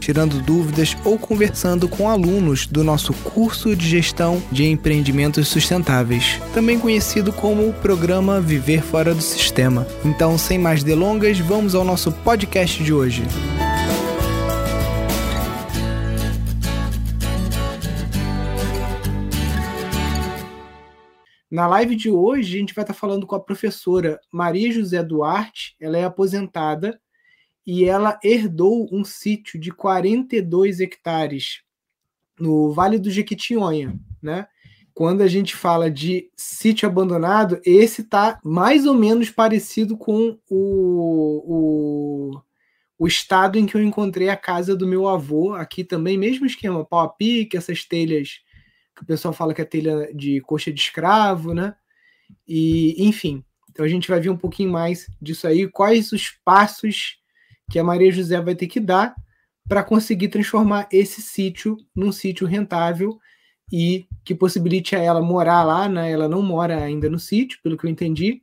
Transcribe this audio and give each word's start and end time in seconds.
tirando 0.00 0.42
dúvidas 0.42 0.96
ou 1.04 1.18
conversando 1.18 1.88
com 1.88 2.08
alunos 2.08 2.66
do 2.66 2.82
nosso 2.82 3.12
curso 3.12 3.76
de 3.76 3.86
gestão 3.86 4.42
de 4.50 4.66
empreendimentos 4.66 5.46
sustentáveis, 5.46 6.40
também 6.54 6.78
conhecido 6.78 7.32
como 7.32 7.68
o 7.68 7.74
programa 7.74 8.40
Viver 8.40 8.82
Fora 8.82 9.14
do 9.14 9.22
Sistema. 9.22 9.86
Então, 10.04 10.36
sem 10.38 10.58
mais 10.58 10.82
delongas, 10.82 11.38
vamos 11.38 11.74
ao 11.74 11.84
nosso 11.84 12.10
podcast 12.10 12.82
de 12.82 12.92
hoje. 12.92 13.22
Na 21.50 21.66
live 21.66 21.96
de 21.96 22.08
hoje, 22.08 22.54
a 22.54 22.58
gente 22.58 22.72
vai 22.72 22.84
estar 22.84 22.94
falando 22.94 23.26
com 23.26 23.34
a 23.34 23.40
professora 23.40 24.20
Maria 24.32 24.70
José 24.72 25.02
Duarte. 25.02 25.74
Ela 25.80 25.98
é 25.98 26.04
aposentada 26.04 27.00
e 27.72 27.84
ela 27.84 28.18
herdou 28.24 28.88
um 28.90 29.04
sítio 29.04 29.56
de 29.56 29.70
42 29.70 30.80
hectares 30.80 31.62
no 32.36 32.72
Vale 32.72 32.98
do 32.98 33.08
Jequitinhonha, 33.08 33.96
né? 34.20 34.48
Quando 34.92 35.20
a 35.22 35.28
gente 35.28 35.54
fala 35.54 35.88
de 35.88 36.28
sítio 36.36 36.88
abandonado, 36.88 37.60
esse 37.64 38.02
tá 38.02 38.40
mais 38.42 38.86
ou 38.86 38.94
menos 38.94 39.30
parecido 39.30 39.96
com 39.96 40.36
o, 40.50 42.32
o, 42.34 42.40
o 42.98 43.06
estado 43.06 43.56
em 43.56 43.66
que 43.66 43.76
eu 43.76 43.82
encontrei 43.84 44.30
a 44.30 44.36
casa 44.36 44.74
do 44.74 44.84
meu 44.84 45.06
avô, 45.06 45.54
aqui 45.54 45.84
também, 45.84 46.18
mesmo 46.18 46.46
esquema, 46.46 46.84
pau 46.84 46.98
a 46.98 47.08
pique, 47.08 47.56
essas 47.56 47.84
telhas 47.84 48.40
que 48.96 49.04
o 49.04 49.06
pessoal 49.06 49.32
fala 49.32 49.54
que 49.54 49.62
é 49.62 49.64
telha 49.64 50.12
de 50.12 50.40
coxa 50.40 50.72
de 50.72 50.80
escravo, 50.80 51.54
né? 51.54 51.76
E, 52.48 52.96
enfim, 52.98 53.44
então 53.70 53.84
a 53.84 53.88
gente 53.88 54.08
vai 54.08 54.18
ver 54.18 54.30
um 54.30 54.36
pouquinho 54.36 54.72
mais 54.72 55.06
disso 55.22 55.46
aí, 55.46 55.68
quais 55.68 56.10
os 56.10 56.30
passos 56.44 57.19
que 57.70 57.78
a 57.78 57.84
Maria 57.84 58.10
José 58.10 58.40
vai 58.40 58.54
ter 58.54 58.66
que 58.66 58.80
dar 58.80 59.14
para 59.68 59.84
conseguir 59.84 60.28
transformar 60.28 60.88
esse 60.92 61.22
sítio 61.22 61.76
num 61.94 62.10
sítio 62.10 62.46
rentável 62.46 63.18
e 63.72 64.06
que 64.24 64.34
possibilite 64.34 64.96
a 64.96 64.98
ela 64.98 65.22
morar 65.22 65.62
lá, 65.62 65.88
né? 65.88 66.10
Ela 66.10 66.28
não 66.28 66.42
mora 66.42 66.82
ainda 66.82 67.08
no 67.08 67.20
sítio, 67.20 67.60
pelo 67.62 67.78
que 67.78 67.86
eu 67.86 67.90
entendi. 67.90 68.42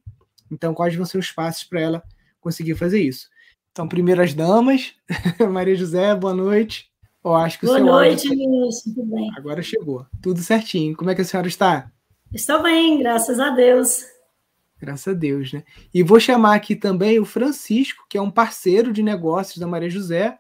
Então, 0.49 0.73
quais 0.73 0.95
vão 0.95 1.05
ser 1.05 1.17
os 1.17 1.31
passos 1.31 1.65
para 1.65 1.81
ela 1.81 2.03
conseguir 2.39 2.75
fazer 2.75 3.01
isso? 3.01 3.27
Então, 3.71 3.87
primeiro 3.87 4.21
as 4.21 4.33
damas. 4.33 4.93
Maria 5.51 5.75
José, 5.75 6.15
boa 6.15 6.33
noite. 6.33 6.89
Eu 7.23 7.35
acho 7.35 7.59
que 7.59 7.65
boa 7.65 7.79
noite, 7.79 8.29
Nilson. 8.29 8.93
Tudo 8.93 9.15
bem? 9.15 9.29
Agora 9.35 9.61
chegou. 9.61 10.05
Tudo 10.21 10.39
certinho. 10.39 10.95
Como 10.95 11.09
é 11.09 11.15
que 11.15 11.21
a 11.21 11.25
senhora 11.25 11.49
está? 11.49 11.91
Estou 12.33 12.63
bem, 12.63 12.99
graças 12.99 13.37
a 13.37 13.49
Deus. 13.49 14.05
Graças 14.79 15.07
a 15.07 15.17
Deus, 15.17 15.51
né? 15.53 15.63
E 15.93 16.03
vou 16.03 16.19
chamar 16.19 16.55
aqui 16.55 16.75
também 16.75 17.19
o 17.19 17.25
Francisco, 17.25 18.05
que 18.07 18.17
é 18.17 18.21
um 18.21 18.29
parceiro 18.29 18.93
de 18.93 19.01
negócios 19.01 19.57
da 19.57 19.65
Maria 19.65 19.89
José, 19.89 20.37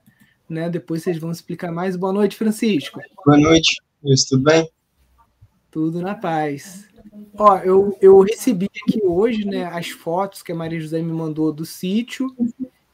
né? 0.47 0.69
Depois 0.69 1.03
vocês 1.03 1.17
vão 1.17 1.31
explicar 1.31 1.71
mais. 1.71 1.95
Boa 1.95 2.13
noite, 2.13 2.35
Francisco. 2.35 2.99
Boa 3.25 3.37
noite, 3.37 3.81
Isso, 4.03 4.27
tudo 4.29 4.43
bem? 4.43 4.69
Tudo 5.71 6.01
na 6.01 6.15
paz. 6.15 6.87
Ó, 7.35 7.57
eu, 7.57 7.97
eu 8.01 8.19
recebi 8.21 8.69
aqui 8.83 9.01
hoje, 9.03 9.45
né, 9.45 9.65
as 9.65 9.89
fotos 9.89 10.41
que 10.41 10.51
a 10.51 10.55
Maria 10.55 10.79
José 10.79 11.01
me 11.01 11.11
mandou 11.11 11.51
do 11.51 11.65
sítio. 11.65 12.27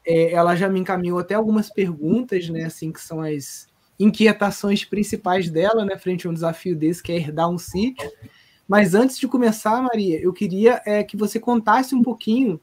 É, 0.06 0.32
ela 0.32 0.54
já 0.56 0.68
me 0.68 0.80
encaminhou 0.80 1.18
até 1.18 1.34
algumas 1.34 1.70
perguntas, 1.70 2.48
né, 2.48 2.64
assim, 2.64 2.92
que 2.92 3.00
são 3.00 3.20
as 3.20 3.66
inquietações 3.98 4.84
principais 4.84 5.48
dela, 5.48 5.84
né, 5.84 5.96
frente 5.96 6.26
a 6.26 6.30
um 6.30 6.34
desafio 6.34 6.76
desse, 6.76 7.02
que 7.02 7.12
é 7.12 7.16
herdar 7.16 7.50
um 7.50 7.58
sítio. 7.58 8.10
Mas 8.66 8.94
antes 8.94 9.18
de 9.18 9.28
começar, 9.28 9.82
Maria, 9.82 10.20
eu 10.20 10.32
queria 10.32 10.80
é, 10.86 11.02
que 11.02 11.16
você 11.16 11.38
contasse 11.38 11.94
um 11.94 12.02
pouquinho 12.02 12.60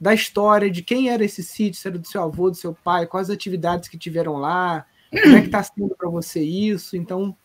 da 0.00 0.12
história 0.12 0.70
de 0.70 0.82
quem 0.82 1.10
era 1.10 1.24
esse 1.24 1.42
sítio, 1.42 1.80
se 1.80 1.88
era 1.88 1.98
do 1.98 2.06
seu 2.06 2.22
avô, 2.22 2.50
do 2.50 2.56
seu 2.56 2.74
pai, 2.74 3.06
quais 3.06 3.30
atitividades 3.30 3.88
que 3.88 3.98
tiveram 3.98 4.36
lá, 4.36 4.86
como 5.10 5.36
é 5.36 5.40
que 5.40 5.46
está 5.46 5.62
sendo 5.62 5.94
para 5.96 6.08
você 6.08 6.42
isso. 6.42 6.96
Então, 6.96 7.36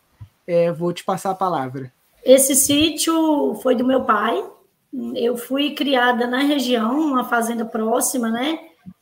é, 0.46 0.72
vou 0.72 0.92
te 0.92 1.04
passar 1.04 1.30
a 1.30 1.34
palavra. 1.34 1.92
Esse 2.24 2.54
sítio 2.54 3.54
foi 3.62 3.74
do 3.74 3.84
meu 3.84 4.04
pai. 4.04 4.44
Eu 5.14 5.36
fui 5.36 5.74
criada 5.74 6.26
na 6.26 6.40
região, 6.40 6.98
uma 7.00 7.24
fazenda 7.24 7.64
próxima, 7.64 8.28
né, 8.28 8.58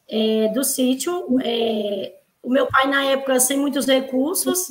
é, 0.08 0.48
do 0.48 0.62
sítio. 0.62 1.38
É, 1.42 2.14
o 2.42 2.50
meu 2.50 2.66
pai, 2.66 2.86
na 2.86 3.04
época, 3.04 3.40
sem 3.40 3.58
muitos 3.58 3.86
recursos, 3.86 4.68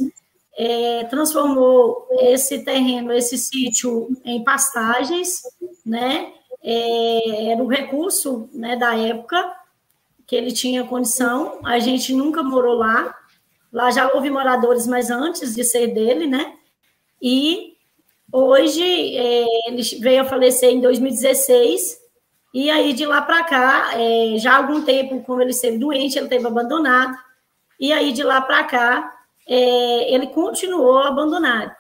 é, 0.58 1.04
transformou 1.04 2.08
esse 2.20 2.64
terreno, 2.64 3.14
esse 3.14 3.38
sítio, 3.38 4.10
em 4.26 4.44
pastagens, 4.44 5.44
né? 5.86 6.34
É, 6.64 7.52
era 7.52 7.64
o 7.64 7.68
recurso 7.68 8.50
né, 8.52 8.76
da 8.76 8.98
época 8.98 9.56
que 10.26 10.36
ele 10.36 10.52
tinha 10.52 10.84
condição. 10.84 11.60
A 11.64 11.78
gente 11.78 12.12
nunca 12.12 12.42
morou 12.42 12.74
lá. 12.74 13.16
Lá 13.72 13.92
já 13.92 14.12
houve 14.12 14.32
moradores, 14.32 14.88
mas 14.88 15.12
antes 15.12 15.54
de 15.54 15.64
ser 15.64 15.94
dele, 15.94 16.26
né? 16.26 16.56
E 17.22 17.76
hoje 18.32 18.82
é, 19.16 19.46
ele 19.68 19.84
veio 20.02 20.24
a 20.24 20.26
falecer 20.26 20.72
em 20.72 20.82
2016. 20.82 22.00
E 22.52 22.72
aí, 22.72 22.94
de 22.94 23.06
lá 23.06 23.22
para 23.22 23.44
cá, 23.44 23.92
é, 23.94 24.40
já 24.40 24.54
há 24.54 24.58
algum 24.58 24.82
tempo, 24.84 25.22
como 25.22 25.40
ele 25.40 25.52
esteve 25.52 25.78
doente, 25.78 26.18
ele 26.18 26.28
teve 26.28 26.48
abandonado. 26.48 27.16
E 27.80 27.94
aí, 27.94 28.12
de 28.12 28.24
lá 28.24 28.42
para 28.42 28.64
cá, 28.64 29.17
é, 29.48 30.14
ele 30.14 30.28
continuou 30.28 31.00
abandonado, 31.00 31.72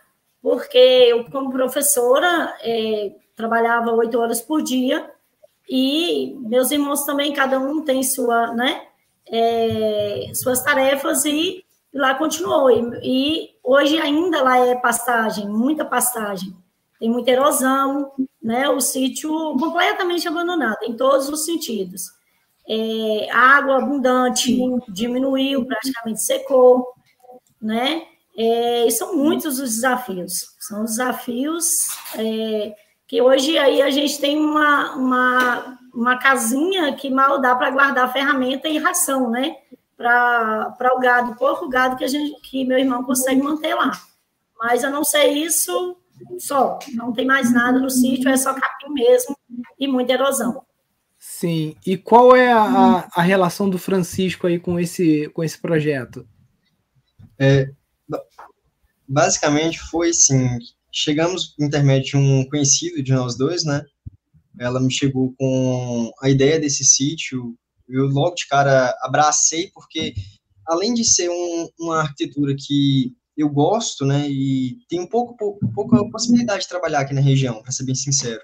porque 0.42 0.78
eu, 0.78 1.30
como 1.30 1.52
professora, 1.52 2.56
é, 2.62 3.14
trabalhava 3.36 3.92
oito 3.92 4.20
horas 4.20 4.42
por 4.42 4.62
dia 4.62 5.12
e 5.70 6.36
meus 6.40 6.72
irmãos 6.72 7.04
também, 7.04 7.34
cada 7.34 7.60
um 7.60 7.84
tem 7.84 8.02
sua, 8.02 8.54
né, 8.54 8.88
é, 9.30 10.32
suas 10.34 10.64
tarefas 10.64 11.26
e 11.26 11.64
lá 11.94 12.16
continuou. 12.16 12.72
E, 12.72 13.00
e, 13.04 13.50
hoje 13.64 13.98
ainda 13.98 14.42
lá 14.42 14.58
é 14.66 14.76
pastagem, 14.76 15.50
muita 15.50 15.84
pastagem, 15.84 16.56
tem 17.00 17.10
muita 17.10 17.32
erosão, 17.32 18.12
né, 18.42 18.70
o 18.70 18.80
sítio 18.80 19.30
completamente 19.60 20.28
abandonado 20.28 20.84
em 20.84 20.96
todos 20.96 21.28
os 21.28 21.44
sentidos. 21.44 22.16
É, 22.70 23.30
água 23.32 23.78
abundante 23.78 24.58
diminuiu, 24.90 25.66
praticamente 25.66 26.22
secou 26.22 26.97
né? 27.62 28.04
É, 28.38 28.86
e 28.86 28.92
são 28.92 29.16
muitos 29.16 29.60
os 29.60 29.76
desafios. 29.76 30.32
São 30.60 30.86
desafios 30.86 31.66
é, 32.16 32.76
que 33.08 33.22
hoje 33.22 33.58
aí 33.58 33.82
a 33.82 33.90
gente 33.90 34.20
tem 34.20 34.38
uma, 34.38 34.96
uma, 34.96 35.80
uma 35.94 36.18
casinha 36.18 36.94
que 36.94 37.10
mal 37.10 37.42
dá 37.42 37.56
para 37.56 37.72
guardar 37.72 38.14
ferramenta 38.14 38.68
e 38.68 38.78
ração, 38.78 39.30
né? 39.30 39.56
Para 39.96 40.94
o 40.96 41.00
gado, 41.00 41.36
pouco 41.36 41.68
gado 41.68 41.96
que, 41.96 42.04
a 42.04 42.08
gente, 42.08 42.40
que 42.42 42.64
meu 42.64 42.78
irmão 42.78 43.04
consegue 43.04 43.42
manter 43.42 43.74
lá. 43.74 43.92
Mas 44.60 44.84
a 44.84 44.90
não 44.90 45.04
ser 45.04 45.28
isso, 45.30 45.98
só. 46.38 46.78
Não 46.94 47.12
tem 47.12 47.26
mais 47.26 47.52
nada 47.52 47.80
no 47.80 47.90
sítio, 47.90 48.30
é 48.30 48.38
só 48.38 48.54
capim 48.54 48.92
mesmo 48.92 49.36
e 49.80 49.88
muita 49.88 50.14
erosão. 50.14 50.64
Sim. 51.18 51.76
E 51.86 51.98
qual 51.98 52.36
é 52.36 52.52
a, 52.52 53.08
a 53.12 53.22
relação 53.22 53.70
do 53.70 53.80
Francisco 53.80 54.46
aí 54.46 54.60
com 54.60 54.80
esse, 54.80 55.30
com 55.30 55.44
esse 55.44 55.58
projeto? 55.60 56.28
É, 57.40 57.70
basicamente 59.08 59.80
foi 59.80 60.10
assim, 60.10 60.58
chegamos 60.92 61.56
intermédio 61.60 62.12
de 62.12 62.18
um 62.18 62.50
conhecido 62.50 63.02
de 63.02 63.14
nós 63.14 63.38
dois, 63.38 63.64
né? 63.64 63.84
Ela 64.60 64.80
me 64.80 64.92
chegou 64.92 65.34
com 65.38 66.12
a 66.22 66.30
ideia 66.30 66.60
desse 66.60 66.84
sítio, 66.84 67.56
eu 67.88 68.08
logo 68.08 68.36
de 68.36 68.48
cara 68.48 68.96
abracei, 69.02 69.70
porque 69.74 70.14
além 70.68 70.94
de 70.94 71.06
ser 71.06 71.30
um, 71.30 71.70
uma 71.80 72.02
arquitetura 72.02 72.56
que 72.58 73.16
eu 73.38 73.50
gosto, 73.50 74.04
né, 74.04 74.28
e 74.28 74.80
tem 74.90 75.00
um 75.00 75.08
pouco, 75.08 75.38
pouco, 75.38 75.72
pouca 75.72 76.10
possibilidade 76.10 76.64
de 76.64 76.70
trabalhar 76.70 77.02
aqui 77.02 77.14
na 77.14 77.22
região, 77.22 77.62
para 77.62 77.72
ser 77.72 77.86
bem 77.86 77.94
sincero, 77.94 78.42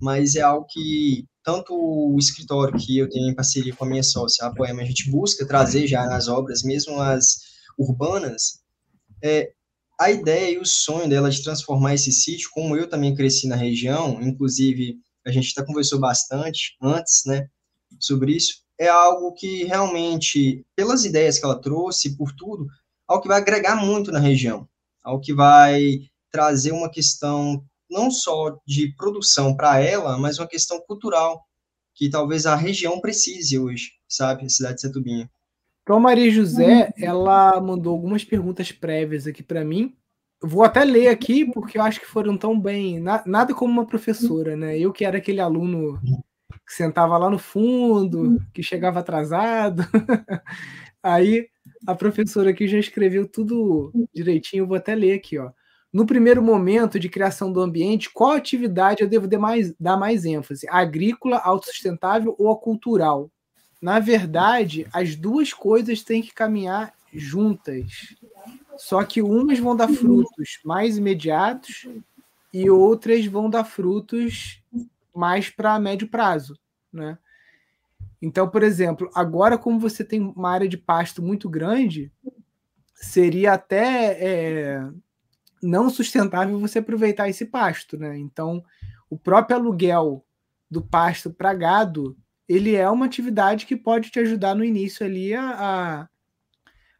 mas 0.00 0.34
é 0.34 0.40
algo 0.40 0.66
que 0.68 1.24
tanto 1.44 1.72
o 1.72 2.18
escritório 2.18 2.76
que 2.76 2.98
eu 2.98 3.08
tenho 3.08 3.30
em 3.30 3.34
parceria 3.34 3.74
com 3.74 3.84
a 3.84 3.88
minha 3.88 4.02
sócia, 4.02 4.44
a 4.44 4.52
Poema, 4.52 4.82
a 4.82 4.84
gente 4.84 5.10
busca 5.10 5.46
trazer 5.46 5.86
já 5.86 6.04
nas 6.06 6.26
obras, 6.26 6.64
mesmo 6.64 7.00
as 7.00 7.51
urbanas, 7.78 8.60
é, 9.22 9.52
a 10.00 10.10
ideia 10.10 10.54
e 10.54 10.58
o 10.58 10.66
sonho 10.66 11.08
dela 11.08 11.30
de 11.30 11.42
transformar 11.42 11.94
esse 11.94 12.10
sítio, 12.10 12.50
como 12.52 12.76
eu 12.76 12.88
também 12.88 13.14
cresci 13.14 13.46
na 13.46 13.56
região, 13.56 14.20
inclusive 14.22 14.98
a 15.24 15.30
gente 15.30 15.52
até 15.56 15.64
conversou 15.66 16.00
bastante 16.00 16.76
antes, 16.82 17.22
né, 17.24 17.48
sobre 18.00 18.34
isso, 18.34 18.62
é 18.78 18.88
algo 18.88 19.32
que 19.32 19.64
realmente, 19.64 20.64
pelas 20.74 21.04
ideias 21.04 21.38
que 21.38 21.44
ela 21.44 21.60
trouxe, 21.60 22.16
por 22.16 22.32
tudo, 22.32 22.66
algo 23.06 23.22
que 23.22 23.28
vai 23.28 23.38
agregar 23.38 23.76
muito 23.76 24.10
na 24.10 24.18
região, 24.18 24.68
algo 25.04 25.22
que 25.22 25.32
vai 25.32 26.00
trazer 26.30 26.72
uma 26.72 26.90
questão 26.90 27.64
não 27.88 28.10
só 28.10 28.58
de 28.66 28.94
produção 28.96 29.54
para 29.54 29.78
ela, 29.78 30.18
mas 30.18 30.38
uma 30.38 30.48
questão 30.48 30.80
cultural 30.80 31.44
que 31.94 32.08
talvez 32.08 32.46
a 32.46 32.56
região 32.56 33.00
precise 33.00 33.58
hoje, 33.58 33.90
sabe? 34.08 34.46
A 34.46 34.48
cidade 34.48 34.76
de 34.76 34.80
Setubinha. 34.80 35.30
Então, 35.82 35.96
a 35.96 36.00
Maria 36.00 36.30
José, 36.30 36.92
ela 36.96 37.60
mandou 37.60 37.92
algumas 37.92 38.24
perguntas 38.24 38.70
prévias 38.70 39.26
aqui 39.26 39.42
para 39.42 39.64
mim. 39.64 39.94
Vou 40.40 40.62
até 40.62 40.84
ler 40.84 41.08
aqui, 41.08 41.44
porque 41.52 41.78
eu 41.78 41.82
acho 41.82 42.00
que 42.00 42.06
foram 42.06 42.36
tão 42.36 42.58
bem. 42.58 43.00
nada 43.00 43.54
como 43.54 43.72
uma 43.72 43.86
professora, 43.86 44.56
né? 44.56 44.78
Eu 44.78 44.92
que 44.92 45.04
era 45.04 45.18
aquele 45.18 45.40
aluno 45.40 46.00
que 46.66 46.72
sentava 46.72 47.18
lá 47.18 47.28
no 47.28 47.38
fundo, 47.38 48.40
que 48.52 48.62
chegava 48.62 49.00
atrasado. 49.00 49.82
Aí 51.02 51.48
a 51.86 51.94
professora 51.94 52.50
aqui 52.50 52.68
já 52.68 52.78
escreveu 52.78 53.26
tudo 53.26 53.92
direitinho, 54.14 54.62
eu 54.62 54.66
vou 54.66 54.76
até 54.76 54.94
ler 54.94 55.14
aqui, 55.14 55.38
ó. 55.38 55.50
No 55.92 56.06
primeiro 56.06 56.42
momento 56.42 56.98
de 56.98 57.08
criação 57.08 57.52
do 57.52 57.60
ambiente, 57.60 58.10
qual 58.10 58.30
atividade 58.32 59.02
eu 59.02 59.08
devo 59.08 59.28
dar 59.28 59.38
mais, 59.38 59.74
dar 59.78 59.96
mais 59.96 60.24
ênfase? 60.24 60.66
A 60.68 60.78
agrícola, 60.78 61.38
autossustentável 61.38 62.34
ou 62.38 62.50
a 62.50 62.58
cultural? 62.58 63.30
Na 63.82 63.98
verdade, 63.98 64.86
as 64.92 65.16
duas 65.16 65.52
coisas 65.52 66.04
têm 66.04 66.22
que 66.22 66.32
caminhar 66.32 66.94
juntas. 67.12 68.14
Só 68.78 69.02
que 69.02 69.20
umas 69.20 69.58
vão 69.58 69.74
dar 69.74 69.88
frutos 69.88 70.60
mais 70.64 70.96
imediatos 70.96 71.88
e 72.54 72.70
outras 72.70 73.26
vão 73.26 73.50
dar 73.50 73.64
frutos 73.64 74.62
mais 75.12 75.50
para 75.50 75.80
médio 75.80 76.06
prazo, 76.06 76.56
né? 76.92 77.18
Então, 78.20 78.48
por 78.48 78.62
exemplo, 78.62 79.10
agora 79.16 79.58
como 79.58 79.80
você 79.80 80.04
tem 80.04 80.20
uma 80.20 80.50
área 80.50 80.68
de 80.68 80.78
pasto 80.78 81.20
muito 81.20 81.50
grande, 81.50 82.12
seria 82.94 83.54
até 83.54 84.12
é, 84.12 84.90
não 85.60 85.90
sustentável 85.90 86.56
você 86.60 86.78
aproveitar 86.78 87.28
esse 87.28 87.46
pasto, 87.46 87.98
né? 87.98 88.16
Então, 88.16 88.64
o 89.10 89.18
próprio 89.18 89.56
aluguel 89.56 90.24
do 90.70 90.80
pasto 90.80 91.30
para 91.30 91.52
gado, 91.52 92.16
ele 92.48 92.74
é 92.74 92.88
uma 92.88 93.06
atividade 93.06 93.66
que 93.66 93.76
pode 93.76 94.10
te 94.10 94.18
ajudar 94.20 94.54
no 94.54 94.64
início 94.64 95.04
ali 95.06 95.34
a, 95.34 95.50
a, 95.50 96.08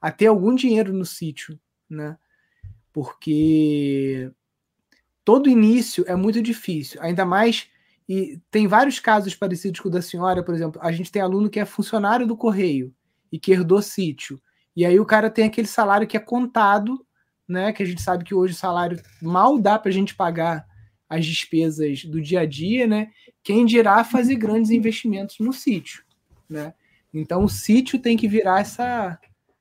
a 0.01 0.11
ter 0.11 0.27
algum 0.27 0.55
dinheiro 0.55 0.93
no 0.93 1.05
sítio, 1.05 1.59
né? 1.89 2.17
Porque 2.93 4.31
todo 5.25 5.49
início 5.49 6.05
é 6.07 6.15
muito 6.15 6.43
difícil, 6.43 7.01
ainda 7.03 7.25
mais 7.25 7.71
e 8.09 8.41
tem 8.51 8.67
vários 8.67 8.99
casos 8.99 9.35
parecidos 9.35 9.81
com 9.81 9.89
o 9.89 9.91
da 9.91 10.03
senhora, 10.03 10.43
por 10.43 10.55
exemplo, 10.55 10.81
a 10.83 10.93
gente 10.93 11.11
tem 11.11 11.23
aluno 11.23 11.49
que 11.49 11.61
é 11.61 11.65
funcionário 11.65 12.27
do 12.27 12.37
correio 12.37 12.95
e 13.31 13.39
que 13.39 13.53
herdou 13.53 13.81
sítio. 13.81 14.41
E 14.75 14.85
aí 14.85 14.99
o 14.99 15.07
cara 15.07 15.31
tem 15.31 15.47
aquele 15.47 15.67
salário 15.67 16.07
que 16.07 16.17
é 16.17 16.21
contado, 16.21 17.07
né? 17.49 17.73
Que 17.73 17.83
a 17.83 17.87
gente 17.87 18.03
sabe 18.03 18.25
que 18.25 18.35
hoje 18.35 18.55
o 18.55 18.57
salário 18.57 19.01
mal 19.21 19.59
dá 19.59 19.79
para 19.79 19.91
a 19.91 19.93
gente 19.93 20.15
pagar 20.15 20.67
as 21.13 21.27
despesas 21.27 22.07
do 22.07 22.23
dia 22.23 22.41
a 22.41 22.47
dia, 22.47 22.87
né? 22.87 23.11
Quem 23.43 23.67
dirá 23.67 24.03
fazer 24.03 24.37
grandes 24.37 24.71
investimentos 24.71 25.39
no 25.41 25.53
sítio, 25.53 26.03
né? 26.49 26.73
Então 27.13 27.45
o 27.45 27.49
sítio 27.51 27.99
tem 27.99 28.17
que 28.17 28.27
virar 28.27 28.61
essa, 28.61 29.19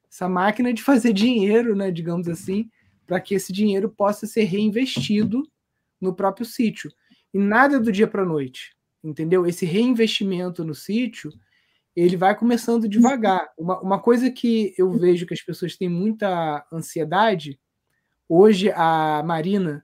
essa 0.10 0.30
máquina 0.30 0.74
de 0.74 0.82
fazer 0.82 1.12
dinheiro, 1.12 1.76
né? 1.76 1.92
Digamos 1.92 2.30
assim, 2.30 2.70
para 3.06 3.20
que 3.20 3.36
esse 3.36 3.52
dinheiro 3.52 3.90
possa 3.90 4.26
ser 4.26 4.44
reinvestido 4.46 5.44
no 6.00 6.16
próprio 6.16 6.46
sítio 6.46 6.90
e 7.34 7.38
nada 7.38 7.82
do 7.82 7.92
dia 7.92 8.08
para 8.08 8.22
a 8.22 8.26
noite, 8.26 8.74
entendeu? 9.04 9.46
Esse 9.46 9.66
reinvestimento 9.66 10.64
no 10.64 10.74
sítio, 10.74 11.34
ele 11.94 12.16
vai 12.16 12.34
começando 12.34 12.88
devagar. 12.88 13.50
Uma, 13.58 13.82
uma 13.82 14.00
coisa 14.00 14.32
que 14.32 14.74
eu 14.78 14.90
vejo 14.92 15.26
que 15.26 15.34
as 15.34 15.42
pessoas 15.42 15.76
têm 15.76 15.90
muita 15.90 16.66
ansiedade, 16.72 17.60
hoje 18.30 18.72
a 18.72 19.22
Marina, 19.26 19.84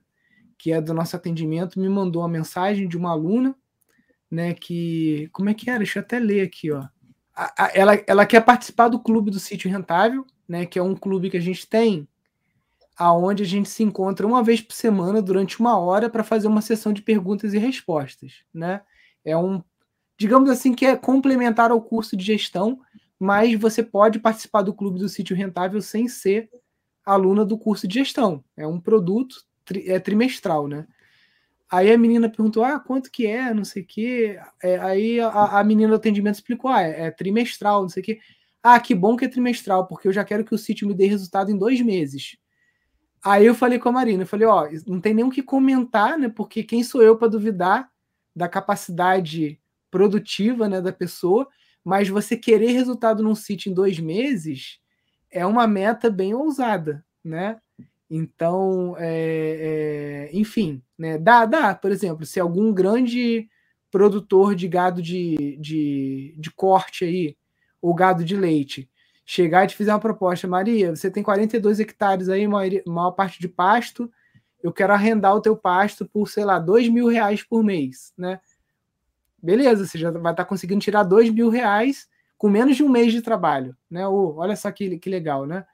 que 0.58 0.72
é 0.72 0.80
do 0.80 0.92
nosso 0.92 1.14
atendimento, 1.14 1.78
me 1.80 1.88
mandou 1.88 2.22
uma 2.22 2.28
mensagem 2.28 2.88
de 2.88 2.96
uma 2.96 3.10
aluna, 3.10 3.54
né, 4.30 4.52
que, 4.52 5.28
como 5.32 5.48
é 5.48 5.54
que 5.54 5.70
era? 5.70 5.78
Deixa 5.78 6.00
eu 6.00 6.02
até 6.02 6.18
ler 6.18 6.42
aqui, 6.42 6.70
ó. 6.72 6.84
A, 7.34 7.66
a, 7.66 7.70
ela, 7.72 7.92
ela 8.06 8.26
quer 8.26 8.44
participar 8.44 8.88
do 8.88 8.98
clube 8.98 9.30
do 9.30 9.38
sítio 9.38 9.70
rentável, 9.70 10.26
né, 10.48 10.66
que 10.66 10.78
é 10.78 10.82
um 10.82 10.96
clube 10.96 11.30
que 11.30 11.36
a 11.36 11.40
gente 11.40 11.66
tem 11.66 12.08
aonde 12.98 13.44
a 13.44 13.46
gente 13.46 13.68
se 13.68 13.84
encontra 13.84 14.26
uma 14.26 14.42
vez 14.42 14.60
por 14.60 14.74
semana 14.74 15.22
durante 15.22 15.60
uma 15.60 15.78
hora 15.78 16.10
para 16.10 16.24
fazer 16.24 16.48
uma 16.48 16.60
sessão 16.60 16.92
de 16.92 17.00
perguntas 17.00 17.54
e 17.54 17.58
respostas, 17.58 18.42
né? 18.52 18.82
É 19.24 19.36
um, 19.36 19.62
digamos 20.18 20.50
assim, 20.50 20.74
que 20.74 20.84
é 20.84 20.96
complementar 20.96 21.70
ao 21.70 21.80
curso 21.80 22.16
de 22.16 22.24
gestão, 22.24 22.80
mas 23.18 23.54
você 23.54 23.84
pode 23.84 24.18
participar 24.18 24.62
do 24.62 24.74
clube 24.74 24.98
do 24.98 25.08
sítio 25.08 25.36
rentável 25.36 25.80
sem 25.80 26.08
ser 26.08 26.50
aluna 27.06 27.44
do 27.44 27.56
curso 27.56 27.86
de 27.86 27.94
gestão. 27.94 28.44
É 28.56 28.66
um 28.66 28.80
produto 28.80 29.36
tri, 29.68 29.90
é 29.90 30.00
trimestral, 30.00 30.66
né? 30.66 30.86
Aí 31.70 31.92
a 31.92 31.98
menina 31.98 32.28
perguntou: 32.30 32.64
ah, 32.64 32.80
quanto 32.80 33.10
que 33.10 33.26
é? 33.26 33.52
Não 33.52 33.64
sei 33.64 33.82
o 33.82 33.86
quê. 33.86 34.40
É, 34.62 34.78
aí 34.78 35.20
a, 35.20 35.60
a, 35.60 35.64
menina 35.64 35.90
do 35.90 35.96
atendimento 35.96 36.36
explicou: 36.36 36.70
ah, 36.70 36.82
é, 36.82 37.06
é 37.06 37.10
trimestral, 37.10 37.82
não 37.82 37.88
sei 37.88 38.02
o 38.02 38.06
quê. 38.06 38.20
Ah, 38.62 38.80
que 38.80 38.94
bom 38.94 39.16
que 39.16 39.26
é 39.26 39.28
trimestral, 39.28 39.86
porque 39.86 40.08
eu 40.08 40.12
já 40.12 40.24
quero 40.24 40.44
que 40.44 40.54
o 40.54 40.58
sítio 40.58 40.88
me 40.88 40.94
dê 40.94 41.06
resultado 41.06 41.50
em 41.50 41.58
dois 41.58 41.80
meses. 41.80 42.36
Aí 43.22 43.44
eu 43.46 43.54
falei 43.54 43.78
com 43.78 43.88
a 43.88 43.92
Marina, 43.92 44.22
eu 44.22 44.26
falei, 44.26 44.46
ó, 44.46 44.68
não 44.86 45.00
tem 45.00 45.12
nem 45.12 45.24
o 45.24 45.30
que 45.30 45.42
comentar, 45.42 46.18
né? 46.18 46.28
Porque 46.28 46.62
quem 46.62 46.82
sou 46.82 47.02
eu 47.02 47.16
para 47.16 47.28
duvidar 47.28 47.90
da 48.34 48.48
capacidade 48.48 49.60
produtiva, 49.90 50.68
né, 50.68 50.80
da 50.80 50.92
pessoa, 50.92 51.48
mas 51.84 52.08
você 52.08 52.36
querer 52.36 52.72
resultado 52.72 53.22
num 53.22 53.34
sítio 53.34 53.70
em 53.70 53.74
dois 53.74 53.98
meses 53.98 54.78
é 55.30 55.44
uma 55.44 55.66
meta 55.66 56.10
bem 56.10 56.34
ousada, 56.34 57.04
né? 57.24 57.60
Então, 58.10 58.96
é, 58.98 60.28
é, 60.32 60.36
enfim, 60.36 60.82
né? 60.98 61.18
Dá, 61.18 61.44
dá, 61.44 61.74
por 61.74 61.90
exemplo, 61.90 62.24
se 62.24 62.40
algum 62.40 62.72
grande 62.72 63.48
produtor 63.90 64.54
de 64.54 64.66
gado 64.68 65.02
de, 65.02 65.58
de, 65.60 66.34
de 66.38 66.50
corte 66.50 67.04
aí, 67.04 67.36
ou 67.80 67.94
gado 67.94 68.24
de 68.24 68.36
leite, 68.36 68.90
chegar 69.24 69.64
e 69.64 69.68
te 69.68 69.76
fizer 69.76 69.92
uma 69.92 70.00
proposta, 70.00 70.48
Maria, 70.48 70.96
você 70.96 71.10
tem 71.10 71.22
42 71.22 71.80
hectares 71.80 72.28
aí, 72.28 72.48
maior, 72.48 72.82
maior 72.86 73.10
parte 73.12 73.38
de 73.40 73.48
pasto, 73.48 74.10
eu 74.62 74.72
quero 74.72 74.92
arrendar 74.92 75.34
o 75.34 75.40
teu 75.40 75.56
pasto 75.56 76.06
por, 76.06 76.28
sei 76.28 76.44
lá, 76.44 76.58
dois 76.58 76.88
mil 76.88 77.08
reais 77.08 77.42
por 77.42 77.62
mês, 77.62 78.12
né? 78.16 78.40
Beleza, 79.40 79.86
você 79.86 79.98
já 79.98 80.10
vai 80.10 80.32
estar 80.32 80.44
conseguindo 80.44 80.80
tirar 80.80 81.04
dois 81.04 81.30
mil 81.30 81.48
reais 81.48 82.08
com 82.36 82.48
menos 82.48 82.76
de 82.76 82.82
um 82.82 82.88
mês 82.88 83.12
de 83.12 83.22
trabalho, 83.22 83.76
né? 83.90 84.06
Oh, 84.08 84.34
olha 84.36 84.56
só 84.56 84.70
que, 84.72 84.98
que 84.98 85.10
legal, 85.10 85.46
né? 85.46 85.64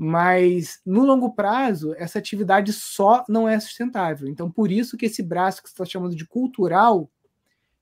Mas 0.00 0.80
no 0.86 1.04
longo 1.04 1.34
prazo, 1.34 1.92
essa 1.98 2.20
atividade 2.20 2.72
só 2.72 3.24
não 3.28 3.48
é 3.48 3.58
sustentável. 3.58 4.28
Então, 4.28 4.48
por 4.48 4.70
isso 4.70 4.96
que 4.96 5.06
esse 5.06 5.22
braço 5.22 5.60
que 5.60 5.68
você 5.68 5.74
está 5.74 5.84
chamando 5.84 6.14
de 6.14 6.24
cultural, 6.24 7.10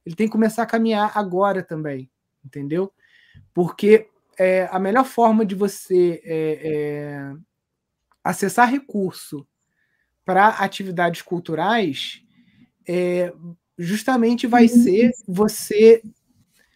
ele 0.04 0.16
tem 0.16 0.26
que 0.26 0.32
começar 0.32 0.62
a 0.62 0.66
caminhar 0.66 1.12
agora 1.14 1.62
também, 1.62 2.11
entendeu? 2.42 2.90
Porque 3.52 4.08
é, 4.38 4.66
a 4.70 4.78
melhor 4.78 5.04
forma 5.04 5.44
de 5.44 5.54
você 5.54 6.23
é, 6.25 6.61
é, 6.62 7.35
acessar 8.25 8.70
recurso 8.70 9.46
para 10.25 10.49
atividades 10.49 11.20
culturais 11.20 12.23
é, 12.88 13.32
justamente 13.78 14.46
vai 14.46 14.62
uhum. 14.62 14.68
ser 14.68 15.12
você 15.28 16.02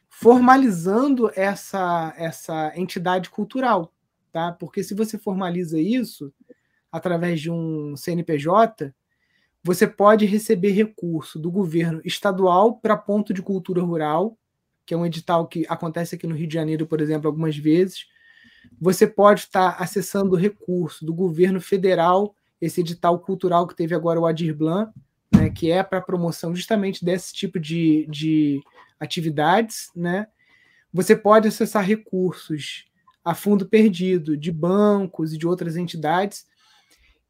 formalizando 0.09 1.31
essa, 1.35 2.13
essa 2.17 2.73
entidade 2.77 3.31
cultural, 3.31 3.93
tá? 4.33 4.53
Porque 4.53 4.83
se 4.83 4.95
você 4.95 5.19
formaliza 5.19 5.79
isso 5.81 6.33
através 6.91 7.41
de 7.41 7.51
um 7.51 7.97
CNPJ, 7.97 8.93
você 9.63 9.87
pode 9.87 10.25
receber 10.25 10.71
recurso 10.71 11.39
do 11.39 11.51
governo 11.51 12.01
estadual 12.05 12.77
para 12.77 12.97
ponto 12.97 13.33
de 13.35 13.43
cultura 13.43 13.83
rural, 13.83 14.37
que 14.87 14.95
é 14.95 14.97
um 14.97 15.07
edital 15.07 15.47
que 15.47 15.67
acontece 15.69 16.15
aqui 16.15 16.27
no 16.27 16.35
Rio 16.35 16.49
de 16.49 16.55
Janeiro, 16.55 16.87
por 16.87 17.01
exemplo, 17.01 17.29
algumas 17.29 17.57
vezes. 17.57 18.07
Você 18.81 19.07
pode 19.07 19.41
estar 19.41 19.77
acessando 19.79 20.35
recurso 20.35 21.05
do 21.05 21.13
governo 21.13 21.61
federal, 21.61 22.35
esse 22.61 22.81
edital 22.81 23.19
cultural 23.19 23.67
que 23.67 23.77
teve 23.77 23.95
agora 23.95 24.19
o 24.19 24.27
Adir 24.27 24.55
Blanc, 24.55 24.93
né, 25.33 25.51
que 25.51 25.71
é 25.71 25.83
para 25.83 26.01
promoção 26.01 26.55
justamente 26.55 27.05
desse 27.05 27.33
tipo 27.33 27.61
de, 27.61 28.07
de 28.11 28.61
atividades. 28.99 29.91
Né? 29.95 30.27
Você 30.93 31.15
pode 31.15 31.49
acessar 31.49 31.85
recursos 31.85 32.90
a 33.31 33.35
fundo 33.35 33.65
perdido 33.65 34.37
de 34.37 34.51
bancos 34.51 35.33
e 35.33 35.39
de 35.39 35.47
outras 35.47 35.77
entidades. 35.77 36.45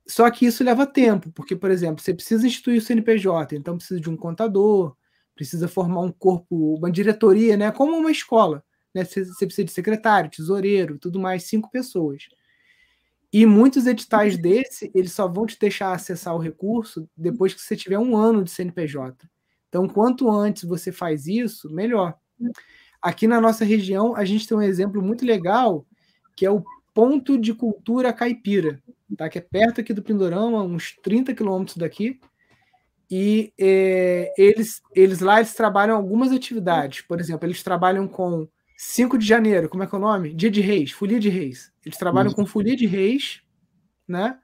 Só 0.09 0.31
que 0.31 0.47
isso 0.47 0.65
leva 0.65 0.87
tempo, 0.87 1.31
porque, 1.33 1.55
por 1.55 1.71
exemplo, 1.71 2.03
você 2.03 2.15
precisa 2.15 2.47
instituir 2.47 2.79
o 2.79 2.83
CNPJ, 2.83 3.55
então 3.55 3.77
precisa 3.77 4.01
de 4.01 4.09
um 4.09 4.17
contador, 4.17 4.97
precisa 5.35 5.69
formar 5.69 6.01
um 6.01 6.11
corpo, 6.11 6.75
uma 6.77 6.91
diretoria, 6.91 7.55
né? 7.55 7.71
Como 7.71 7.95
uma 7.99 8.11
escola. 8.11 8.65
Né? 8.95 9.05
Você, 9.05 9.45
precisa 9.45 9.65
de 9.65 9.73
secretário, 9.73 10.31
tesoureiro, 10.31 10.99
tudo 10.99 11.21
mais, 11.21 11.45
cinco 11.45 11.71
pessoas. 11.71 12.29
E 13.31 13.45
muitos 13.45 13.87
editais 13.87 14.39
desse, 14.39 14.91
eles 14.95 15.13
só 15.13 15.29
vão 15.29 15.45
te 15.45 15.59
deixar 15.59 15.93
acessar 15.93 16.35
o 16.35 16.39
recurso 16.41 17.07
depois 17.15 17.53
que 17.53 17.61
você 17.61 17.77
tiver 17.77 17.99
um 17.99 18.17
ano 18.17 18.43
de 18.43 18.51
CNPJ. 18.51 19.29
Então, 19.69 19.87
quanto 19.87 20.31
antes 20.31 20.65
você 20.65 20.91
faz 20.91 21.27
isso, 21.27 21.69
melhor. 21.71 22.15
Aqui 23.03 23.27
na 23.27 23.39
nossa 23.39 23.67
região, 23.67 24.17
a 24.17 24.25
gente 24.25 24.49
tem 24.49 24.57
um 24.57 24.63
exemplo 24.63 25.03
muito 25.03 25.27
legal, 25.27 25.87
que 26.41 26.47
é 26.47 26.51
o 26.51 26.65
Ponto 26.95 27.37
de 27.37 27.53
Cultura 27.53 28.15
Caipira, 28.15 28.83
tá? 29.15 29.29
que 29.29 29.37
é 29.37 29.43
perto 29.43 29.83
aqui 29.83 29.93
do 29.93 30.03
Pindorama, 30.03 30.63
uns 30.63 30.97
30 31.03 31.35
quilômetros 31.35 31.77
daqui. 31.77 32.19
E 33.11 33.53
é, 33.61 34.33
eles, 34.39 34.81
eles 34.95 35.21
lá 35.21 35.37
eles 35.37 35.53
trabalham 35.53 35.95
algumas 35.95 36.33
atividades. 36.33 37.03
Por 37.03 37.21
exemplo, 37.21 37.47
eles 37.47 37.63
trabalham 37.63 38.09
com 38.09 38.49
5 38.75 39.19
de 39.19 39.27
janeiro, 39.27 39.69
como 39.69 39.83
é 39.83 39.87
que 39.87 39.95
é 39.95 39.99
o 39.99 40.01
nome? 40.01 40.33
Dia 40.33 40.51
de 40.51 40.63
Reis, 40.63 40.93
Folia 40.93 41.21
de 41.21 41.29
Reis. 41.29 41.71
Eles 41.85 41.99
trabalham 41.99 42.33
com 42.33 42.47
Folia 42.47 42.75
de 42.75 42.87
Reis, 42.87 43.43
né? 44.09 44.39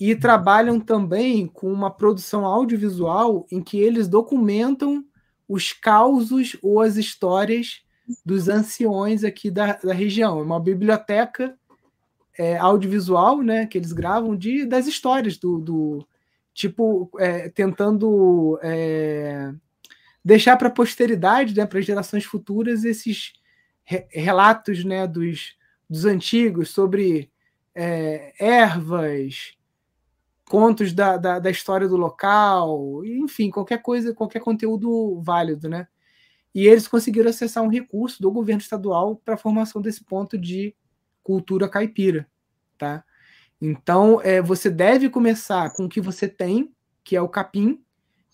E 0.00 0.16
trabalham 0.16 0.80
também 0.80 1.46
com 1.46 1.70
uma 1.70 1.90
produção 1.90 2.46
audiovisual 2.46 3.46
em 3.52 3.62
que 3.62 3.78
eles 3.78 4.08
documentam 4.08 5.04
os 5.46 5.74
causos 5.74 6.56
ou 6.62 6.80
as 6.80 6.96
histórias 6.96 7.86
dos 8.24 8.48
anciões 8.48 9.24
aqui 9.24 9.50
da, 9.50 9.74
da 9.74 9.92
região. 9.92 10.38
É 10.38 10.42
uma 10.42 10.60
biblioteca 10.60 11.56
é, 12.38 12.56
audiovisual, 12.56 13.42
né? 13.42 13.66
Que 13.66 13.78
eles 13.78 13.92
gravam 13.92 14.36
de, 14.36 14.64
das 14.64 14.86
histórias 14.86 15.36
do, 15.36 15.58
do 15.58 16.08
tipo, 16.54 17.10
é, 17.18 17.48
tentando 17.48 18.58
é, 18.62 19.52
deixar 20.24 20.56
para 20.56 20.68
a 20.68 20.72
posteridade, 20.72 21.54
né, 21.56 21.64
para 21.64 21.78
as 21.78 21.86
gerações 21.86 22.24
futuras, 22.24 22.84
esses 22.84 23.32
relatos 24.10 24.84
né, 24.84 25.06
dos, 25.06 25.56
dos 25.88 26.04
antigos 26.04 26.70
sobre 26.70 27.30
é, 27.74 28.34
ervas, 28.38 29.56
contos 30.44 30.92
da, 30.92 31.16
da, 31.16 31.38
da, 31.38 31.50
história 31.50 31.88
do 31.88 31.96
local, 31.96 33.04
enfim, 33.04 33.50
qualquer 33.50 33.80
coisa, 33.80 34.12
qualquer 34.12 34.40
conteúdo 34.40 35.20
válido, 35.22 35.68
né? 35.68 35.86
E 36.54 36.66
eles 36.66 36.88
conseguiram 36.88 37.30
acessar 37.30 37.62
um 37.62 37.68
recurso 37.68 38.20
do 38.20 38.30
governo 38.30 38.60
estadual 38.60 39.16
para 39.16 39.34
a 39.34 39.38
formação 39.38 39.80
desse 39.80 40.04
ponto 40.04 40.36
de 40.36 40.74
cultura 41.22 41.68
caipira, 41.68 42.26
tá? 42.76 43.04
Então, 43.60 44.20
é, 44.22 44.40
você 44.40 44.70
deve 44.70 45.10
começar 45.10 45.72
com 45.74 45.84
o 45.84 45.88
que 45.88 46.00
você 46.00 46.28
tem, 46.28 46.72
que 47.04 47.16
é 47.16 47.20
o 47.20 47.28
capim, 47.28 47.82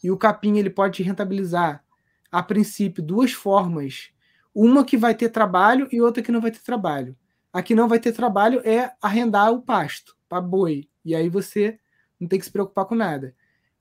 e 0.02 0.10
o 0.10 0.16
capim 0.16 0.58
ele 0.58 0.70
pode 0.70 1.02
rentabilizar, 1.02 1.82
a 2.30 2.42
princípio, 2.42 3.02
duas 3.02 3.32
formas 3.32 4.14
uma 4.54 4.84
que 4.84 4.96
vai 4.96 5.14
ter 5.14 5.30
trabalho 5.30 5.88
e 5.90 6.00
outra 6.00 6.22
que 6.22 6.30
não 6.30 6.40
vai 6.40 6.52
ter 6.52 6.60
trabalho. 6.60 7.16
A 7.52 7.62
que 7.62 7.74
não 7.74 7.88
vai 7.88 7.98
ter 7.98 8.12
trabalho 8.12 8.60
é 8.64 8.92
arrendar 9.02 9.52
o 9.52 9.60
pasto 9.60 10.16
para 10.28 10.40
boi. 10.40 10.88
E 11.04 11.14
aí 11.14 11.28
você 11.28 11.78
não 12.20 12.28
tem 12.28 12.38
que 12.38 12.44
se 12.44 12.52
preocupar 12.52 12.84
com 12.84 12.94
nada. 12.94 13.34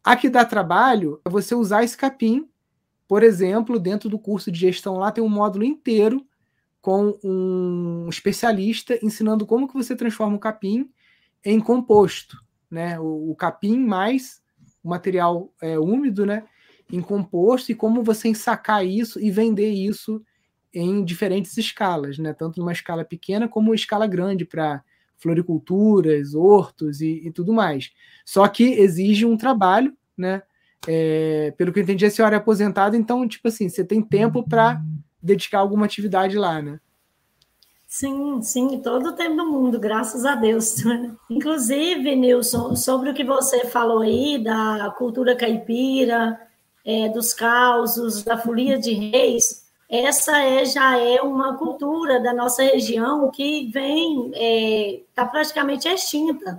A 0.04 0.16
que 0.16 0.30
dá 0.30 0.44
trabalho 0.44 1.22
é 1.24 1.30
você 1.30 1.54
usar 1.54 1.84
esse 1.84 1.96
capim. 1.96 2.50
Por 3.14 3.22
exemplo, 3.22 3.80
dentro 3.80 4.10
do 4.10 4.18
curso 4.18 4.52
de 4.52 4.60
gestão 4.60 4.98
lá 4.98 5.12
tem 5.12 5.24
um 5.24 5.30
módulo 5.30 5.64
inteiro 5.64 6.26
com 6.82 7.16
um 7.24 8.10
especialista 8.10 8.98
ensinando 9.06 9.46
como 9.46 9.68
que 9.68 9.76
você 9.76 9.96
transforma 9.96 10.36
o 10.36 10.40
capim 10.40 10.90
em 11.46 11.60
composto, 11.60 12.44
né? 12.72 13.00
O, 13.00 13.30
o 13.30 13.36
capim 13.36 13.78
mais 13.78 14.42
o 14.84 14.90
material 14.90 15.54
é, 15.62 15.78
úmido, 15.78 16.26
né? 16.26 16.44
Em 16.92 17.02
composto 17.02 17.72
e 17.72 17.76
como 17.76 18.02
você 18.02 18.30
ensacar 18.30 18.84
isso 18.84 19.20
e 19.20 19.30
vender 19.30 19.70
isso 19.70 20.20
em 20.74 21.06
diferentes 21.06 21.56
escalas, 21.56 22.18
né? 22.18 22.34
tanto 22.34 22.60
numa 22.60 22.72
escala 22.72 23.06
pequena 23.06 23.48
como 23.48 23.70
uma 23.70 23.76
escala 23.76 24.08
grande 24.08 24.44
para 24.44 24.84
floriculturas, 25.20 26.34
hortos 26.34 27.00
e, 27.00 27.22
e, 27.28 27.32
tudo 27.32 27.54
mais. 27.54 27.92
Só 28.26 28.48
que 28.48 28.64
exige 28.64 29.24
um 29.24 29.38
trabalho, 29.38 29.96
né? 30.18 30.42
É, 30.88 31.54
pelo 31.58 31.72
que 31.72 31.80
eu 31.80 31.84
entendi, 31.84 32.06
a 32.06 32.12
senhora 32.12 32.36
é 32.36 32.38
aposentada, 32.38 32.98
então, 32.98 33.28
tipo 33.28 33.48
assim, 33.48 33.70
você 33.70 33.84
tem 33.84 34.02
tempo 34.02 34.44
para 34.48 34.82
dedicar 35.22 35.60
alguma 35.60 35.86
atividade 35.86 36.38
lá, 36.38 36.62
né? 36.62 36.80
Sim, 37.88 38.42
sim, 38.42 38.80
todo 38.82 39.10
o 39.10 39.14
tempo 39.14 39.36
do 39.36 39.46
mundo, 39.46 39.80
graças 39.80 40.26
a 40.26 40.36
Deus. 40.36 40.78
Inclusive, 41.30 42.16
Nilson, 42.16 42.76
sobre 42.76 43.12
o 43.12 43.14
que 43.14 43.24
você 43.24 43.66
falou 43.68 44.00
aí 44.00 44.44
da 44.44 44.94
cultura 44.98 45.36
caipira, 45.36 46.40
é, 46.84 47.08
dos 47.10 47.34
causos, 47.34 48.24
da 48.24 48.38
folia 48.38 48.78
de 48.80 48.94
reis, 48.94 49.64
essa 49.88 50.42
é, 50.42 50.66
já 50.66 50.98
é 50.98 51.22
uma 51.22 51.56
cultura 51.56 52.20
da 52.20 52.34
nossa 52.34 52.64
região 52.64 53.30
que 53.30 53.70
vem, 53.72 54.32
está 54.32 54.40
é, 54.42 55.02
tá 55.14 55.26
praticamente 55.26 55.88
extinta. 55.88 56.58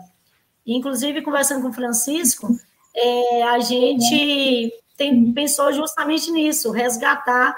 Inclusive, 0.65 1.21
conversando 1.21 1.63
com 1.63 1.69
o 1.69 1.73
Francisco, 1.73 2.57
é, 2.95 3.43
a 3.43 3.59
gente 3.61 4.73
tem, 4.97 5.33
pensou 5.33 5.73
justamente 5.73 6.31
nisso, 6.31 6.71
resgatar 6.71 7.55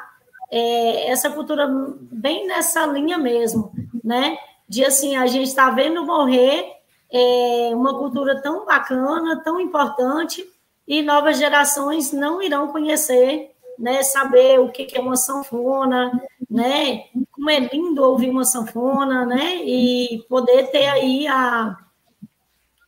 é, 0.50 1.11
essa 1.11 1.31
cultura 1.31 1.66
bem 2.00 2.47
nessa 2.47 2.87
linha 2.87 3.19
mesmo, 3.19 3.73
né? 4.02 4.38
De 4.69 4.85
assim, 4.85 5.16
a 5.16 5.26
gente 5.26 5.49
está 5.49 5.71
vendo 5.71 6.05
morrer 6.05 6.73
é, 7.11 7.71
uma 7.75 7.99
cultura 7.99 8.40
tão 8.40 8.64
bacana, 8.64 9.43
tão 9.45 9.61
importante, 9.61 10.45
e 10.87 11.02
novas 11.02 11.38
gerações 11.38 12.12
não 12.12 12.40
irão 12.40 12.69
conhecer 12.69 13.50
né, 13.78 14.02
saber 14.02 14.59
o 14.59 14.71
que 14.71 14.97
é 14.97 15.00
uma 15.00 15.16
sanfona, 15.16 16.11
né, 16.49 17.05
como 17.31 17.50
é 17.50 17.61
lindo 17.61 18.02
ouvir 18.02 18.31
uma 18.31 18.45
sanfona, 18.45 19.26
né, 19.26 19.57
e 19.57 20.25
poder 20.28 20.71
ter 20.71 20.87
aí 20.87 21.26
a, 21.26 21.76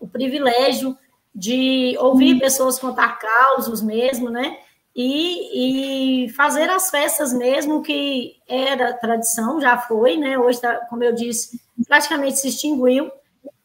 o 0.00 0.08
privilégio 0.08 0.96
de 1.38 1.96
ouvir 1.98 2.38
pessoas 2.38 2.78
contar 2.78 3.18
causos 3.18 3.80
mesmo, 3.80 4.30
né, 4.30 4.58
e, 4.94 6.24
e 6.24 6.28
fazer 6.30 6.68
as 6.68 6.90
festas 6.90 7.32
mesmo 7.32 7.82
que 7.82 8.36
era 8.48 8.92
tradição, 8.94 9.60
já 9.60 9.78
foi, 9.78 10.16
né, 10.16 10.38
hoje, 10.38 10.60
tá, 10.60 10.74
como 10.90 11.04
eu 11.04 11.14
disse, 11.14 11.60
praticamente 11.86 12.38
se 12.38 12.48
extinguiu, 12.48 13.10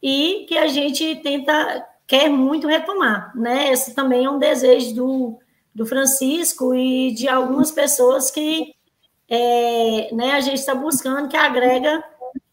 e 0.02 0.44
que 0.48 0.56
a 0.56 0.68
gente 0.68 1.16
tenta, 1.16 1.86
quer 2.06 2.28
muito 2.28 2.68
retomar, 2.68 3.36
né, 3.36 3.72
esse 3.72 3.94
também 3.94 4.24
é 4.24 4.30
um 4.30 4.38
desejo 4.38 4.94
do 4.94 5.38
do 5.74 5.84
Francisco 5.84 6.72
e 6.74 7.12
de 7.12 7.28
algumas 7.28 7.72
pessoas 7.72 8.30
que 8.30 8.74
é, 9.28 10.14
né, 10.14 10.32
a 10.32 10.40
gente 10.40 10.58
está 10.58 10.74
buscando, 10.74 11.28
que 11.28 11.36
agrega 11.36 12.04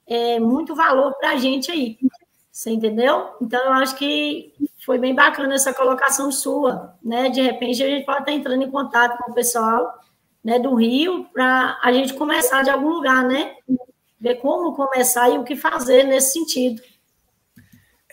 é, 0.08 0.40
muito 0.40 0.74
valor 0.74 1.13
para 1.13 1.32
a 1.32 1.38
gente 1.38 1.70
aí. 1.70 2.00
Você 2.51 2.72
entendeu? 2.72 3.30
Então, 3.40 3.63
eu 3.63 3.74
acho 3.74 3.96
que 3.96 4.54
foi 4.86 4.98
bem 4.98 5.14
bacana 5.14 5.54
essa 5.54 5.74
colocação 5.74 6.32
sua, 6.32 6.96
né? 7.04 7.30
De 7.30 7.42
repente, 7.42 7.84
a 7.84 7.88
gente 7.88 8.06
pode 8.06 8.20
estar 8.20 8.32
entrando 8.32 8.64
em 8.64 8.72
contato 8.72 9.18
com 9.18 9.32
o 9.32 9.36
pessoal 9.36 9.94
né, 10.44 10.58
do 10.58 10.74
Rio 10.74 11.26
para 11.32 11.80
a 11.84 11.94
gente 11.94 12.14
começar 12.14 12.64
de 12.64 12.70
algum 12.72 12.90
lugar, 12.90 13.24
né? 13.24 13.56
Ver 14.20 14.36
como 14.36 14.74
começar 14.74 15.30
e 15.30 15.38
o 15.38 15.44
que 15.44 15.56
fazer 15.56 16.04
nesse 16.04 16.34
sentido. 16.34 16.82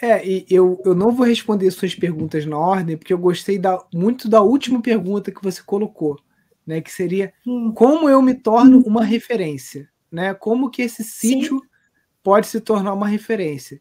É, 0.00 0.24
e 0.24 0.46
eu, 0.48 0.80
eu 0.84 0.94
não 0.94 1.10
vou 1.10 1.26
responder 1.26 1.70
suas 1.70 1.94
perguntas 1.94 2.46
na 2.46 2.56
ordem, 2.56 2.96
porque 2.96 3.12
eu 3.12 3.18
gostei 3.18 3.58
da, 3.58 3.82
muito 3.92 4.28
da 4.28 4.42
última 4.42 4.80
pergunta 4.80 5.32
que 5.32 5.42
você 5.42 5.62
colocou, 5.62 6.18
né? 6.66 6.82
Que 6.82 6.92
seria 6.92 7.32
hum. 7.46 7.72
como 7.74 8.10
eu 8.10 8.20
me 8.20 8.34
torno 8.34 8.80
uma 8.80 9.02
referência, 9.02 9.88
né? 10.12 10.34
Como 10.34 10.70
que 10.70 10.82
esse 10.82 11.02
sítio 11.02 11.58
Sim. 11.58 11.66
pode 12.22 12.46
se 12.46 12.60
tornar 12.60 12.92
uma 12.92 13.08
referência? 13.08 13.80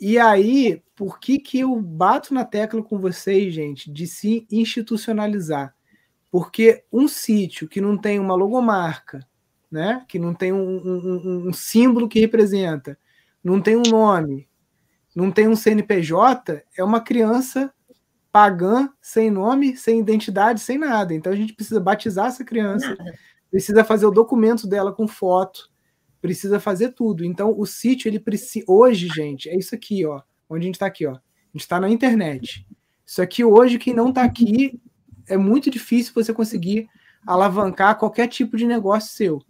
E 0.00 0.18
aí, 0.18 0.82
por 0.94 1.18
que, 1.18 1.38
que 1.38 1.60
eu 1.60 1.74
bato 1.80 2.32
na 2.32 2.44
tecla 2.44 2.82
com 2.82 2.98
vocês, 2.98 3.52
gente, 3.52 3.90
de 3.90 4.06
se 4.06 4.46
institucionalizar? 4.50 5.74
Porque 6.30 6.84
um 6.92 7.08
sítio 7.08 7.66
que 7.66 7.80
não 7.80 7.96
tem 7.96 8.20
uma 8.20 8.34
logomarca, 8.34 9.26
né? 9.70 10.04
Que 10.08 10.18
não 10.18 10.34
tem 10.34 10.52
um, 10.52 10.58
um, 10.58 11.48
um 11.48 11.52
símbolo 11.52 12.08
que 12.08 12.20
representa, 12.20 12.98
não 13.42 13.60
tem 13.60 13.76
um 13.76 13.82
nome, 13.82 14.48
não 15.14 15.32
tem 15.32 15.48
um 15.48 15.56
CNPJ, 15.56 16.62
é 16.76 16.84
uma 16.84 17.00
criança 17.00 17.72
pagã, 18.30 18.88
sem 19.00 19.30
nome, 19.30 19.76
sem 19.76 19.98
identidade, 19.98 20.60
sem 20.60 20.78
nada. 20.78 21.12
Então 21.12 21.32
a 21.32 21.36
gente 21.36 21.54
precisa 21.54 21.80
batizar 21.80 22.26
essa 22.26 22.44
criança, 22.44 22.94
nada. 22.94 23.18
precisa 23.50 23.82
fazer 23.82 24.06
o 24.06 24.12
documento 24.12 24.66
dela 24.66 24.92
com 24.92 25.08
foto, 25.08 25.70
precisa 26.20 26.60
fazer 26.60 26.90
tudo. 26.90 27.24
Então 27.24 27.54
o 27.56 27.66
sítio, 27.66 28.08
ele 28.08 28.20
precisa. 28.20 28.64
Hoje, 28.68 29.08
gente, 29.08 29.48
é 29.48 29.56
isso 29.56 29.74
aqui, 29.74 30.04
ó. 30.04 30.22
Onde 30.48 30.62
a 30.62 30.66
gente 30.66 30.74
está 30.74 30.86
aqui, 30.86 31.06
ó. 31.06 31.12
A 31.12 31.20
gente 31.52 31.62
está 31.62 31.80
na 31.80 31.88
internet. 31.88 32.66
Isso 33.06 33.22
aqui 33.22 33.44
hoje, 33.44 33.78
quem 33.78 33.94
não 33.94 34.10
está 34.10 34.22
aqui, 34.22 34.80
é 35.26 35.36
muito 35.36 35.70
difícil 35.70 36.12
você 36.14 36.32
conseguir 36.32 36.88
alavancar 37.26 37.98
qualquer 37.98 38.28
tipo 38.28 38.56
de 38.56 38.66
negócio 38.66 39.14
seu. 39.14 39.42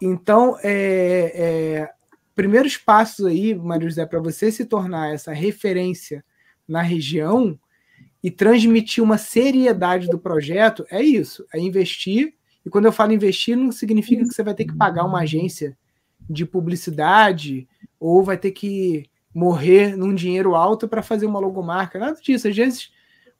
Então, 0.00 0.58
é, 0.62 1.32
é, 1.34 1.90
primeiros 2.34 2.76
passos 2.76 3.24
aí, 3.24 3.54
Mário 3.54 3.88
José, 3.88 4.04
para 4.04 4.20
você 4.20 4.52
se 4.52 4.64
tornar 4.66 5.12
essa 5.12 5.32
referência 5.32 6.24
na 6.68 6.82
região 6.82 7.58
e 8.22 8.30
transmitir 8.30 9.02
uma 9.02 9.18
seriedade 9.18 10.08
do 10.08 10.18
projeto 10.18 10.84
é 10.90 11.02
isso, 11.02 11.46
é 11.54 11.58
investir. 11.58 12.34
E 12.64 12.68
quando 12.68 12.86
eu 12.86 12.92
falo 12.92 13.12
investir, 13.12 13.56
não 13.56 13.70
significa 13.70 14.22
que 14.22 14.34
você 14.34 14.42
vai 14.42 14.54
ter 14.54 14.64
que 14.64 14.76
pagar 14.76 15.04
uma 15.04 15.20
agência 15.20 15.76
de 16.28 16.44
publicidade 16.44 17.68
ou 17.98 18.22
vai 18.22 18.36
ter 18.36 18.50
que 18.50 19.08
morrer 19.34 19.96
num 19.96 20.14
dinheiro 20.14 20.54
alto 20.54 20.88
para 20.88 21.02
fazer 21.02 21.26
uma 21.26 21.38
logomarca, 21.38 21.98
nada 21.98 22.18
disso. 22.20 22.48
Às 22.48 22.56
vezes, 22.56 22.90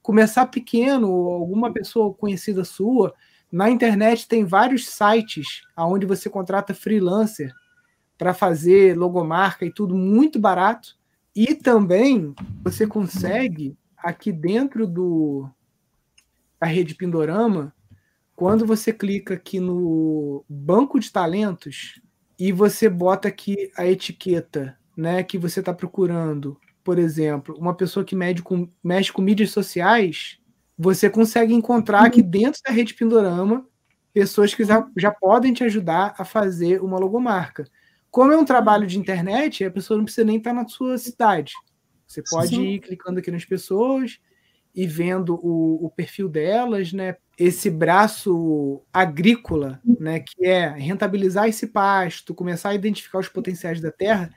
começar 0.01 0.45
pequeno, 0.45 1.07
alguma 1.07 1.71
pessoa 1.73 2.13
conhecida 2.13 2.63
sua, 2.63 3.13
na 3.51 3.69
internet 3.69 4.27
tem 4.27 4.45
vários 4.45 4.87
sites 4.87 5.61
onde 5.77 6.05
você 6.05 6.29
contrata 6.29 6.73
freelancer 6.73 7.53
para 8.17 8.33
fazer 8.33 8.97
logomarca 8.97 9.65
e 9.65 9.71
tudo 9.71 9.95
muito 9.95 10.39
barato. 10.39 10.97
E 11.35 11.53
também 11.53 12.33
você 12.63 12.85
consegue 12.85 13.77
aqui 13.97 14.31
dentro 14.31 14.87
do 14.87 15.49
a 16.59 16.65
rede 16.65 16.95
Pindorama, 16.95 17.73
quando 18.35 18.65
você 18.65 18.91
clica 18.91 19.35
aqui 19.35 19.59
no 19.59 20.43
banco 20.49 20.99
de 20.99 21.11
talentos, 21.11 22.01
e 22.39 22.51
você 22.51 22.89
bota 22.89 23.27
aqui 23.27 23.71
a 23.77 23.85
etiqueta, 23.85 24.77
né, 24.95 25.23
que 25.23 25.37
você 25.37 25.59
está 25.59 25.73
procurando, 25.73 26.59
por 26.83 26.99
exemplo, 26.99 27.55
uma 27.57 27.75
pessoa 27.75 28.05
que 28.05 28.15
mexe 28.15 28.41
com, 28.41 28.69
mexe 28.83 29.11
com 29.11 29.21
mídias 29.21 29.51
sociais, 29.51 30.39
você 30.77 31.09
consegue 31.09 31.53
encontrar 31.53 32.05
aqui 32.05 32.21
dentro 32.21 32.61
da 32.65 32.71
rede 32.71 32.93
Pindorama 32.93 33.65
pessoas 34.13 34.53
que 34.53 34.63
já, 34.63 34.87
já 34.97 35.11
podem 35.11 35.53
te 35.53 35.63
ajudar 35.63 36.15
a 36.17 36.25
fazer 36.25 36.81
uma 36.81 36.97
logomarca. 36.97 37.65
Como 38.09 38.31
é 38.31 38.37
um 38.37 38.45
trabalho 38.45 38.87
de 38.87 38.97
internet, 38.97 39.63
a 39.63 39.69
pessoa 39.69 39.97
não 39.97 40.05
precisa 40.05 40.25
nem 40.25 40.37
estar 40.37 40.53
na 40.53 40.67
sua 40.67 40.97
cidade. 40.97 41.53
Você 42.07 42.23
pode 42.23 42.49
Sim. 42.49 42.63
ir 42.63 42.79
clicando 42.79 43.19
aqui 43.19 43.29
nas 43.29 43.45
pessoas 43.45 44.19
e 44.77 44.85
vendo 44.85 45.39
o, 45.43 45.87
o, 45.87 45.89
perfil 45.89 46.29
delas, 46.29 46.93
né? 46.93 47.15
Esse 47.35 47.67
braço 47.67 48.83
agrícola, 48.93 49.81
né? 49.99 50.19
Que 50.19 50.45
é 50.45 50.67
rentabilizar 50.69 51.49
esse 51.49 51.65
pasto, 51.65 52.35
começar 52.35 52.69
a 52.69 52.75
identificar 52.75 53.17
os 53.17 53.27
potenciais 53.27 53.81
da 53.81 53.91
terra, 53.91 54.29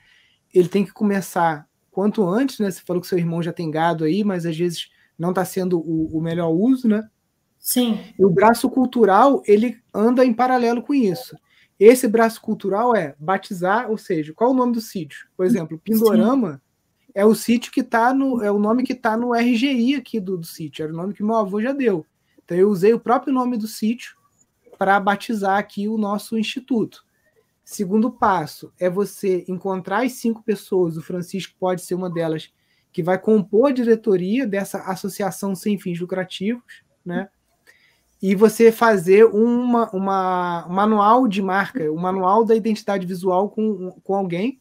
ele 0.51 0.67
tem 0.67 0.83
que 0.83 0.91
começar 0.91 1.67
quanto 1.91 2.27
antes, 2.27 2.57
né? 2.57 2.71
Você 2.71 2.81
falou 2.81 2.99
que 2.99 3.07
seu 3.07 3.19
irmão 3.19 3.43
já 3.43 3.53
tem 3.53 3.69
gado 3.69 4.03
aí, 4.03 4.23
mas 4.23 4.43
às 4.43 4.57
vezes 4.57 4.89
não 5.15 5.29
está 5.29 5.45
sendo 5.45 5.79
o, 5.79 6.17
o 6.17 6.19
melhor 6.19 6.49
uso, 6.49 6.87
né? 6.87 7.07
Sim. 7.59 7.99
E 8.17 8.25
o 8.25 8.29
braço 8.31 8.67
cultural, 8.67 9.43
ele 9.45 9.77
anda 9.93 10.25
em 10.25 10.33
paralelo 10.33 10.81
com 10.81 10.95
isso. 10.95 11.37
Esse 11.79 12.07
braço 12.07 12.41
cultural 12.41 12.95
é 12.95 13.13
batizar, 13.19 13.91
ou 13.91 13.97
seja, 13.97 14.33
qual 14.33 14.49
o 14.49 14.55
nome 14.55 14.73
do 14.73 14.81
sítio? 14.81 15.27
Por 15.37 15.45
exemplo, 15.45 15.77
Pindorama 15.77 16.53
Sim. 16.53 16.59
É 17.13 17.25
o 17.25 17.35
sítio 17.35 17.71
que 17.71 17.81
está 17.81 18.13
no. 18.13 18.43
É 18.43 18.51
o 18.51 18.59
nome 18.59 18.83
que 18.83 18.93
está 18.93 19.17
no 19.17 19.33
RGI 19.33 19.95
aqui 19.95 20.19
do, 20.19 20.37
do 20.37 20.45
sítio. 20.45 20.83
Era 20.83 20.93
o 20.93 20.95
nome 20.95 21.13
que 21.13 21.23
meu 21.23 21.35
avô 21.35 21.61
já 21.61 21.71
deu. 21.71 22.05
Então 22.43 22.57
eu 22.57 22.69
usei 22.69 22.93
o 22.93 22.99
próprio 22.99 23.33
nome 23.33 23.57
do 23.57 23.67
sítio 23.67 24.15
para 24.77 24.99
batizar 24.99 25.57
aqui 25.57 25.87
o 25.87 25.97
nosso 25.97 26.37
instituto. 26.37 27.03
Segundo 27.63 28.11
passo 28.11 28.73
é 28.79 28.89
você 28.89 29.45
encontrar 29.47 30.03
as 30.03 30.13
cinco 30.13 30.43
pessoas, 30.43 30.97
o 30.97 31.01
Francisco 31.01 31.55
pode 31.59 31.81
ser 31.81 31.95
uma 31.95 32.09
delas, 32.09 32.51
que 32.91 33.03
vai 33.03 33.17
compor 33.17 33.69
a 33.69 33.73
diretoria 33.73 34.45
dessa 34.45 34.79
associação 34.79 35.55
sem 35.55 35.79
fins 35.79 35.99
lucrativos, 35.99 36.83
né? 37.05 37.29
e 38.21 38.35
você 38.35 38.71
fazer 38.71 39.25
uma, 39.25 39.89
uma 39.89 40.67
um 40.67 40.73
manual 40.73 41.27
de 41.27 41.41
marca, 41.41 41.91
um 41.91 41.99
manual 41.99 42.45
da 42.45 42.55
identidade 42.55 43.05
visual 43.07 43.49
com, 43.49 43.99
com 44.03 44.13
alguém. 44.13 44.60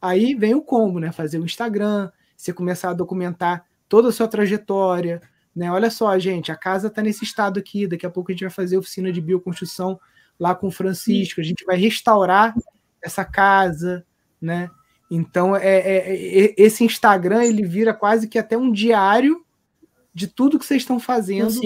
Aí 0.00 0.34
vem 0.34 0.54
o 0.54 0.62
combo, 0.62 0.98
né? 0.98 1.12
Fazer 1.12 1.38
o 1.38 1.44
Instagram, 1.44 2.10
você 2.36 2.52
começar 2.52 2.90
a 2.90 2.94
documentar 2.94 3.64
toda 3.88 4.08
a 4.08 4.12
sua 4.12 4.28
trajetória, 4.28 5.20
né? 5.54 5.70
Olha 5.72 5.90
só, 5.90 6.16
gente, 6.18 6.52
a 6.52 6.56
casa 6.56 6.88
está 6.88 7.02
nesse 7.02 7.24
estado 7.24 7.58
aqui. 7.58 7.86
Daqui 7.86 8.06
a 8.06 8.10
pouco 8.10 8.30
a 8.30 8.34
gente 8.34 8.44
vai 8.44 8.50
fazer 8.50 8.76
oficina 8.76 9.12
de 9.12 9.20
bioconstrução 9.20 9.98
lá 10.38 10.54
com 10.54 10.68
o 10.68 10.70
Francisco. 10.70 11.40
A 11.40 11.44
gente 11.44 11.64
vai 11.64 11.76
restaurar 11.76 12.54
essa 13.02 13.24
casa, 13.24 14.04
né? 14.40 14.70
Então, 15.10 15.56
é, 15.56 15.78
é, 15.78 16.44
é 16.44 16.54
esse 16.56 16.84
Instagram 16.84 17.44
ele 17.44 17.62
vira 17.62 17.94
quase 17.94 18.28
que 18.28 18.38
até 18.38 18.56
um 18.56 18.70
diário 18.70 19.44
de 20.14 20.26
tudo 20.26 20.58
que 20.58 20.66
vocês 20.66 20.82
estão 20.82 21.00
fazendo 21.00 21.60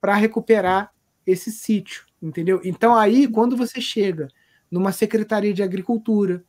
para 0.00 0.14
recuperar 0.14 0.92
esse 1.26 1.50
sítio, 1.50 2.04
entendeu? 2.22 2.60
Então 2.64 2.94
aí, 2.94 3.26
quando 3.26 3.56
você 3.56 3.80
chega 3.80 4.28
numa 4.70 4.92
secretaria 4.92 5.54
de 5.54 5.62
agricultura 5.62 6.44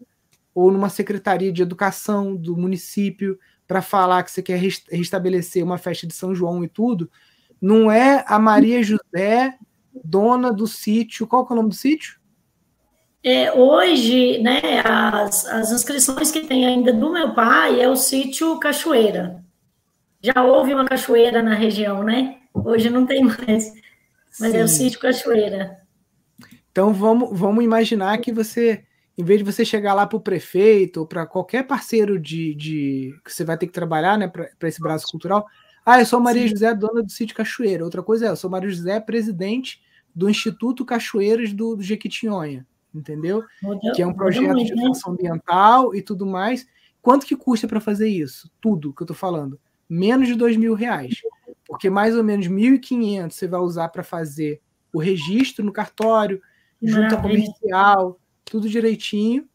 ou 0.58 0.72
numa 0.72 0.90
secretaria 0.90 1.54
de 1.54 1.62
educação 1.62 2.36
do 2.36 2.58
município 2.58 3.38
para 3.68 3.80
falar 3.80 4.24
que 4.24 4.32
você 4.32 4.42
quer 4.42 4.60
restabelecer 4.90 5.64
uma 5.64 5.78
festa 5.78 6.08
de 6.08 6.16
São 6.16 6.34
João 6.34 6.64
e 6.64 6.68
tudo, 6.68 7.12
não 7.62 7.92
é 7.92 8.26
a 8.28 8.40
Maria 8.40 8.82
José, 8.82 9.56
dona 10.04 10.52
do 10.52 10.66
sítio. 10.66 11.28
Qual 11.28 11.46
que 11.46 11.54
é 11.54 11.56
o 11.56 11.58
nome 11.58 11.70
do 11.70 11.76
sítio? 11.76 12.20
É, 13.24 13.54
hoje, 13.54 14.40
né, 14.40 14.82
as, 14.84 15.46
as 15.46 15.72
inscrições 15.72 16.32
que 16.32 16.48
tem 16.48 16.66
ainda 16.66 16.92
do 16.92 17.14
meu 17.14 17.36
pai 17.36 17.80
é 17.80 17.88
o 17.88 17.96
sítio 17.96 18.58
Cachoeira. 18.58 19.46
Já 20.24 20.44
houve 20.44 20.74
uma 20.74 20.86
cachoeira 20.86 21.44
na 21.44 21.54
região, 21.54 22.02
né? 22.02 22.38
Hoje 22.52 22.90
não 22.90 23.06
tem 23.06 23.24
mais. 23.24 23.74
Mas 24.40 24.54
Sim. 24.54 24.58
é 24.58 24.64
o 24.64 24.68
sítio 24.68 25.00
Cachoeira. 25.00 25.78
Então 26.72 26.92
vamos, 26.92 27.30
vamos 27.32 27.64
imaginar 27.64 28.18
que 28.18 28.32
você, 28.34 28.87
em 29.18 29.24
vez 29.24 29.40
de 29.40 29.46
você 29.46 29.66
chegar 29.66 29.94
lá 29.94 30.06
para 30.06 30.18
o 30.18 30.22
prefeito 30.22 31.02
ou 31.02 31.08
para 31.08 31.26
qualquer 31.26 31.66
parceiro 31.66 32.20
de, 32.20 32.54
de 32.56 33.16
que 33.24 33.34
você 33.34 33.44
vai 33.44 33.58
ter 33.58 33.68
que 33.68 33.74
trabalhar 33.74 34.18
né, 34.18 34.28
para 34.28 34.68
esse 34.68 34.80
braço 34.80 35.08
cultural, 35.08 35.46
ah, 35.86 36.00
eu 36.00 36.06
sou 36.06 36.20
Maria 36.20 36.44
Sim. 36.44 36.50
José, 36.50 36.74
dona 36.76 37.02
do 37.02 37.12
sítio 37.12 37.36
Cachoeira. 37.36 37.84
Outra 37.84 38.04
coisa 38.04 38.28
é, 38.28 38.30
eu 38.30 38.36
sou 38.36 38.50
Maria 38.50 38.70
José, 38.70 39.00
presidente 39.00 39.82
do 40.14 40.30
Instituto 40.30 40.86
Cachoeiras 40.86 41.54
do, 41.54 41.76
do 41.76 41.84
Jequitinhonha, 41.84 42.68
entendeu? 42.94 43.44
Muda, 43.62 43.94
que 43.96 44.02
é 44.02 44.08
um 44.08 44.14
projeto 44.14 44.54
muito, 44.54 44.68
de 44.68 44.76
né? 44.76 44.82
educação 44.82 45.14
né? 45.14 45.18
ambiental 45.20 45.96
e 45.96 46.02
tudo 46.02 46.26
mais. 46.26 46.68
Quanto 47.02 47.26
que 47.26 47.36
custa 47.36 47.68
para 47.68 47.80
fazer 47.80 48.10
isso? 48.10 48.52
Tudo 48.60 48.94
que 48.94 49.02
eu 49.02 49.06
estou 49.06 49.16
falando. 49.16 49.60
Menos 49.90 50.28
de 50.28 50.36
dois 50.36 50.58
mil 50.58 50.74
reais 50.74 51.22
porque 51.68 51.90
mais 51.90 52.16
ou 52.16 52.24
menos 52.24 52.48
1.500 52.48 53.32
você 53.32 53.48
vai 53.48 53.60
usar 53.60 53.90
para 53.90 54.04
fazer 54.04 54.62
o 54.94 55.00
registro 55.00 55.66
no 55.66 55.72
cartório, 55.72 56.42
junta 56.82 57.18
comercial, 57.18 58.20
tudo 58.50 58.70
direitinho, 58.70 59.48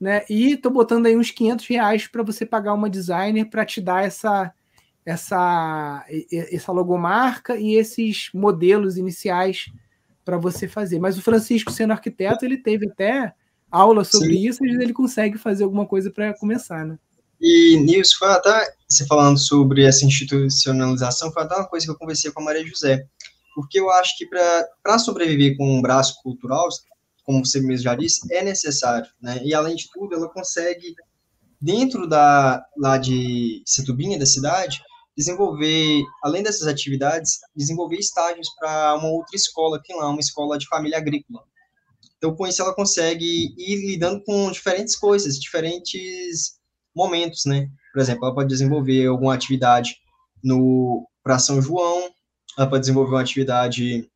né? 0.00 0.24
E 0.28 0.56
tô 0.56 0.70
botando 0.70 1.06
aí 1.06 1.16
uns 1.16 1.30
500 1.30 1.66
reais 1.66 2.06
para 2.06 2.22
você 2.22 2.44
pagar 2.44 2.74
uma 2.74 2.90
designer 2.90 3.48
para 3.48 3.64
te 3.64 3.80
dar 3.80 4.04
essa 4.04 4.52
essa 5.04 6.04
essa 6.30 6.72
logomarca 6.72 7.56
e 7.56 7.74
esses 7.74 8.30
modelos 8.34 8.96
iniciais 8.96 9.66
para 10.24 10.36
você 10.36 10.68
fazer. 10.68 10.98
Mas 10.98 11.18
o 11.18 11.22
Francisco 11.22 11.72
sendo 11.72 11.92
arquiteto, 11.92 12.44
ele 12.44 12.58
teve 12.58 12.88
até 12.88 13.32
aula 13.70 14.04
sobre 14.04 14.34
Sim. 14.34 14.48
isso, 14.48 14.64
e 14.64 14.70
ele 14.70 14.92
consegue 14.92 15.38
fazer 15.38 15.64
alguma 15.64 15.86
coisa 15.86 16.10
para 16.10 16.34
começar, 16.34 16.84
né? 16.84 16.98
E, 17.40 17.78
Nilson, 17.78 18.18
foi 18.18 18.28
até, 18.28 18.74
você 18.88 19.06
falando 19.06 19.38
sobre 19.38 19.84
essa 19.84 20.04
institucionalização, 20.04 21.32
foi 21.32 21.42
até 21.42 21.54
uma 21.56 21.66
coisa 21.66 21.86
que 21.86 21.92
eu 21.92 21.96
conversei 21.96 22.30
com 22.30 22.42
a 22.42 22.44
Maria 22.44 22.66
José, 22.66 23.06
porque 23.54 23.80
eu 23.80 23.90
acho 23.90 24.18
que 24.18 24.26
para 24.26 24.98
sobreviver 24.98 25.56
com 25.56 25.78
um 25.78 25.80
braço 25.80 26.20
cultural, 26.22 26.68
como 27.24 27.44
você 27.44 27.60
mesmo 27.60 27.84
já 27.84 27.94
disse, 27.94 28.20
é 28.32 28.42
necessário, 28.42 29.08
né? 29.20 29.40
E, 29.44 29.54
além 29.54 29.76
de 29.76 29.88
tudo, 29.92 30.14
ela 30.14 30.28
consegue, 30.28 30.94
dentro 31.60 32.06
da, 32.06 32.64
lá 32.76 32.98
de 32.98 33.62
Setubinha, 33.66 34.18
da 34.18 34.26
cidade, 34.26 34.80
desenvolver, 35.16 36.02
além 36.22 36.42
dessas 36.42 36.66
atividades, 36.66 37.38
desenvolver 37.54 37.96
estágios 37.96 38.48
para 38.58 38.94
uma 38.94 39.08
outra 39.08 39.36
escola 39.36 39.80
que 39.82 39.92
lá, 39.94 40.08
uma 40.08 40.20
escola 40.20 40.58
de 40.58 40.66
família 40.66 40.98
agrícola. 40.98 41.42
Então, 42.16 42.34
com 42.34 42.46
isso, 42.46 42.60
ela 42.60 42.74
consegue 42.74 43.54
ir 43.56 43.76
lidando 43.86 44.22
com 44.24 44.50
diferentes 44.50 44.96
coisas, 44.96 45.38
diferentes 45.38 46.58
momentos, 46.94 47.44
né? 47.46 47.68
Por 47.92 48.00
exemplo, 48.00 48.24
ela 48.24 48.34
pode 48.34 48.48
desenvolver 48.48 49.06
alguma 49.06 49.34
atividade 49.34 49.96
no 50.42 51.06
para 51.22 51.38
São 51.38 51.60
João, 51.60 52.10
ela 52.56 52.68
pode 52.68 52.80
desenvolver 52.80 53.12
uma 53.12 53.20
atividade 53.20 54.10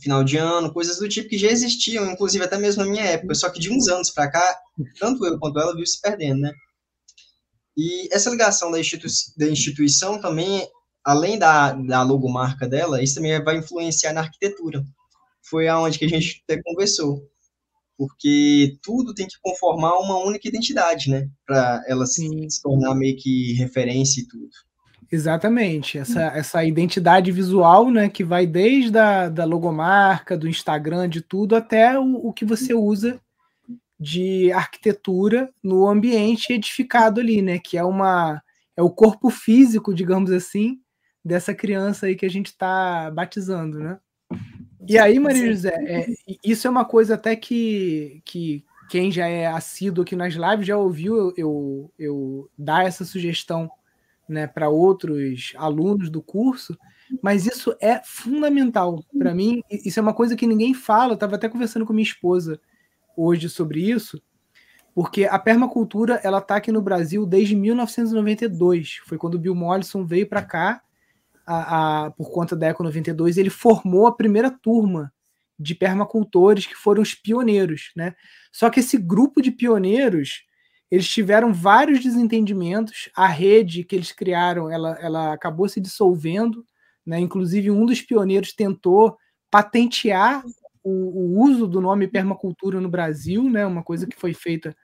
final 0.00 0.24
de 0.24 0.36
ano, 0.36 0.72
coisas 0.72 0.98
do 0.98 1.08
tipo 1.08 1.28
que 1.28 1.38
já 1.38 1.48
existiam, 1.48 2.10
inclusive 2.10 2.44
até 2.44 2.58
mesmo 2.58 2.84
na 2.84 2.90
minha 2.90 3.04
época, 3.04 3.34
só 3.34 3.50
que 3.50 3.60
de 3.60 3.72
uns 3.72 3.88
anos 3.88 4.10
para 4.10 4.30
cá, 4.30 4.58
tanto 4.98 5.24
eu 5.26 5.38
quanto 5.38 5.58
ela 5.58 5.74
viu 5.74 5.86
se 5.86 6.00
perdendo, 6.00 6.40
né? 6.40 6.52
E 7.76 8.08
essa 8.12 8.30
ligação 8.30 8.70
da, 8.70 8.80
institu 8.80 9.06
da 9.36 9.48
instituição 9.48 10.20
também, 10.20 10.68
além 11.04 11.38
da, 11.38 11.72
da 11.72 12.02
logomarca 12.02 12.68
dela, 12.68 13.02
isso 13.02 13.16
também 13.16 13.42
vai 13.42 13.58
influenciar 13.58 14.12
na 14.12 14.20
arquitetura. 14.20 14.84
Foi 15.48 15.68
aonde 15.68 15.98
que 15.98 16.04
a 16.04 16.08
gente 16.08 16.42
até 16.44 16.60
conversou 16.62 17.22
porque 17.98 18.78
tudo 18.80 19.12
tem 19.12 19.26
que 19.26 19.34
conformar 19.42 19.98
uma 19.98 20.24
única 20.24 20.46
identidade, 20.46 21.10
né? 21.10 21.28
Para 21.44 21.82
ela 21.88 22.06
se, 22.06 22.24
se, 22.48 22.62
tornar 22.62 22.94
meio 22.94 23.16
que 23.16 23.54
referência 23.54 24.20
e 24.20 24.28
tudo. 24.28 24.48
Exatamente, 25.10 25.96
essa, 25.96 26.22
essa 26.36 26.62
identidade 26.62 27.32
visual, 27.32 27.90
né, 27.90 28.10
que 28.10 28.22
vai 28.22 28.46
desde 28.46 28.98
a 28.98 29.30
da 29.30 29.46
logomarca, 29.46 30.36
do 30.36 30.46
Instagram, 30.46 31.08
de 31.08 31.22
tudo, 31.22 31.56
até 31.56 31.98
o, 31.98 32.28
o 32.28 32.32
que 32.32 32.44
você 32.44 32.74
usa 32.74 33.18
de 33.98 34.52
arquitetura 34.52 35.50
no 35.62 35.88
ambiente 35.88 36.52
edificado 36.52 37.20
ali, 37.20 37.40
né, 37.40 37.58
que 37.58 37.78
é 37.78 37.84
uma 37.84 38.42
é 38.76 38.82
o 38.82 38.90
corpo 38.90 39.28
físico, 39.28 39.92
digamos 39.92 40.30
assim, 40.30 40.78
dessa 41.24 41.52
criança 41.52 42.06
aí 42.06 42.14
que 42.14 42.24
a 42.24 42.30
gente 42.30 42.46
está 42.46 43.10
batizando, 43.10 43.80
né? 43.80 43.98
E 44.88 44.96
aí, 44.96 45.18
Maria 45.18 45.52
José, 45.52 45.74
é, 45.84 46.06
isso 46.44 46.66
é 46.66 46.70
uma 46.70 46.84
coisa 46.84 47.14
até 47.14 47.34
que, 47.34 48.22
que 48.24 48.64
quem 48.88 49.10
já 49.10 49.26
é 49.26 49.46
assíduo 49.46 50.02
aqui 50.02 50.14
nas 50.14 50.34
lives 50.34 50.66
já 50.66 50.76
ouviu 50.76 51.16
eu, 51.16 51.34
eu, 51.36 51.92
eu 51.98 52.50
dar 52.56 52.86
essa 52.86 53.04
sugestão 53.04 53.68
né, 54.28 54.46
para 54.46 54.68
outros 54.68 55.52
alunos 55.56 56.10
do 56.10 56.22
curso, 56.22 56.76
mas 57.22 57.46
isso 57.46 57.74
é 57.80 58.00
fundamental 58.04 59.02
para 59.18 59.34
mim. 59.34 59.62
Isso 59.70 59.98
é 59.98 60.02
uma 60.02 60.12
coisa 60.12 60.36
que 60.36 60.46
ninguém 60.46 60.74
fala. 60.74 61.12
Eu 61.12 61.14
estava 61.14 61.36
até 61.36 61.48
conversando 61.48 61.86
com 61.86 61.92
minha 61.92 62.02
esposa 62.02 62.60
hoje 63.16 63.48
sobre 63.48 63.80
isso, 63.80 64.22
porque 64.94 65.24
a 65.24 65.38
permacultura 65.38 66.20
ela 66.22 66.38
está 66.38 66.56
aqui 66.56 66.70
no 66.70 66.82
Brasil 66.82 67.24
desde 67.24 67.56
1992. 67.56 69.00
Foi 69.06 69.16
quando 69.16 69.34
o 69.34 69.38
Bill 69.38 69.54
Mollison 69.54 70.04
veio 70.04 70.28
para 70.28 70.42
cá 70.42 70.82
a, 71.46 72.06
a, 72.06 72.10
por 72.10 72.30
conta 72.30 72.54
da 72.54 72.66
Eco 72.66 72.82
92, 72.82 73.38
ele 73.38 73.48
formou 73.48 74.06
a 74.06 74.14
primeira 74.14 74.50
turma 74.50 75.10
de 75.58 75.74
permacultores 75.74 76.66
que 76.66 76.74
foram 76.74 77.02
os 77.02 77.14
pioneiros, 77.14 77.90
né? 77.96 78.14
Só 78.52 78.68
que 78.68 78.80
esse 78.80 78.98
grupo 78.98 79.40
de 79.40 79.50
pioneiros, 79.50 80.42
eles 80.90 81.08
tiveram 81.08 81.52
vários 81.52 82.00
desentendimentos, 82.00 83.10
a 83.14 83.26
rede 83.26 83.84
que 83.84 83.94
eles 83.94 84.10
criaram, 84.10 84.70
ela, 84.70 84.98
ela 85.00 85.32
acabou 85.32 85.68
se 85.68 85.80
dissolvendo, 85.80 86.64
né? 87.04 87.18
Inclusive 87.20 87.70
um 87.70 87.84
dos 87.84 88.00
pioneiros 88.00 88.54
tentou 88.54 89.16
patentear 89.50 90.42
o, 90.82 90.90
o 90.90 91.42
uso 91.42 91.66
do 91.66 91.80
nome 91.80 92.08
permacultura 92.08 92.80
no 92.80 92.88
Brasil, 92.88 93.48
né? 93.50 93.66
Uma 93.66 93.82
coisa 93.82 94.06
que 94.06 94.18
foi 94.18 94.32
feita 94.32 94.74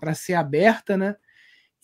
para 0.00 0.14
ser 0.14 0.34
aberta, 0.34 0.96
né? 0.96 1.14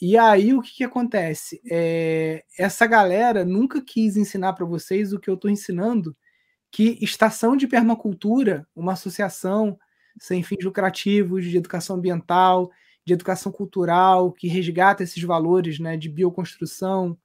E 0.00 0.16
aí 0.16 0.54
o 0.54 0.60
que, 0.60 0.76
que 0.76 0.84
acontece? 0.84 1.60
É, 1.70 2.44
essa 2.58 2.86
galera 2.86 3.44
nunca 3.44 3.82
quis 3.82 4.16
ensinar 4.16 4.52
para 4.54 4.66
vocês 4.66 5.12
o 5.12 5.20
que 5.20 5.28
eu 5.28 5.34
estou 5.34 5.50
ensinando, 5.50 6.16
que 6.70 6.98
Estação 7.00 7.56
de 7.56 7.66
Permacultura, 7.66 8.66
uma 8.74 8.92
associação 8.92 9.78
sem 10.18 10.42
fins 10.42 10.64
lucrativos 10.64 11.44
de 11.44 11.56
educação 11.56 11.96
ambiental, 11.96 12.70
de 13.06 13.12
educação 13.12 13.52
cultural, 13.52 14.32
que 14.32 14.48
resgata 14.48 15.04
esses 15.04 15.22
valores 15.22 15.78
né, 15.78 15.96
de 15.96 16.08
bioconstrução, 16.08 17.16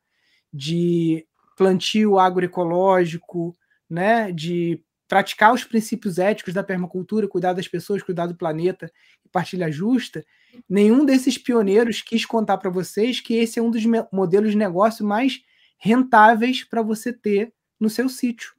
de 0.54 1.26
plantio 1.58 2.20
agroecológico, 2.20 3.56
né, 3.90 4.32
de 4.32 4.82
praticar 5.08 5.54
os 5.54 5.64
princípios 5.64 6.20
éticos 6.20 6.54
da 6.54 6.64
permacultura, 6.64 7.28
cuidar 7.28 7.54
das 7.54 7.68
pessoas, 7.68 8.04
cuidar 8.04 8.28
do 8.28 8.36
planeta 8.36 8.90
e 9.26 9.30
partilha 9.30 9.72
justa, 9.72 10.24
nenhum 10.70 11.04
desses 11.04 11.38
pioneiros 11.38 12.02
quis 12.02 12.26
contar 12.26 12.58
para 12.60 12.70
vocês 12.70 13.20
que 13.20 13.34
esse 13.34 13.60
é 13.60 13.62
um 13.62 13.72
dos 13.72 13.84
modelos 14.12 14.52
de 14.52 14.58
negócio 14.58 15.06
mais 15.06 15.42
rentáveis 15.78 16.64
para 16.64 16.82
você 16.82 17.12
ter 17.12 17.52
no 17.80 17.90
seu 17.90 18.08
sítio. 18.08 18.54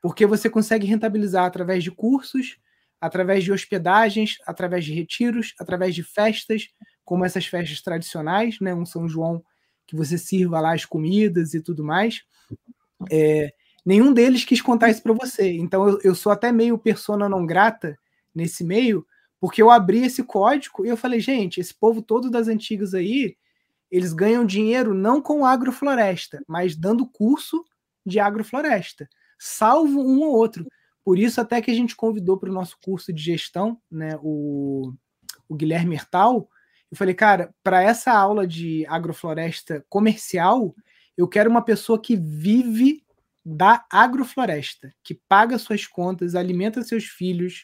Porque 0.00 0.24
você 0.24 0.48
consegue 0.48 0.86
rentabilizar 0.86 1.44
através 1.44 1.82
de 1.82 1.90
cursos, 1.90 2.56
através 3.00 3.44
de 3.44 3.52
hospedagens, 3.52 4.36
através 4.46 4.84
de 4.84 4.92
retiros, 4.92 5.54
através 5.58 5.94
de 5.94 6.02
festas, 6.02 6.68
como 7.04 7.24
essas 7.24 7.46
festas 7.46 7.80
tradicionais, 7.80 8.58
né? 8.60 8.74
Um 8.74 8.86
São 8.86 9.08
João 9.08 9.42
que 9.86 9.94
você 9.94 10.18
sirva 10.18 10.60
lá 10.60 10.74
as 10.74 10.84
comidas 10.84 11.54
e 11.54 11.60
tudo 11.60 11.84
mais. 11.84 12.22
É, 13.10 13.52
nenhum 13.84 14.12
deles 14.12 14.44
quis 14.44 14.60
contar 14.60 14.90
isso 14.90 15.02
para 15.02 15.12
você. 15.12 15.52
Então 15.52 15.88
eu, 15.88 16.00
eu, 16.02 16.14
sou 16.14 16.32
até 16.32 16.50
meio 16.50 16.76
persona 16.76 17.28
não 17.28 17.46
grata 17.46 17.96
nesse 18.34 18.64
meio, 18.64 19.06
porque 19.40 19.62
eu 19.62 19.70
abri 19.70 20.04
esse 20.04 20.24
código 20.24 20.84
e 20.84 20.88
eu 20.88 20.96
falei, 20.96 21.20
gente, 21.20 21.60
esse 21.60 21.72
povo 21.72 22.02
todo 22.02 22.30
das 22.30 22.48
antigas 22.48 22.94
aí, 22.94 23.36
eles 23.90 24.12
ganham 24.12 24.44
dinheiro 24.44 24.92
não 24.92 25.22
com 25.22 25.46
agrofloresta, 25.46 26.42
mas 26.48 26.74
dando 26.74 27.06
curso 27.06 27.64
de 28.04 28.18
agrofloresta, 28.18 29.08
salvo 29.38 30.00
um 30.00 30.20
ou 30.22 30.34
outro. 30.34 30.66
Por 31.06 31.20
isso 31.20 31.40
até 31.40 31.62
que 31.62 31.70
a 31.70 31.74
gente 31.74 31.94
convidou 31.94 32.36
para 32.36 32.50
o 32.50 32.52
nosso 32.52 32.76
curso 32.82 33.12
de 33.12 33.22
gestão, 33.22 33.80
né, 33.88 34.18
o, 34.24 34.92
o 35.48 35.54
Guilherme 35.54 35.94
Hertal, 35.94 36.48
eu 36.90 36.96
falei, 36.96 37.14
cara, 37.14 37.54
para 37.62 37.80
essa 37.80 38.10
aula 38.10 38.44
de 38.44 38.84
agrofloresta 38.88 39.86
comercial, 39.88 40.74
eu 41.16 41.28
quero 41.28 41.48
uma 41.48 41.62
pessoa 41.62 41.96
que 41.96 42.16
vive 42.16 43.04
da 43.44 43.86
agrofloresta, 43.88 44.92
que 45.04 45.14
paga 45.28 45.56
suas 45.58 45.86
contas, 45.86 46.34
alimenta 46.34 46.82
seus 46.82 47.04
filhos, 47.04 47.62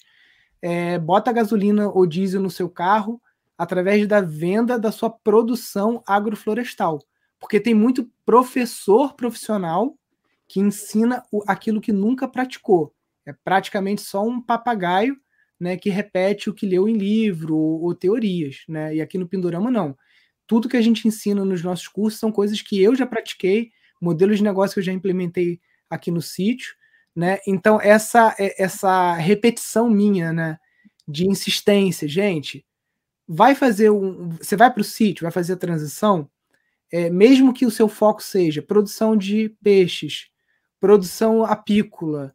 é, 0.63 0.97
bota 0.97 1.33
gasolina 1.33 1.89
ou 1.89 2.07
diesel 2.07 2.41
no 2.41 2.49
seu 2.49 2.71
carro 2.71 3.21
através 3.59 4.07
da 4.07 4.21
venda 4.21 4.79
da 4.79 4.93
sua 4.93 5.11
produção 5.11 6.01
agroflorestal. 6.07 7.01
Porque 7.41 7.59
tem 7.59 7.75
muito 7.75 8.09
professor 8.25 9.15
profissional 9.15 9.99
que 10.47 10.61
ensina 10.61 11.25
o, 11.33 11.43
aquilo 11.49 11.81
que 11.81 11.93
nunca 11.93 12.29
praticou. 12.29 12.95
É 13.27 13.33
praticamente 13.45 14.03
só 14.03 14.25
um 14.25 14.41
papagaio 14.41 15.17
né, 15.59 15.77
que 15.77 15.91
repete 15.91 16.51
o 16.51 16.55
que 16.55 16.67
leu 16.67 16.89
em 16.89 16.97
livro 16.97 17.57
ou, 17.57 17.83
ou 17.83 17.95
teorias. 17.95 18.65
Né? 18.69 18.97
E 18.97 19.01
aqui 19.01 19.17
no 19.17 19.29
Pindorama, 19.29 19.71
não. 19.71 19.97
Tudo 20.47 20.69
que 20.69 20.77
a 20.77 20.83
gente 20.83 21.07
ensina 21.07 21.45
nos 21.45 21.63
nossos 21.63 21.87
cursos 21.89 22.19
são 22.19 22.33
coisas 22.33 22.61
que 22.61 22.83
eu 22.83 22.95
já 22.95 23.07
pratiquei, 23.07 23.71
modelos 24.01 24.39
de 24.39 24.45
negócio 24.45 24.75
que 24.75 24.81
eu 24.81 24.85
já 24.85 24.93
implementei 24.93 25.61
aqui 25.89 26.11
no 26.11 26.21
sítio, 26.21 26.75
né? 27.15 27.39
Então 27.47 27.81
essa 27.81 28.35
é, 28.39 28.63
essa 28.63 29.15
repetição 29.15 29.89
minha, 29.89 30.33
né, 30.33 30.59
de 31.07 31.27
insistência, 31.27 32.09
gente, 32.09 32.65
vai 33.29 33.55
fazer 33.55 33.91
um, 33.91 34.31
você 34.31 34.57
vai 34.57 34.73
para 34.73 34.81
o 34.81 34.85
sítio, 34.85 35.23
vai 35.23 35.31
fazer 35.31 35.55
a 35.55 35.57
transição, 35.57 36.29
é, 36.91 37.09
mesmo 37.11 37.55
que 37.55 37.67
o 37.67 37.71
seu 37.71 37.89
foco 37.89 38.23
seja 38.23 38.63
produção 38.63 39.17
de 39.17 39.51
peixes, 39.63 40.29
produção 40.81 41.45
apícola, 41.45 42.35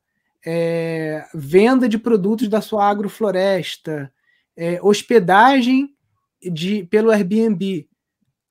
é, 0.50 1.28
venda 1.34 1.90
de 1.90 1.98
produtos 1.98 2.48
da 2.48 2.62
sua 2.62 2.90
agrofloresta, 2.90 4.10
é, 4.56 4.80
hospedagem 4.82 5.94
de, 6.42 6.86
pelo 6.86 7.12
Airbnb, 7.12 7.86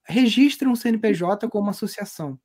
registre 0.06 0.68
um 0.68 0.76
CNPJ 0.76 1.48
como 1.48 1.70
associação. 1.70 2.38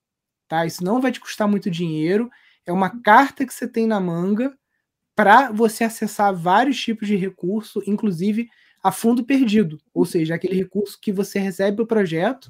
Tá? 0.47 0.65
Isso 0.65 0.81
não 0.81 1.01
vai 1.01 1.11
te 1.11 1.19
custar 1.19 1.49
muito 1.49 1.69
dinheiro 1.69 2.31
é 2.65 2.71
uma 2.71 3.01
carta 3.01 3.45
que 3.45 3.53
você 3.53 3.67
tem 3.67 3.85
na 3.85 3.99
manga 3.99 4.55
para 5.15 5.51
você 5.51 5.83
acessar 5.83 6.33
vários 6.33 6.79
tipos 6.79 7.07
de 7.07 7.15
recurso, 7.17 7.83
inclusive 7.85 8.47
a 8.81 8.91
fundo 8.91 9.23
perdido, 9.23 9.79
ou 9.93 10.05
seja, 10.05 10.35
aquele 10.35 10.55
recurso 10.55 10.97
que 10.99 11.11
você 11.11 11.39
recebe 11.39 11.81
o 11.81 11.87
projeto 11.87 12.47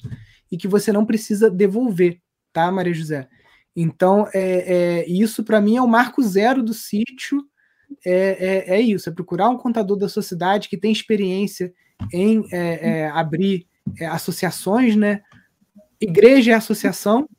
e 0.51 0.57
que 0.57 0.67
você 0.67 0.91
não 0.91 1.05
precisa 1.05 1.49
devolver, 1.49 2.21
tá, 2.53 2.71
Maria 2.71 2.93
José? 2.93 3.27
Então, 3.75 4.27
é, 4.33 5.03
é 5.03 5.09
isso 5.09 5.43
para 5.43 5.61
mim 5.61 5.77
é 5.77 5.81
o 5.81 5.87
marco 5.87 6.21
zero 6.21 6.61
do 6.61 6.73
sítio. 6.73 7.45
É, 8.05 8.69
é, 8.69 8.75
é, 8.77 8.81
isso, 8.81 9.09
é 9.09 9.11
procurar 9.11 9.49
um 9.49 9.57
contador 9.57 9.97
da 9.97 10.07
sociedade 10.07 10.69
que 10.69 10.77
tem 10.77 10.91
experiência 10.91 11.73
em 12.11 12.43
é, 12.51 12.89
é, 12.89 13.09
abrir 13.09 13.67
é, 13.99 14.05
associações, 14.07 14.95
né? 14.95 15.21
Igreja 15.99 16.51
é 16.51 16.55
associação, 16.55 17.29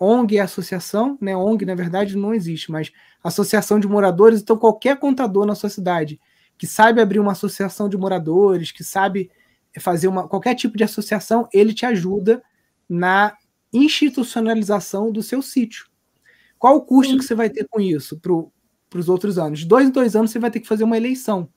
ONG 0.00 0.36
é 0.36 0.40
associação, 0.40 1.16
né? 1.20 1.36
ONG, 1.36 1.64
na 1.64 1.74
verdade, 1.74 2.16
não 2.16 2.34
existe, 2.34 2.70
mas 2.70 2.92
associação 3.22 3.80
de 3.80 3.88
moradores, 3.88 4.40
então 4.40 4.56
qualquer 4.56 4.98
contador 4.98 5.46
na 5.46 5.54
sua 5.54 5.70
cidade 5.70 6.20
que 6.56 6.66
sabe 6.66 7.00
abrir 7.00 7.20
uma 7.20 7.32
associação 7.32 7.88
de 7.88 7.96
moradores, 7.96 8.72
que 8.72 8.82
sabe 8.82 9.30
fazer 9.78 10.08
uma, 10.08 10.26
qualquer 10.26 10.56
tipo 10.56 10.76
de 10.76 10.82
associação, 10.82 11.48
ele 11.52 11.72
te 11.72 11.86
ajuda 11.86 12.42
na 12.88 13.36
institucionalização 13.72 15.10
do 15.12 15.22
seu 15.22 15.42
sítio. 15.42 15.86
Qual 16.58 16.76
o 16.76 16.82
custo 16.82 17.12
Sim. 17.12 17.18
que 17.18 17.24
você 17.24 17.34
vai 17.34 17.50
ter 17.50 17.66
com 17.68 17.80
isso 17.80 18.18
para 18.18 18.98
os 18.98 19.08
outros 19.08 19.38
anos? 19.38 19.60
De 19.60 19.66
dois 19.66 19.88
em 19.88 19.90
dois 19.90 20.16
anos 20.16 20.30
você 20.30 20.38
vai 20.38 20.50
ter 20.50 20.60
que 20.60 20.68
fazer 20.68 20.84
uma 20.84 20.96
eleição. 20.96 21.48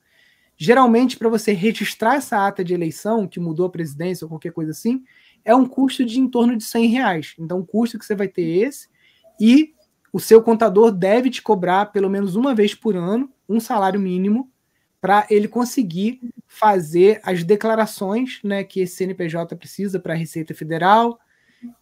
Geralmente, 0.56 1.16
para 1.16 1.28
você 1.28 1.52
registrar 1.52 2.16
essa 2.16 2.46
ata 2.46 2.62
de 2.62 2.74
eleição, 2.74 3.26
que 3.26 3.40
mudou 3.40 3.66
a 3.66 3.70
presidência 3.70 4.24
ou 4.24 4.28
qualquer 4.28 4.52
coisa 4.52 4.70
assim, 4.70 5.02
é 5.44 5.54
um 5.54 5.66
custo 5.66 6.04
de 6.04 6.20
em 6.20 6.28
torno 6.28 6.56
de 6.56 6.62
100 6.62 6.86
reais. 6.86 7.34
Então, 7.38 7.58
o 7.58 7.66
custo 7.66 7.98
que 7.98 8.04
você 8.04 8.14
vai 8.14 8.28
ter 8.28 8.42
é 8.42 8.68
esse, 8.68 8.88
e 9.40 9.74
o 10.12 10.20
seu 10.20 10.42
contador 10.42 10.92
deve 10.92 11.30
te 11.30 11.42
cobrar 11.42 11.86
pelo 11.86 12.08
menos 12.08 12.36
uma 12.36 12.54
vez 12.54 12.74
por 12.74 12.94
ano 12.94 13.32
um 13.48 13.58
salário 13.58 13.98
mínimo 13.98 14.50
para 15.00 15.26
ele 15.28 15.48
conseguir 15.48 16.20
fazer 16.46 17.20
as 17.24 17.42
declarações 17.42 18.38
né, 18.44 18.62
que 18.62 18.80
esse 18.80 18.94
CNPJ 18.96 19.56
precisa 19.56 19.98
para 19.98 20.12
a 20.12 20.16
Receita 20.16 20.54
Federal. 20.54 21.18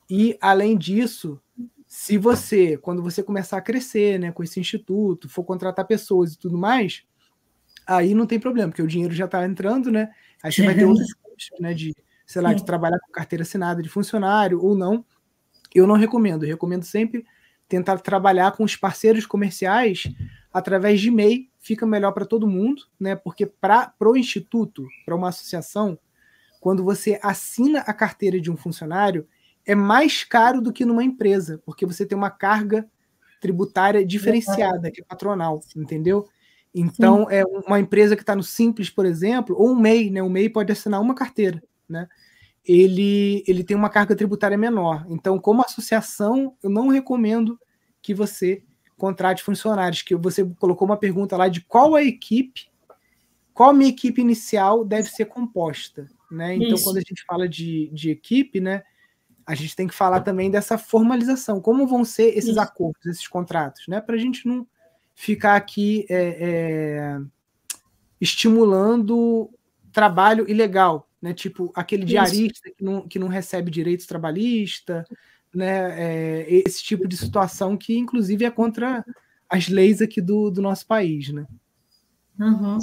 E, 0.09 0.37
além 0.41 0.77
disso, 0.77 1.41
se 1.87 2.19
você, 2.19 2.77
quando 2.77 3.03
você 3.03 3.23
começar 3.23 3.57
a 3.57 3.63
crescer 3.63 4.19
né, 4.19 4.33
com 4.33 4.43
esse 4.43 4.61
instituto, 4.61 5.29
for 5.29 5.45
contratar 5.45 5.87
pessoas 5.87 6.35
e 6.35 6.39
tudo 6.39 6.57
mais, 6.57 7.05
aí 7.87 8.15
não 8.15 8.27
tem 8.27 8.39
problema, 8.39 8.69
porque 8.69 8.83
o 8.83 8.87
dinheiro 8.87 9.15
já 9.15 9.25
está 9.25 9.45
entrando, 9.45 9.91
né? 9.91 10.11
Aí 10.43 10.53
você 10.53 10.65
vai 10.65 10.75
ter 10.75 10.85
outros 10.85 11.13
custos, 11.15 11.61
né? 11.61 11.75
De 11.75 11.95
sei 12.31 12.41
lá, 12.41 12.55
de 12.55 12.65
trabalhar 12.65 13.01
com 13.01 13.11
carteira 13.11 13.43
assinada 13.43 13.83
de 13.83 13.89
funcionário 13.89 14.63
ou 14.63 14.77
não, 14.77 15.05
eu 15.75 15.85
não 15.85 15.97
recomendo. 15.97 16.45
Eu 16.45 16.51
recomendo 16.51 16.85
sempre 16.85 17.27
tentar 17.69 17.99
trabalhar 17.99 18.53
com 18.53 18.63
os 18.63 18.77
parceiros 18.77 19.27
comerciais 19.27 20.05
através 20.53 21.01
de 21.01 21.11
MEI, 21.11 21.51
fica 21.59 21.85
melhor 21.85 22.13
para 22.13 22.25
todo 22.25 22.47
mundo, 22.47 22.83
né? 23.01 23.17
Porque 23.17 23.47
para 23.47 23.93
o 24.01 24.17
instituto, 24.17 24.87
para 25.05 25.17
uma 25.17 25.31
associação, 25.31 25.99
quando 26.61 26.85
você 26.85 27.19
assina 27.21 27.81
a 27.81 27.93
carteira 27.93 28.41
de 28.41 28.49
um 28.49 28.57
funcionário, 28.57 29.27
é 29.71 29.75
mais 29.75 30.25
caro 30.25 30.61
do 30.61 30.73
que 30.73 30.85
numa 30.85 31.05
empresa, 31.05 31.61
porque 31.65 31.87
você 31.87 32.07
tem 32.07 32.17
uma 32.17 32.31
carga 32.31 32.89
tributária 33.41 34.05
diferenciada, 34.05 34.91
que 34.91 35.01
é 35.01 35.05
patronal, 35.05 35.61
entendeu? 35.77 36.27
Então, 36.75 37.27
Sim. 37.29 37.37
é 37.37 37.45
uma 37.45 37.81
empresa 37.81 38.15
que 38.15 38.23
está 38.23 38.37
no 38.37 38.43
Simples, 38.43 38.91
por 38.91 39.05
exemplo, 39.05 39.57
ou 39.59 39.71
um 39.71 39.79
MEI, 39.79 40.11
né? 40.11 40.23
O 40.23 40.31
MEI 40.31 40.49
pode 40.49 40.71
assinar 40.71 41.01
uma 41.01 41.15
carteira 41.15 41.63
né? 41.91 42.09
Ele, 42.65 43.43
ele 43.47 43.65
tem 43.65 43.77
uma 43.77 43.91
carga 43.91 44.15
tributária 44.15 44.57
menor. 44.57 45.05
Então, 45.09 45.39
como 45.39 45.63
associação, 45.63 46.57
eu 46.63 46.71
não 46.71 46.89
recomendo 46.89 47.59
que 48.01 48.15
você 48.15 48.63
contrate 48.97 49.43
funcionários. 49.43 50.03
Que 50.03 50.15
você 50.15 50.45
colocou 50.59 50.87
uma 50.87 50.97
pergunta 50.97 51.37
lá 51.37 51.49
de 51.49 51.63
qual 51.63 51.95
a 51.95 52.05
equipe, 52.05 52.71
qual 53.53 53.71
a 53.71 53.75
minha 53.75 53.91
equipe 53.91 54.21
inicial 54.21 54.85
deve 54.85 55.09
ser 55.09 55.25
composta, 55.25 56.07
né? 56.31 56.55
Então, 56.55 56.75
Isso. 56.75 56.85
quando 56.85 56.99
a 56.99 57.01
gente 57.01 57.25
fala 57.27 57.49
de, 57.49 57.91
de 57.93 58.11
equipe, 58.11 58.61
né? 58.61 58.83
A 59.51 59.55
gente 59.57 59.75
tem 59.75 59.89
que 59.89 59.95
falar 59.95 60.21
também 60.21 60.49
dessa 60.49 60.79
formalização. 60.79 61.61
Como 61.61 61.85
vão 61.85 62.05
ser 62.05 62.39
esses 62.39 62.51
Isso. 62.51 62.61
acordos, 62.61 63.05
esses 63.05 63.27
contratos, 63.27 63.89
né? 63.89 64.01
Para 64.01 64.15
a 64.15 64.19
gente 64.19 64.47
não 64.47 64.65
ficar 65.13 65.57
aqui 65.57 66.07
é, 66.09 66.37
é, 66.41 67.21
estimulando 68.21 69.51
trabalho 69.93 70.49
ilegal, 70.49 71.11
né? 71.21 71.35
Tipo 71.35 71.73
aquele 71.75 72.05
Isso. 72.05 72.11
diarista 72.11 72.71
que 72.71 72.85
não, 72.85 73.09
que 73.09 73.19
não 73.19 73.27
recebe 73.27 73.73
direitos 73.73 74.07
trabalhistas, 74.07 75.05
né? 75.53 75.97
É, 76.01 76.47
esse 76.49 76.81
tipo 76.85 77.09
de 77.09 77.17
situação 77.17 77.77
que, 77.77 77.99
inclusive, 77.99 78.45
é 78.45 78.53
contra 78.53 79.05
as 79.49 79.67
leis 79.67 80.01
aqui 80.01 80.21
do, 80.21 80.49
do 80.49 80.63
nosso 80.63 80.87
país, 80.87 81.33
né? 81.33 81.45
Uhum. 82.39 82.79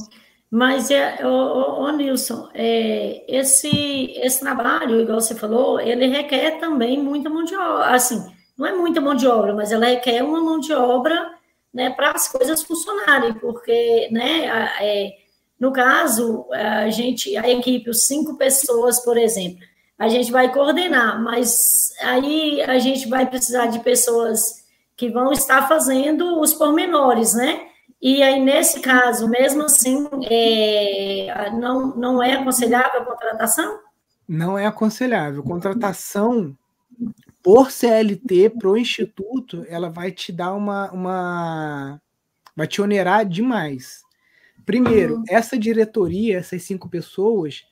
Mas, 0.50 0.90
é, 0.90 1.26
ô, 1.26 1.82
ô, 1.82 1.92
Nilson, 1.92 2.50
é, 2.54 3.26
esse, 3.28 4.14
esse 4.18 4.40
trabalho, 4.40 5.02
igual 5.02 5.20
você 5.20 5.36
falou, 5.36 5.80
ele 5.80 6.08
requer 6.08 6.60
também 6.60 7.02
muita 7.02 7.30
mão 7.30 7.44
de 7.44 7.56
obra. 7.56 7.88
Assim, 7.94 8.26
não 8.58 8.66
é 8.66 8.72
muita 8.74 9.02
mão 9.02 9.14
de 9.14 9.28
obra, 9.28 9.54
mas 9.54 9.72
ela 9.72 9.88
requer 9.88 10.24
uma 10.24 10.40
mão 10.40 10.60
de 10.60 10.74
obra 10.74 11.32
né, 11.74 11.90
para 11.90 12.12
as 12.12 12.28
coisas 12.30 12.64
funcionarem, 12.64 13.34
porque, 13.36 14.10
né, 14.12 14.46
é, 14.80 15.12
no 15.60 15.72
caso, 15.72 16.48
a 16.52 16.90
gente, 16.90 17.36
a 17.36 17.50
equipe, 17.50 17.90
os 17.90 18.06
cinco 18.06 18.38
pessoas, 18.38 19.00
por 19.04 19.18
exemplo, 19.18 19.60
a 19.98 20.08
gente 20.08 20.32
vai 20.32 20.54
coordenar, 20.54 21.22
mas 21.22 21.92
aí 22.02 22.62
a 22.62 22.78
gente 22.80 23.08
vai 23.08 23.28
precisar 23.28 23.68
de 23.68 23.80
pessoas 23.80 24.64
que 24.96 25.10
vão 25.10 25.32
estar 25.32 25.68
fazendo 25.68 26.40
os 26.40 26.54
pormenores, 26.54 27.34
né? 27.34 27.68
E 28.02 28.22
aí, 28.22 28.40
nesse 28.40 28.80
caso, 28.80 29.28
mesmo 29.28 29.64
assim, 29.64 30.08
é, 30.30 31.50
não, 31.52 31.96
não 31.96 32.24
é 32.24 32.34
aconselhável 32.34 33.02
a 33.02 33.06
contratação? 33.06 33.80
Não 34.28 34.58
é 34.58 34.68
aconselhável. 34.68 35.42
Contratação 35.42 36.56
por 37.42 37.72
CLT 37.72 38.52
para 38.52 38.70
o 38.70 38.78
Instituto, 38.78 39.66
ela 39.68 39.90
vai 39.90 40.12
te 40.12 40.32
dar 40.32 40.54
uma, 40.54 40.92
uma. 40.92 42.02
vai 42.56 42.68
te 42.68 42.82
onerar 42.82 43.26
demais. 43.26 44.04
Primeiro, 44.64 45.16
uhum. 45.16 45.24
essa 45.28 45.58
diretoria, 45.58 46.38
essas 46.38 46.62
cinco 46.64 46.90
pessoas, 46.90 47.66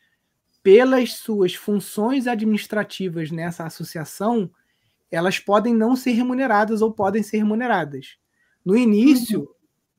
pelas 0.64 1.14
suas 1.14 1.54
funções 1.54 2.26
administrativas 2.26 3.30
nessa 3.30 3.64
associação, 3.66 4.50
elas 5.12 5.38
podem 5.38 5.76
não 5.76 5.96
ser 5.96 6.12
remuneradas 6.14 6.82
ou 6.82 6.92
podem 6.92 7.22
ser 7.22 7.38
remuneradas. 7.38 8.18
No 8.66 8.76
início, 8.76 9.42
uhum 9.42 9.56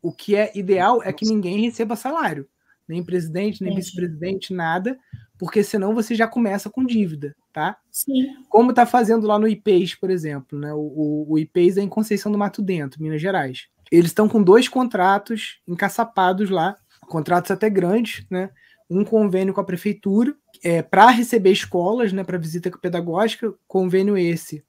o 0.07 0.12
que 0.12 0.37
é 0.37 0.53
ideal 0.55 1.03
é 1.03 1.12
que 1.12 1.27
ninguém 1.27 1.61
receba 1.62 1.97
salário, 1.97 2.49
nem 2.87 3.03
presidente, 3.03 3.64
nem 3.64 3.75
vice-presidente, 3.75 4.55
nada, 4.55 4.97
porque 5.37 5.64
senão 5.64 5.92
você 5.95 6.14
já 6.14 6.29
começa 6.29 6.71
com 6.71 6.85
dívida, 6.85 7.35
tá? 7.53 7.77
Sim. 7.90 8.29
Como 8.49 8.71
está 8.71 8.87
fazendo 8.87 9.27
lá 9.27 9.37
no 9.37 9.49
IPES, 9.49 9.97
por 9.97 10.09
exemplo, 10.09 10.57
né? 10.57 10.73
O, 10.73 11.27
o 11.29 11.38
IPES 11.40 11.79
é 11.79 11.83
em 11.83 11.88
Conceição 11.88 12.31
do 12.31 12.38
Mato 12.38 12.62
Dentro, 12.62 13.03
Minas 13.03 13.21
Gerais. 13.21 13.66
Eles 13.90 14.11
estão 14.11 14.29
com 14.29 14.40
dois 14.40 14.69
contratos 14.69 15.61
encaçapados 15.66 16.51
lá, 16.51 16.77
contratos 17.09 17.51
até 17.51 17.69
grandes, 17.69 18.25
né? 18.31 18.51
Um 18.88 19.05
convênio 19.05 19.53
com 19.53 19.61
a 19.61 19.64
prefeitura 19.64 20.37
é, 20.62 20.83
para 20.83 21.11
receber 21.11 21.51
escolas, 21.51 22.12
né? 22.12 22.23
Para 22.23 22.38
visita 22.38 22.71
pedagógica, 22.71 23.53
convênio 23.66 24.16
esse 24.16 24.64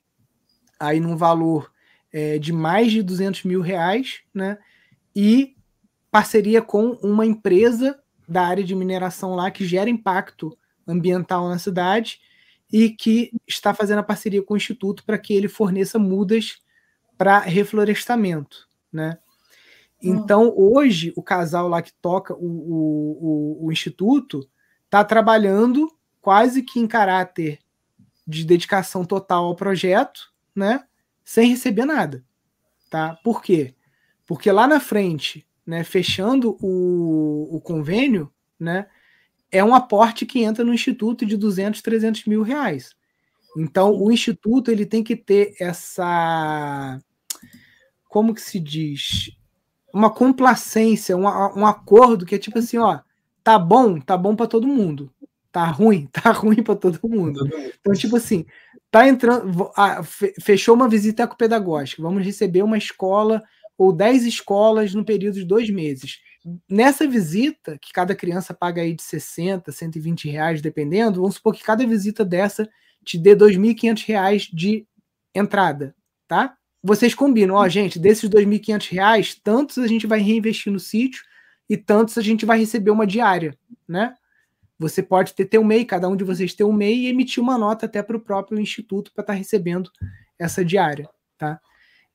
aí 0.79 0.99
num 0.99 1.15
valor 1.15 1.71
é, 2.11 2.39
de 2.39 2.51
mais 2.51 2.91
de 2.91 3.03
200 3.03 3.43
mil 3.43 3.61
reais, 3.61 4.21
né? 4.33 4.57
E 5.19 5.55
parceria 6.11 6.61
com 6.61 6.91
uma 7.01 7.25
empresa 7.25 7.99
da 8.29 8.45
área 8.45 8.63
de 8.63 8.75
mineração 8.75 9.33
lá 9.33 9.49
que 9.49 9.65
gera 9.65 9.89
impacto 9.89 10.55
ambiental 10.87 11.49
na 11.49 11.57
cidade 11.57 12.21
e 12.71 12.91
que 12.91 13.31
está 13.47 13.73
fazendo 13.73 13.97
a 13.97 14.03
parceria 14.03 14.43
com 14.43 14.53
o 14.53 14.57
Instituto 14.57 15.03
para 15.03 15.17
que 15.17 15.33
ele 15.33 15.47
forneça 15.47 15.97
mudas 15.97 16.61
para 17.17 17.39
reflorestamento, 17.39 18.69
né? 18.93 19.17
Então, 19.99 20.53
hoje, 20.55 21.11
o 21.15 21.23
casal 21.23 21.67
lá 21.67 21.81
que 21.81 21.91
toca 21.93 22.35
o, 22.35 22.37
o, 22.37 23.63
o, 23.63 23.65
o 23.65 23.71
Instituto 23.71 24.47
está 24.85 25.03
trabalhando 25.03 25.91
quase 26.21 26.61
que 26.61 26.79
em 26.79 26.85
caráter 26.85 27.57
de 28.27 28.45
dedicação 28.45 29.03
total 29.03 29.45
ao 29.45 29.55
projeto, 29.55 30.31
né? 30.55 30.83
Sem 31.25 31.49
receber 31.49 31.85
nada, 31.85 32.23
tá? 32.87 33.17
Por 33.23 33.41
quê? 33.41 33.73
Porque 34.27 34.51
lá 34.51 34.67
na 34.67 34.79
frente, 34.79 35.47
né, 35.65 35.83
fechando 35.83 36.57
o, 36.61 37.55
o 37.55 37.61
convênio, 37.61 38.31
né, 38.59 38.87
é 39.49 39.63
um 39.63 39.73
aporte 39.73 40.25
que 40.25 40.43
entra 40.43 40.63
no 40.63 40.73
instituto 40.73 41.25
de 41.25 41.37
200, 41.37 41.81
300 41.81 42.25
mil 42.25 42.43
reais. 42.43 42.93
Então, 43.57 43.95
o 43.95 44.11
instituto 44.11 44.69
ele 44.69 44.85
tem 44.85 45.03
que 45.03 45.15
ter 45.15 45.55
essa, 45.59 46.99
como 48.09 48.35
que 48.35 48.41
se 48.41 48.59
diz, 48.59 49.31
uma 49.93 50.09
complacência, 50.09 51.15
um, 51.15 51.23
um 51.23 51.65
acordo 51.65 52.25
que 52.25 52.35
é 52.35 52.37
tipo 52.37 52.59
assim, 52.59 52.77
ó, 52.77 52.99
tá 53.43 53.57
bom, 53.57 53.99
tá 53.99 54.17
bom 54.17 54.35
para 54.35 54.45
todo 54.45 54.67
mundo, 54.67 55.11
tá 55.51 55.65
ruim, 55.65 56.07
tá 56.11 56.31
ruim 56.31 56.61
para 56.61 56.75
todo 56.75 56.99
mundo. 57.07 57.49
Então, 57.79 57.93
tipo 57.93 58.17
assim, 58.17 58.45
tá 58.91 59.07
entrando, 59.07 59.71
fechou 60.41 60.75
uma 60.75 60.89
visita 60.89 61.23
ecopedagógica, 61.23 62.01
vamos 62.01 62.23
receber 62.23 62.61
uma 62.61 62.77
escola 62.77 63.41
ou 63.77 63.93
10 63.93 64.25
escolas 64.25 64.93
no 64.93 65.05
período 65.05 65.35
de 65.35 65.45
dois 65.45 65.69
meses. 65.69 66.19
Nessa 66.69 67.07
visita, 67.07 67.77
que 67.79 67.91
cada 67.91 68.15
criança 68.15 68.53
paga 68.53 68.81
aí 68.81 68.93
de 68.93 69.03
60, 69.03 69.71
120 69.71 70.29
reais, 70.29 70.61
dependendo, 70.61 71.21
vamos 71.21 71.35
supor 71.35 71.53
que 71.53 71.63
cada 71.63 71.85
visita 71.85 72.23
dessa 72.25 72.67
te 73.03 73.17
dê 73.17 73.35
2.500 73.35 74.05
reais 74.05 74.43
de 74.51 74.87
entrada, 75.33 75.95
tá? 76.27 76.55
Vocês 76.81 77.13
combinam, 77.13 77.55
ó, 77.55 77.67
gente, 77.67 77.99
desses 77.99 78.29
2.500 78.29 78.89
reais, 78.91 79.35
tantos 79.35 79.77
a 79.77 79.87
gente 79.87 80.07
vai 80.07 80.19
reinvestir 80.19 80.71
no 80.71 80.79
sítio 80.79 81.23
e 81.69 81.75
tantos 81.75 82.17
a 82.17 82.21
gente 82.21 82.45
vai 82.45 82.57
receber 82.59 82.91
uma 82.91 83.05
diária, 83.05 83.57
né? 83.87 84.15
Você 84.79 85.01
pode 85.01 85.33
ter 85.33 85.45
teu 85.45 85.63
MEI, 85.63 85.85
cada 85.85 86.07
um 86.07 86.15
de 86.15 86.23
vocês 86.23 86.53
ter 86.53 86.63
um 86.63 86.71
MEI 86.71 87.05
e 87.05 87.07
emitir 87.07 87.41
uma 87.41 87.57
nota 87.57 87.87
até 87.87 88.01
para 88.03 88.15
o 88.15 88.21
próprio 88.21 88.59
instituto 88.59 89.11
para 89.11 89.23
estar 89.23 89.33
tá 89.33 89.37
recebendo 89.37 89.89
essa 90.39 90.63
diária, 90.63 91.09
tá? 91.37 91.59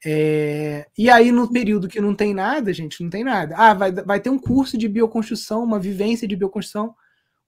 É, 0.05 0.87
e 0.99 1.09
aí, 1.09 1.31
no 1.31 1.51
período 1.51 1.89
que 1.89 2.01
não 2.01 2.15
tem 2.15 2.35
nada, 2.35 2.73
gente, 2.73 3.03
não 3.03 3.11
tem 3.11 3.23
nada. 3.23 3.55
Ah, 3.57 3.73
vai, 3.73 3.93
vai 3.93 4.21
ter 4.21 4.31
um 4.31 4.39
curso 4.39 4.77
de 4.77 4.89
bioconstrução, 4.89 5.63
uma 5.63 5.79
vivência 5.79 6.27
de 6.27 6.35
bioconstrução. 6.35 6.95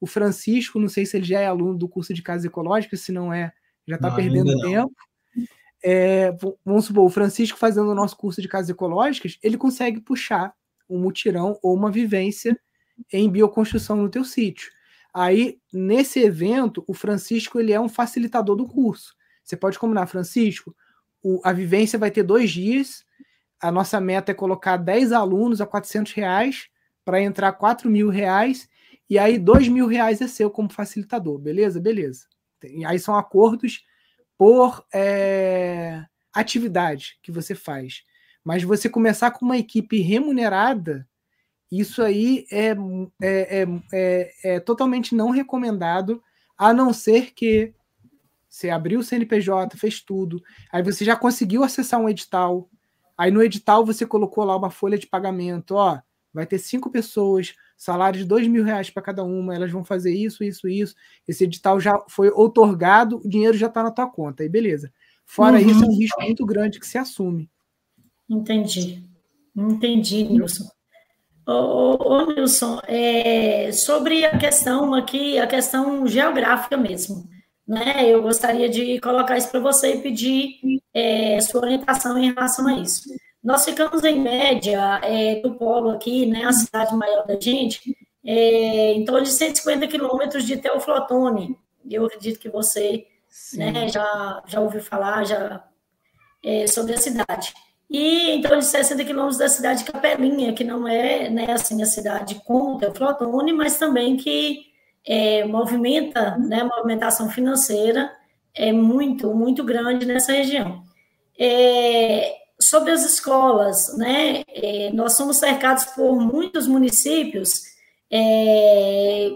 O 0.00 0.06
Francisco, 0.06 0.78
não 0.78 0.88
sei 0.88 1.04
se 1.04 1.16
ele 1.16 1.24
já 1.24 1.40
é 1.40 1.46
aluno 1.46 1.76
do 1.76 1.88
curso 1.88 2.14
de 2.14 2.22
casas 2.22 2.44
ecológicas, 2.44 3.00
se 3.00 3.10
não 3.10 3.32
é, 3.32 3.52
já 3.86 3.96
está 3.96 4.10
perdendo 4.10 4.60
tempo. 4.60 4.94
É, 5.82 6.34
vamos 6.64 6.86
supor, 6.86 7.04
o 7.04 7.10
Francisco 7.10 7.58
fazendo 7.58 7.90
o 7.90 7.94
nosso 7.94 8.16
curso 8.16 8.40
de 8.40 8.48
casas 8.48 8.70
ecológicas, 8.70 9.38
ele 9.42 9.58
consegue 9.58 10.00
puxar 10.00 10.54
um 10.88 10.98
mutirão 10.98 11.58
ou 11.62 11.74
uma 11.74 11.90
vivência 11.90 12.58
em 13.12 13.28
bioconstrução 13.28 13.96
no 13.96 14.08
teu 14.08 14.24
sítio. 14.24 14.70
Aí, 15.12 15.58
nesse 15.72 16.20
evento, 16.20 16.82
o 16.86 16.94
Francisco 16.94 17.60
ele 17.60 17.72
é 17.72 17.80
um 17.80 17.88
facilitador 17.88 18.56
do 18.56 18.66
curso. 18.66 19.14
Você 19.42 19.56
pode 19.56 19.78
combinar, 19.78 20.06
Francisco, 20.06 20.74
o, 21.24 21.40
a 21.42 21.52
vivência 21.52 21.98
vai 21.98 22.10
ter 22.10 22.22
dois 22.22 22.50
dias. 22.50 23.02
A 23.60 23.72
nossa 23.72 23.98
meta 23.98 24.30
é 24.30 24.34
colocar 24.34 24.76
10 24.76 25.10
alunos 25.10 25.60
a 25.62 25.66
400 25.66 26.12
reais 26.12 26.68
para 27.02 27.20
entrar 27.20 27.50
4 27.52 27.90
mil 27.90 28.10
reais. 28.10 28.68
E 29.08 29.18
aí, 29.18 29.38
2 29.38 29.68
mil 29.68 29.87
reais 29.87 30.20
é 30.20 30.28
seu 30.28 30.50
como 30.50 30.70
facilitador, 30.70 31.38
beleza? 31.38 31.80
Beleza. 31.80 32.26
E 32.62 32.84
aí 32.84 32.98
são 32.98 33.16
acordos 33.16 33.84
por 34.37 34.84
é, 34.92 36.04
atividade 36.32 37.18
que 37.22 37.32
você 37.32 37.54
faz. 37.54 38.02
Mas 38.44 38.62
você 38.62 38.88
começar 38.88 39.30
com 39.30 39.46
uma 39.46 39.56
equipe 39.56 40.00
remunerada, 40.00 41.08
isso 41.72 42.02
aí 42.02 42.44
é, 42.52 42.70
é, 43.22 43.62
é, 43.62 43.66
é, 43.92 44.54
é 44.56 44.60
totalmente 44.60 45.14
não 45.14 45.30
recomendado, 45.30 46.22
a 46.56 46.74
não 46.74 46.92
ser 46.92 47.32
que 47.32 47.74
você 48.54 48.70
abriu 48.70 49.00
o 49.00 49.02
CNPJ, 49.02 49.76
fez 49.76 50.00
tudo. 50.00 50.40
Aí 50.70 50.80
você 50.80 51.04
já 51.04 51.16
conseguiu 51.16 51.64
acessar 51.64 52.00
um 52.00 52.08
edital. 52.08 52.70
Aí 53.18 53.28
no 53.28 53.42
edital 53.42 53.84
você 53.84 54.06
colocou 54.06 54.44
lá 54.44 54.56
uma 54.56 54.70
folha 54.70 54.96
de 54.96 55.08
pagamento. 55.08 55.74
Ó, 55.74 55.98
vai 56.32 56.46
ter 56.46 56.58
cinco 56.58 56.88
pessoas, 56.88 57.56
salário 57.76 58.20
de 58.20 58.24
dois 58.24 58.46
mil 58.46 58.62
reais 58.62 58.90
para 58.90 59.02
cada 59.02 59.24
uma. 59.24 59.56
Elas 59.56 59.72
vão 59.72 59.84
fazer 59.84 60.14
isso, 60.14 60.44
isso, 60.44 60.68
isso. 60.68 60.94
Esse 61.26 61.42
edital 61.42 61.80
já 61.80 62.00
foi 62.08 62.28
otorgado, 62.28 63.20
o 63.24 63.28
dinheiro 63.28 63.58
já 63.58 63.66
está 63.66 63.82
na 63.82 63.90
tua 63.90 64.06
conta. 64.06 64.44
Aí 64.44 64.48
beleza. 64.48 64.92
Fora 65.26 65.58
uhum. 65.58 65.70
isso, 65.70 65.82
é 65.82 65.88
um 65.88 65.98
risco 65.98 66.22
muito 66.22 66.46
grande 66.46 66.78
que 66.78 66.86
se 66.86 66.96
assume. 66.96 67.50
Entendi. 68.30 69.02
Entendi, 69.56 70.22
Nilson. 70.22 70.68
Ô, 71.44 71.52
ô, 71.52 72.08
ô 72.08 72.26
Nilson, 72.32 72.78
é, 72.86 73.72
sobre 73.72 74.24
a 74.24 74.38
questão 74.38 74.94
aqui, 74.94 75.40
a 75.40 75.46
questão 75.48 76.06
geográfica 76.06 76.76
mesmo 76.76 77.33
né? 77.66 78.09
Eu 78.09 78.22
gostaria 78.22 78.68
de 78.68 79.00
colocar 79.00 79.37
isso 79.37 79.50
para 79.50 79.61
você 79.61 79.94
e 79.94 80.03
pedir 80.03 80.59
é, 80.92 81.40
sua 81.40 81.62
orientação 81.62 82.18
em 82.18 82.33
relação 82.33 82.66
a 82.68 82.74
isso. 82.74 83.09
Nós 83.42 83.64
ficamos 83.64 84.03
em 84.05 84.20
média 84.20 85.00
é, 85.03 85.40
do 85.40 85.55
polo 85.55 85.90
aqui, 85.90 86.24
né, 86.27 86.44
a 86.44 86.53
cidade 86.53 86.94
maior 86.94 87.27
da 87.27 87.38
gente, 87.38 87.94
é, 88.24 88.92
em 88.92 89.05
torno 89.05 89.22
de 89.22 89.33
150 89.33 89.87
quilômetros 89.87 90.44
de 90.44 90.57
Teoflotone. 90.57 91.59
Eu 91.90 92.07
acredito 92.07 92.38
que 92.38 92.48
você 92.48 93.07
né, 93.55 93.88
já, 93.88 94.42
já 94.46 94.61
ouviu 94.61 94.83
falar 94.83 95.24
já, 95.24 95.62
é, 96.42 96.66
sobre 96.66 96.94
a 96.94 96.96
cidade. 96.96 97.53
e 97.90 98.31
em 98.31 98.40
torno 98.40 98.61
de 98.61 98.66
60 98.66 99.05
quilômetros 99.05 99.38
da 99.38 99.48
cidade 99.48 99.85
de 99.85 99.92
Capelinha, 99.92 100.55
que 100.55 100.64
não 100.64 100.88
é 100.88 101.29
né, 101.29 101.46
assim, 101.50 101.83
a 101.83 101.87
cidade 101.87 102.37
com 102.46 102.77
o 102.77 102.94
Flotone, 102.94 103.53
mas 103.53 103.79
também 103.79 104.16
que 104.16 104.73
é, 105.06 105.44
movimenta, 105.44 106.36
né, 106.38 106.64
movimentação 106.64 107.28
financeira 107.30 108.10
é 108.54 108.72
muito, 108.72 109.34
muito 109.34 109.62
grande 109.64 110.06
nessa 110.06 110.32
região. 110.32 110.82
É, 111.38 112.34
sobre 112.60 112.92
as 112.92 113.04
escolas, 113.04 113.96
né, 113.98 114.44
é, 114.48 114.90
nós 114.92 115.14
somos 115.14 115.36
cercados 115.36 115.84
por 115.86 116.18
muitos 116.18 116.66
municípios, 116.66 117.62
é, 118.10 119.30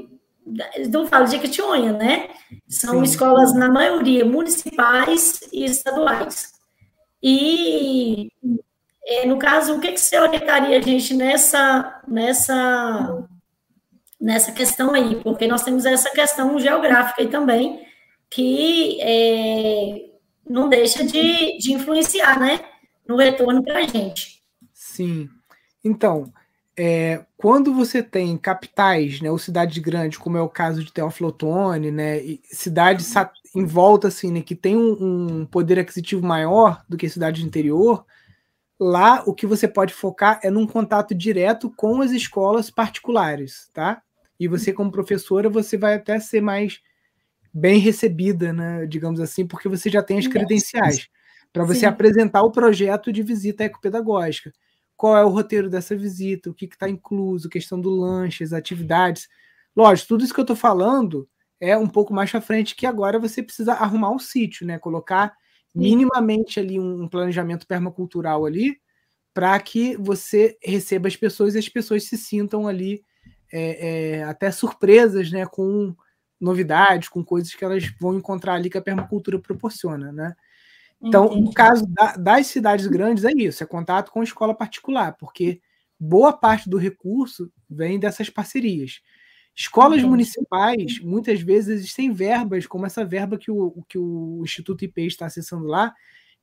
não 0.91 1.07
falo 1.07 1.27
de 1.27 1.33
Jequitinhonha, 1.33 1.93
né, 1.93 2.29
são 2.69 2.99
Sim. 2.99 3.03
escolas, 3.03 3.53
na 3.55 3.69
maioria, 3.69 4.25
municipais 4.25 5.41
e 5.53 5.65
estaduais. 5.65 6.53
E, 7.23 8.31
é, 9.05 9.27
no 9.27 9.39
caso, 9.39 9.75
o 9.75 9.81
que, 9.81 9.93
que 9.93 10.01
você 10.01 10.19
orientaria 10.19 10.79
a 10.79 10.81
gente 10.81 11.15
nessa, 11.15 12.01
nessa, 12.07 13.27
nessa 14.21 14.53
questão 14.53 14.95
aí? 14.95 15.17
Porque 15.23 15.47
nós 15.47 15.63
temos 15.63 15.85
essa 15.85 16.11
questão 16.11 16.59
geográfica 16.59 17.23
aí 17.23 17.29
também, 17.29 17.87
que 18.31 19.01
é, 19.01 20.11
não 20.49 20.69
deixa 20.69 21.05
de, 21.05 21.59
de 21.59 21.73
influenciar, 21.73 22.39
né? 22.39 22.61
No 23.07 23.17
retorno 23.17 23.63
para 23.63 23.79
a 23.79 23.87
gente. 23.87 24.43
Sim. 24.73 25.29
Então, 25.83 26.33
é, 26.77 27.25
quando 27.37 27.75
você 27.75 28.03
tem 28.03 28.37
capitais, 28.37 29.21
né, 29.21 29.31
ou 29.31 29.39
cidades 29.39 29.79
grandes, 29.79 30.19
como 30.19 30.37
é 30.37 30.41
o 30.41 30.49
caso 30.49 30.85
de 30.85 30.93
Teoflotone, 30.93 31.91
né, 31.91 32.21
cidades 32.45 33.13
em 33.55 33.65
volta, 33.65 34.09
assim, 34.09 34.31
né, 34.31 34.43
que 34.43 34.55
tem 34.55 34.77
um, 34.77 35.41
um, 35.41 35.47
poder 35.47 35.79
aquisitivo 35.79 36.25
maior 36.25 36.85
do 36.89 36.97
que 36.97 37.09
cidades 37.09 37.45
interior, 37.45 38.05
lá 38.79 39.25
o 39.27 39.35
que 39.35 39.47
você 39.47 39.67
pode 39.67 39.93
focar 39.93 40.39
é 40.43 40.51
num 40.51 40.67
contato 40.67 41.15
direto 41.15 41.69
com 41.77 42.01
as 42.01 42.13
escolas 42.13 42.71
particulares, 42.71 43.69
tá? 43.73 44.03
E 44.39 44.49
você, 44.49 44.73
como 44.73 44.91
professora, 44.91 45.49
você 45.49 45.77
vai 45.77 45.95
até 45.95 46.19
ser 46.21 46.41
mais 46.41 46.81
bem 47.53 47.79
recebida, 47.79 48.53
né, 48.53 48.87
digamos 48.87 49.21
assim, 49.21 49.47
porque 49.47 49.69
você 49.69 49.91
já 49.91 50.03
tem 50.03 50.19
as 50.19 50.27
credenciais 50.27 51.09
para 51.53 51.65
você 51.65 51.81
Sim. 51.81 51.87
apresentar 51.87 52.43
o 52.43 52.53
projeto 52.53 53.13
de 53.13 53.23
visita 53.23 53.65
ecopedagógica. 53.65 54.53
Qual 54.97 55.17
é 55.17 55.25
o 55.25 55.29
roteiro 55.29 55.71
dessa 55.71 55.97
visita, 55.97 56.51
o 56.51 56.55
que 56.55 56.67
está 56.67 56.89
incluso, 56.89 57.49
questão 57.49 57.81
do 57.81 57.91
lanche, 57.91 58.45
as 58.45 58.53
atividades. 58.53 59.29
Lógico, 59.75 60.09
tudo 60.09 60.25
isso 60.25 60.35
que 60.35 60.41
eu 60.41 60.45
estou 60.45 60.57
falando 60.57 61.29
é 61.61 61.77
um 61.77 61.89
pouco 61.89 62.13
mais 62.13 62.31
para 62.31 62.41
frente, 62.41 62.77
que 62.77 62.87
agora 62.87 63.19
você 63.19 63.43
precisa 63.43 63.73
arrumar 63.73 64.11
um 64.11 64.19
sítio, 64.19 64.67
né? 64.67 64.79
Colocar 64.79 65.35
minimamente 65.75 66.59
ali 66.59 66.79
um 66.79 67.09
planejamento 67.09 67.67
permacultural 67.67 68.45
ali, 68.45 68.77
para 69.33 69.59
que 69.61 69.97
você 69.97 70.59
receba 70.63 71.09
as 71.09 71.17
pessoas 71.17 71.55
e 71.55 71.59
as 71.59 71.69
pessoas 71.69 72.05
se 72.05 72.17
sintam 72.19 72.67
ali 72.67 73.03
é, 73.53 74.19
é, 74.19 74.25
até 74.25 74.51
surpresas, 74.51 75.31
né? 75.31 75.47
Com 75.47 75.95
novidades, 76.41 77.09
com 77.09 77.25
coisas 77.25 77.55
que 77.55 77.65
elas 77.65 77.85
vão 78.01 78.17
encontrar 78.17 78.55
ali 78.55 78.71
que 78.71 78.79
a 78.79 78.83
permacultura 78.83 79.39
proporciona, 79.39 80.13
né? 80.13 80.35
Então, 81.01 81.27
Entendi. 81.27 81.43
no 81.43 81.53
caso 81.53 81.87
da, 81.87 82.17
das 82.17 82.47
cidades 82.49 82.87
grandes, 82.87 83.25
é 83.25 83.31
isso, 83.37 83.63
é 83.63 83.67
contato 83.67 84.11
com 84.11 84.23
escola 84.23 84.55
particular, 84.55 85.17
porque 85.17 85.61
boa 85.99 86.33
parte 86.33 86.69
do 86.69 86.77
recurso 86.77 87.53
vem 87.69 87.99
dessas 87.99 88.29
parcerias. 88.29 89.01
Escolas 89.55 89.99
Entendi. 89.99 90.11
municipais, 90.11 91.01
muitas 91.01 91.41
vezes, 91.41 91.81
existem 91.81 92.13
verbas, 92.13 92.67
como 92.67 92.87
essa 92.87 93.05
verba 93.05 93.39
que 93.39 93.51
o, 93.51 93.83
que 93.89 93.99
o 93.99 94.41
Instituto 94.45 94.85
IP 94.85 95.07
está 95.07 95.27
acessando 95.27 95.67
lá, 95.67 95.95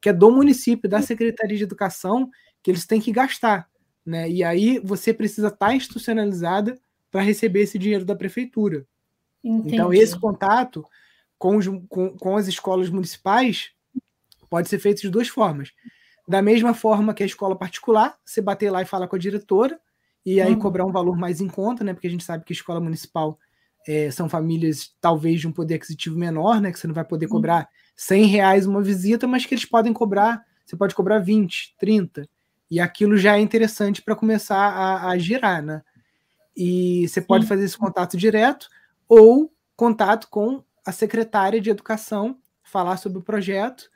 que 0.01 0.09
é 0.09 0.13
do 0.13 0.29
município, 0.31 0.89
da 0.89 1.01
Secretaria 1.01 1.57
de 1.57 1.63
Educação, 1.63 2.29
que 2.61 2.69
eles 2.69 2.85
têm 2.85 2.99
que 2.99 3.11
gastar. 3.11 3.69
Né? 4.05 4.29
E 4.29 4.43
aí 4.43 4.79
você 4.83 5.13
precisa 5.13 5.47
estar 5.47 5.73
institucionalizada 5.73 6.77
para 7.15 7.23
receber 7.23 7.61
esse 7.61 7.79
dinheiro 7.79 8.03
da 8.03 8.13
prefeitura. 8.13 8.85
Entendi. 9.41 9.75
Então, 9.75 9.93
esse 9.93 10.19
contato 10.19 10.85
com, 11.37 11.55
os, 11.55 11.65
com, 11.87 12.09
com 12.09 12.35
as 12.35 12.45
escolas 12.45 12.89
municipais 12.89 13.71
pode 14.49 14.67
ser 14.67 14.79
feito 14.79 15.01
de 15.01 15.09
duas 15.09 15.29
formas. 15.29 15.71
Da 16.27 16.41
mesma 16.41 16.73
forma 16.73 17.13
que 17.13 17.23
a 17.23 17.25
escola 17.25 17.55
particular, 17.55 18.17
você 18.25 18.41
bater 18.41 18.69
lá 18.69 18.81
e 18.81 18.85
falar 18.85 19.07
com 19.07 19.15
a 19.15 19.19
diretora, 19.19 19.79
e 20.25 20.41
aí 20.41 20.51
uhum. 20.51 20.59
cobrar 20.59 20.85
um 20.85 20.91
valor 20.91 21.15
mais 21.15 21.39
em 21.39 21.47
conta, 21.47 21.85
né? 21.85 21.93
Porque 21.93 22.07
a 22.07 22.11
gente 22.11 22.23
sabe 22.25 22.43
que 22.43 22.51
a 22.51 22.57
escola 22.57 22.81
municipal 22.81 23.39
é, 23.87 24.11
são 24.11 24.27
famílias 24.27 24.93
talvez 24.99 25.39
de 25.39 25.47
um 25.47 25.53
poder 25.53 25.75
aquisitivo 25.75 26.19
menor, 26.19 26.59
né? 26.59 26.69
Que 26.69 26.77
você 26.77 26.85
não 26.85 26.93
vai 26.93 27.05
poder 27.05 27.29
cobrar 27.29 27.59
uhum. 27.59 27.67
100 27.95 28.25
reais 28.25 28.65
uma 28.65 28.81
visita, 28.81 29.25
mas 29.25 29.45
que 29.45 29.53
eles 29.53 29.63
podem 29.63 29.93
cobrar, 29.93 30.43
você 30.65 30.75
pode 30.75 30.93
cobrar 30.93 31.19
20, 31.19 31.77
30. 31.79 32.27
E 32.69 32.81
aquilo 32.81 33.15
já 33.15 33.37
é 33.37 33.39
interessante 33.39 34.01
para 34.01 34.17
começar 34.17 34.57
a, 34.57 35.11
a, 35.11 35.17
girar, 35.17 35.63
né? 35.63 35.81
E 36.55 37.07
você 37.07 37.21
pode 37.21 37.45
fazer 37.45 37.65
esse 37.65 37.77
contato 37.77 38.15
direto 38.17 38.67
ou 39.07 39.51
contato 39.75 40.27
com 40.29 40.63
a 40.85 40.91
secretária 40.91 41.59
de 41.59 41.69
educação, 41.69 42.37
falar 42.63 42.97
sobre 42.97 43.19
o 43.19 43.23
projeto, 43.23 43.89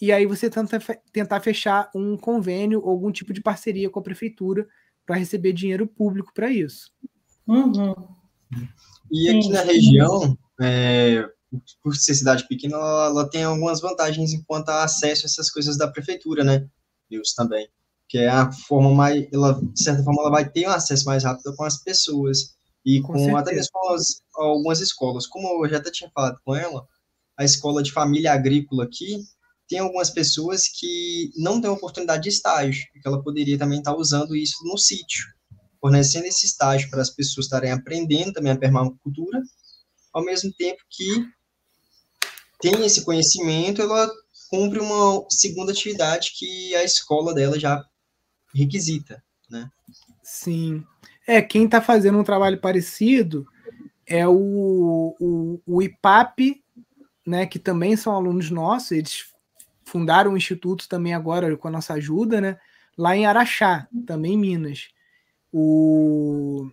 e 0.00 0.10
aí 0.10 0.24
você 0.24 0.48
tenta 0.48 0.78
tentar 1.12 1.40
fechar 1.40 1.90
um 1.94 2.16
convênio 2.16 2.80
ou 2.82 2.90
algum 2.90 3.12
tipo 3.12 3.32
de 3.32 3.40
parceria 3.40 3.90
com 3.90 4.00
a 4.00 4.02
prefeitura 4.02 4.66
para 5.04 5.16
receber 5.16 5.52
dinheiro 5.52 5.86
público 5.86 6.32
para 6.32 6.50
isso. 6.50 6.90
Uhum. 7.46 7.94
E 9.10 9.28
aqui 9.28 9.42
Sim. 9.42 9.52
na 9.52 9.62
região, 9.62 10.38
é, 10.60 11.28
por 11.82 11.94
ser 11.96 12.14
cidade 12.14 12.46
pequena, 12.48 12.76
ela, 12.76 13.06
ela, 13.06 13.30
tem 13.30 13.44
algumas 13.44 13.80
vantagens 13.80 14.32
enquanto 14.32 14.70
a 14.70 14.84
acesso 14.84 15.26
a 15.26 15.26
essas 15.26 15.50
coisas 15.50 15.76
da 15.76 15.88
prefeitura, 15.88 16.44
né? 16.44 16.66
Deus 17.10 17.34
também. 17.34 17.68
Que 18.10 18.18
é 18.18 18.28
a 18.28 18.52
forma 18.52 18.92
mais, 18.92 19.26
ela, 19.32 19.58
de 19.62 19.82
certa 19.82 20.02
forma, 20.02 20.20
ela 20.20 20.30
vai 20.30 20.50
ter 20.50 20.66
um 20.66 20.70
acesso 20.70 21.06
mais 21.06 21.24
rápido 21.24 21.54
com 21.56 21.64
as 21.64 21.82
pessoas 21.82 22.56
e 22.84 23.00
com, 23.00 23.12
com 23.12 23.36
até 23.36 23.54
mesmo 23.54 23.70
as, 23.94 24.20
algumas 24.34 24.80
escolas. 24.80 25.26
Como 25.26 25.64
eu 25.64 25.70
já 25.70 25.78
até 25.78 25.90
tinha 25.90 26.10
falado 26.12 26.36
com 26.44 26.54
ela, 26.54 26.84
a 27.38 27.44
escola 27.44 27.82
de 27.82 27.92
família 27.92 28.32
agrícola 28.32 28.84
aqui 28.84 29.18
tem 29.68 29.78
algumas 29.78 30.10
pessoas 30.10 30.66
que 30.66 31.30
não 31.36 31.60
têm 31.60 31.70
oportunidade 31.70 32.24
de 32.24 32.28
estágio, 32.30 32.84
que 32.92 33.06
ela 33.06 33.22
poderia 33.22 33.56
também 33.56 33.78
estar 33.78 33.94
usando 33.94 34.34
isso 34.34 34.56
no 34.64 34.76
sítio, 34.76 35.24
fornecendo 35.80 36.26
esse 36.26 36.44
estágio 36.44 36.90
para 36.90 37.00
as 37.00 37.10
pessoas 37.10 37.46
estarem 37.46 37.70
aprendendo 37.70 38.32
também 38.32 38.50
a 38.50 38.58
permacultura, 38.58 39.40
ao 40.12 40.24
mesmo 40.24 40.52
tempo 40.52 40.80
que 40.90 41.24
tem 42.60 42.84
esse 42.84 43.04
conhecimento, 43.04 43.80
ela 43.80 44.10
cumpre 44.50 44.80
uma 44.80 45.24
segunda 45.30 45.70
atividade 45.70 46.32
que 46.36 46.74
a 46.74 46.82
escola 46.82 47.32
dela 47.32 47.58
já 47.58 47.82
requisita, 48.54 49.22
né? 49.48 49.70
Sim. 50.22 50.84
É, 51.26 51.40
quem 51.40 51.64
está 51.64 51.80
fazendo 51.80 52.18
um 52.18 52.24
trabalho 52.24 52.58
parecido 52.58 53.46
é 54.06 54.26
o, 54.26 55.14
o, 55.20 55.60
o 55.66 55.82
IPAP, 55.82 56.62
né, 57.26 57.46
que 57.46 57.58
também 57.58 57.96
são 57.96 58.14
alunos 58.14 58.50
nossos, 58.50 58.92
eles 58.92 59.24
fundaram 59.84 60.32
um 60.32 60.36
instituto 60.36 60.88
também 60.88 61.14
agora 61.14 61.56
com 61.56 61.68
a 61.68 61.70
nossa 61.70 61.94
ajuda, 61.94 62.40
né, 62.40 62.58
lá 62.96 63.16
em 63.16 63.26
Araxá, 63.26 63.86
também 64.06 64.34
em 64.34 64.38
Minas. 64.38 64.88
O, 65.52 66.70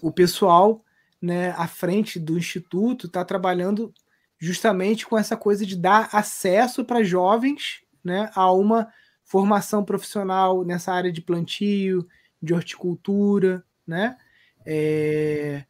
o 0.00 0.10
pessoal 0.12 0.82
né, 1.20 1.50
à 1.50 1.66
frente 1.66 2.18
do 2.18 2.38
instituto 2.38 3.06
está 3.06 3.24
trabalhando 3.24 3.92
justamente 4.38 5.06
com 5.06 5.18
essa 5.18 5.36
coisa 5.36 5.66
de 5.66 5.76
dar 5.76 6.08
acesso 6.12 6.84
para 6.84 7.02
jovens 7.02 7.82
né, 8.04 8.30
a 8.34 8.52
uma 8.52 8.88
formação 9.28 9.84
profissional 9.84 10.64
nessa 10.64 10.90
área 10.90 11.12
de 11.12 11.20
plantio, 11.20 12.08
de 12.42 12.54
horticultura, 12.54 13.62
né? 13.86 14.16
É, 14.66 15.64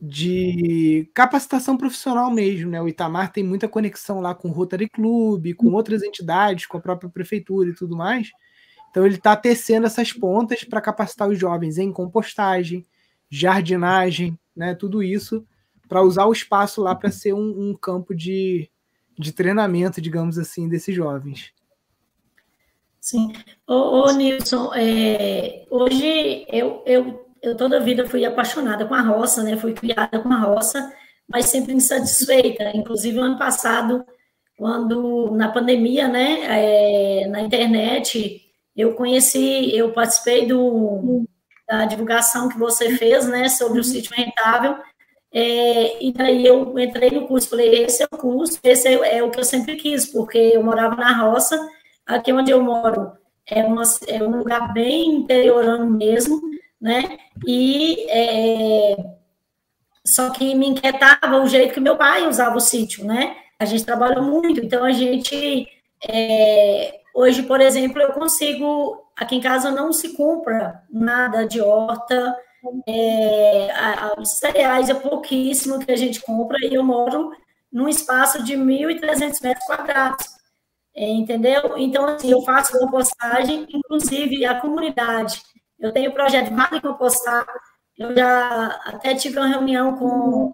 de 0.00 1.08
capacitação 1.14 1.76
profissional 1.78 2.30
mesmo, 2.30 2.70
né? 2.70 2.82
O 2.82 2.88
Itamar 2.88 3.32
tem 3.32 3.44
muita 3.44 3.68
conexão 3.68 4.20
lá 4.20 4.34
com 4.34 4.48
o 4.48 4.52
Rotary 4.52 4.88
Club, 4.88 5.54
com 5.54 5.72
outras 5.72 6.02
entidades, 6.02 6.66
com 6.66 6.76
a 6.76 6.80
própria 6.80 7.08
prefeitura 7.08 7.70
e 7.70 7.74
tudo 7.74 7.96
mais. 7.96 8.30
Então 8.90 9.06
ele 9.06 9.14
está 9.14 9.36
tecendo 9.36 9.86
essas 9.86 10.12
pontas 10.12 10.64
para 10.64 10.80
capacitar 10.80 11.28
os 11.28 11.38
jovens 11.38 11.78
em 11.78 11.92
compostagem, 11.92 12.84
jardinagem, 13.30 14.36
né? 14.56 14.74
Tudo 14.74 15.02
isso 15.02 15.46
para 15.88 16.02
usar 16.02 16.24
o 16.26 16.32
espaço 16.32 16.82
lá 16.82 16.94
para 16.96 17.12
ser 17.12 17.32
um, 17.32 17.70
um, 17.70 17.74
campo 17.76 18.12
de, 18.12 18.68
de 19.16 19.32
treinamento, 19.32 20.00
digamos 20.00 20.36
assim, 20.36 20.68
desses 20.68 20.94
jovens. 20.94 21.52
Sim. 23.04 23.34
Ô, 23.68 23.74
ô 23.74 24.12
Nilson, 24.12 24.72
é, 24.74 25.66
hoje 25.70 26.46
eu, 26.48 26.82
eu 26.86 27.22
eu 27.42 27.54
toda 27.54 27.76
a 27.76 27.80
vida 27.80 28.08
fui 28.08 28.24
apaixonada 28.24 28.86
com 28.86 28.94
a 28.94 29.02
roça, 29.02 29.42
né? 29.42 29.58
Fui 29.58 29.74
criada 29.74 30.18
com 30.20 30.32
a 30.32 30.38
roça, 30.40 30.90
mas 31.28 31.46
sempre 31.50 31.74
insatisfeita. 31.74 32.74
Inclusive, 32.74 33.18
ano 33.18 33.38
passado, 33.38 34.02
quando 34.56 35.30
na 35.32 35.52
pandemia, 35.52 36.08
né, 36.08 36.38
é, 37.24 37.28
na 37.28 37.42
internet, 37.42 38.40
eu 38.74 38.94
conheci, 38.94 39.76
eu 39.76 39.92
participei 39.92 40.46
do, 40.46 41.24
da 41.68 41.84
divulgação 41.84 42.48
que 42.48 42.58
você 42.58 42.96
fez, 42.96 43.28
né, 43.28 43.50
sobre 43.50 43.80
o 43.80 43.84
sítio 43.84 44.12
rentável. 44.16 44.76
É, 45.30 46.02
e 46.02 46.12
daí 46.12 46.46
eu 46.46 46.78
entrei 46.78 47.10
no 47.10 47.26
curso, 47.26 47.50
falei, 47.50 47.84
esse 47.84 48.02
é 48.02 48.06
o 48.10 48.16
curso, 48.16 48.58
esse 48.62 48.88
é, 48.88 49.18
é 49.18 49.22
o 49.22 49.30
que 49.30 49.40
eu 49.40 49.44
sempre 49.44 49.76
quis, 49.76 50.06
porque 50.06 50.38
eu 50.38 50.62
morava 50.62 50.96
na 50.96 51.12
roça, 51.12 51.58
aqui 52.06 52.32
onde 52.32 52.50
eu 52.50 52.62
moro, 52.62 53.12
é, 53.46 53.64
uma, 53.64 53.82
é 54.08 54.22
um 54.22 54.38
lugar 54.38 54.72
bem 54.72 55.16
interiorano 55.16 55.90
mesmo, 55.90 56.40
né? 56.80 57.18
E 57.46 58.06
é, 58.08 58.96
só 60.06 60.30
que 60.30 60.54
me 60.54 60.68
inquietava 60.68 61.42
o 61.42 61.46
jeito 61.46 61.74
que 61.74 61.80
meu 61.80 61.96
pai 61.96 62.26
usava 62.26 62.56
o 62.56 62.60
sítio, 62.60 63.04
né? 63.04 63.36
A 63.58 63.64
gente 63.64 63.84
trabalhou 63.84 64.22
muito, 64.22 64.60
então 64.60 64.84
a 64.84 64.92
gente 64.92 65.66
é, 66.08 67.00
hoje, 67.14 67.42
por 67.44 67.60
exemplo, 67.60 68.00
eu 68.00 68.12
consigo 68.12 69.02
aqui 69.16 69.36
em 69.36 69.40
casa 69.40 69.70
não 69.70 69.92
se 69.92 70.14
compra 70.16 70.82
nada 70.90 71.46
de 71.46 71.60
horta, 71.60 72.36
é, 72.86 73.68
os 74.18 74.38
cereais 74.38 74.88
é 74.88 74.94
pouquíssimo 74.94 75.78
que 75.78 75.92
a 75.92 75.96
gente 75.96 76.20
compra 76.20 76.56
e 76.62 76.74
eu 76.74 76.82
moro 76.82 77.30
num 77.72 77.88
espaço 77.88 78.42
de 78.42 78.56
1.300 78.56 79.42
metros 79.42 79.66
quadrados, 79.66 80.26
é, 80.96 81.08
entendeu? 81.10 81.76
Então, 81.76 82.06
assim, 82.06 82.30
eu 82.30 82.42
faço 82.42 82.78
compostagem, 82.78 83.66
inclusive 83.72 84.44
a 84.44 84.60
comunidade. 84.60 85.42
Eu 85.78 85.92
tenho 85.92 86.10
o 86.10 86.14
projeto 86.14 86.54
Vale 86.54 86.80
Compostar, 86.80 87.46
eu 87.98 88.14
já 88.16 88.66
até 88.86 89.14
tive 89.14 89.38
uma 89.38 89.48
reunião 89.48 89.96
com 89.96 90.52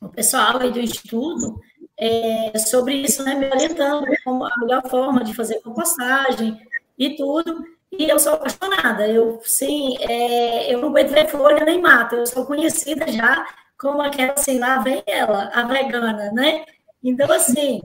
o 0.00 0.08
pessoal 0.08 0.58
aí 0.58 0.70
do 0.72 0.80
Instituto 0.80 1.60
é, 1.98 2.58
sobre 2.58 2.94
isso, 2.94 3.22
né, 3.22 3.34
me 3.34 3.46
orientando 3.46 4.06
como 4.24 4.44
a 4.44 4.56
melhor 4.58 4.88
forma 4.88 5.22
de 5.22 5.34
fazer 5.34 5.60
compostagem 5.60 6.58
e 6.98 7.16
tudo. 7.16 7.62
E 7.92 8.08
eu 8.08 8.18
sou 8.18 8.34
apaixonada. 8.34 9.06
Eu, 9.08 9.40
sim, 9.44 9.96
é, 10.00 10.72
eu 10.72 10.80
não 10.80 10.88
aguento 10.88 11.10
ver 11.10 11.28
folha 11.28 11.64
nem 11.64 11.80
mato. 11.80 12.14
Eu 12.16 12.26
sou 12.26 12.46
conhecida 12.46 13.10
já 13.12 13.46
como 13.78 14.00
aquela, 14.02 14.32
assim, 14.32 14.58
lá 14.58 14.78
vem 14.78 15.02
ela, 15.06 15.50
a 15.52 15.64
vegana, 15.64 16.30
né? 16.32 16.64
Então, 17.02 17.30
assim, 17.32 17.80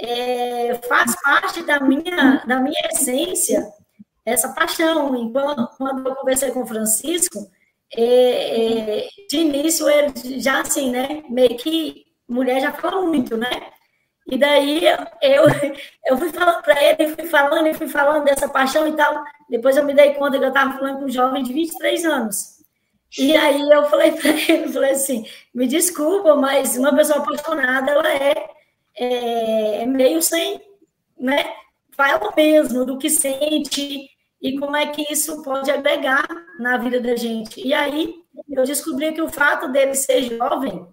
é, 0.00 0.74
faz 0.88 1.14
parte 1.22 1.62
da 1.62 1.80
minha, 1.80 2.42
da 2.46 2.60
minha 2.60 2.88
essência 2.92 3.66
essa 4.24 4.48
paixão. 4.50 5.14
E 5.16 5.32
quando, 5.32 5.68
eu 6.06 6.16
conversei 6.16 6.50
com 6.50 6.62
o 6.62 6.66
Francisco, 6.66 7.50
é, 7.96 9.00
é, 9.00 9.08
de 9.28 9.38
início 9.38 9.88
ele 9.88 10.40
já 10.40 10.60
assim, 10.60 10.90
né? 10.90 11.22
Meio 11.28 11.56
que 11.56 12.06
mulher 12.28 12.60
já 12.60 12.72
fala 12.72 13.02
muito, 13.02 13.36
né? 13.36 13.48
E 14.30 14.36
daí 14.36 14.84
eu, 15.22 15.46
eu 16.06 16.18
fui 16.18 16.30
falando 16.30 16.62
para 16.62 16.84
ele, 16.84 17.14
fui 17.14 17.24
falando, 17.26 17.66
e 17.66 17.74
fui 17.74 17.88
falando 17.88 18.24
dessa 18.24 18.48
paixão 18.48 18.86
e 18.86 18.92
tal. 18.92 19.24
Depois 19.48 19.76
eu 19.76 19.84
me 19.84 19.94
dei 19.94 20.14
conta 20.14 20.38
que 20.38 20.44
eu 20.44 20.48
estava 20.48 20.76
falando 20.78 20.98
com 20.98 21.04
um 21.06 21.10
jovem 21.10 21.42
de 21.42 21.52
23 21.52 22.04
anos. 22.04 22.58
E 23.18 23.34
aí 23.34 23.60
eu 23.70 23.84
falei 23.88 24.12
para 24.12 24.30
ele, 24.30 24.68
falei 24.72 24.90
assim, 24.90 25.24
me 25.54 25.66
desculpa, 25.66 26.36
mas 26.36 26.76
uma 26.76 26.94
pessoa 26.94 27.20
apaixonada, 27.20 27.90
ela 27.90 28.12
é, 28.12 28.50
é, 28.98 29.82
é 29.82 29.86
meio 29.86 30.20
sem, 30.22 30.60
né? 31.18 31.52
Fala 31.96 32.32
mesmo 32.36 32.84
do 32.84 32.98
que 32.98 33.10
sente 33.10 34.08
e 34.40 34.58
como 34.58 34.76
é 34.76 34.86
que 34.86 35.12
isso 35.12 35.42
pode 35.42 35.70
agregar 35.70 36.26
na 36.58 36.76
vida 36.78 37.00
da 37.00 37.16
gente. 37.16 37.60
E 37.60 37.74
aí 37.74 38.14
eu 38.48 38.64
descobri 38.64 39.12
que 39.12 39.22
o 39.22 39.28
fato 39.28 39.68
dele 39.68 39.94
ser 39.94 40.22
jovem 40.22 40.86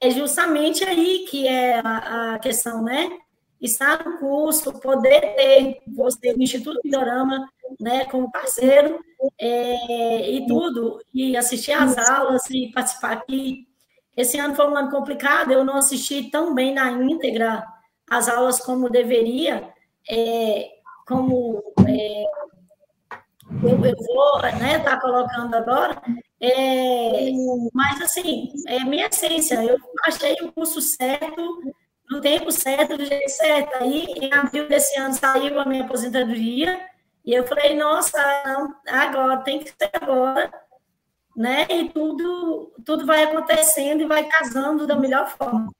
é 0.00 0.10
justamente 0.10 0.84
aí 0.84 1.26
que 1.28 1.46
é 1.46 1.80
a, 1.80 2.34
a 2.34 2.38
questão, 2.38 2.82
né? 2.82 3.10
Estar 3.60 4.04
no 4.04 4.18
curso, 4.18 4.78
poder 4.80 5.20
ter 5.34 5.82
você 5.88 6.34
no 6.34 6.42
Instituto 6.42 6.80
Pindorama, 6.82 7.48
né, 7.80 8.04
como 8.04 8.30
parceiro, 8.30 9.00
é, 9.38 10.30
e 10.30 10.46
tudo, 10.46 11.00
e 11.12 11.36
assistir 11.36 11.72
às 11.72 11.96
aulas 11.96 12.42
e 12.50 12.70
participar 12.72 13.12
aqui. 13.12 13.66
Esse 14.16 14.38
ano 14.38 14.54
foi 14.54 14.66
um 14.68 14.76
ano 14.76 14.90
complicado, 14.90 15.52
eu 15.52 15.64
não 15.64 15.76
assisti 15.76 16.30
tão 16.30 16.54
bem 16.54 16.72
na 16.74 16.90
íntegra 16.90 17.64
as 18.10 18.28
aulas 18.28 18.60
como 18.60 18.88
deveria, 18.88 19.68
é, 20.08 20.68
como 21.06 21.62
é, 21.86 22.24
eu, 23.62 23.84
eu, 23.84 23.96
vou 23.96 24.36
estar 24.36 24.58
né, 24.58 24.78
tá 24.78 25.00
colocando 25.00 25.54
agora, 25.54 26.00
é, 26.40 27.30
mas, 27.72 28.00
assim, 28.02 28.52
é 28.66 28.80
minha 28.84 29.06
essência. 29.06 29.62
Eu 29.64 29.78
achei 30.04 30.34
o 30.42 30.52
curso 30.52 30.80
certo, 30.80 31.72
no 32.10 32.20
tempo 32.20 32.52
certo, 32.52 32.96
do 32.96 33.04
jeito 33.04 33.30
certo. 33.30 33.76
Aí, 33.76 34.04
em 34.20 34.32
abril 34.32 34.68
desse 34.68 34.98
ano, 34.98 35.14
saiu 35.14 35.58
a 35.58 35.64
minha 35.64 35.84
aposentadoria. 35.84 36.78
E 37.24 37.32
eu 37.32 37.46
falei, 37.46 37.74
nossa, 37.74 38.18
agora, 38.86 39.38
tem 39.38 39.60
que 39.60 39.70
ser 39.70 39.90
agora. 39.94 40.50
Né? 41.36 41.66
E 41.68 41.90
tudo, 41.90 42.72
tudo 42.84 43.04
vai 43.04 43.24
acontecendo 43.24 44.00
e 44.00 44.06
vai 44.06 44.24
casando 44.24 44.86
da 44.86 44.96
melhor 44.96 45.28
forma. 45.28 45.70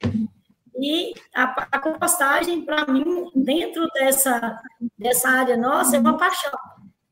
E 0.78 1.14
a, 1.34 1.66
a 1.72 1.78
compostagem, 1.78 2.62
para 2.62 2.86
mim, 2.86 3.30
dentro 3.34 3.86
dessa, 3.94 4.60
dessa 4.98 5.30
área 5.30 5.56
nossa, 5.56 5.96
é 5.96 6.00
uma 6.00 6.18
paixão. 6.18 6.52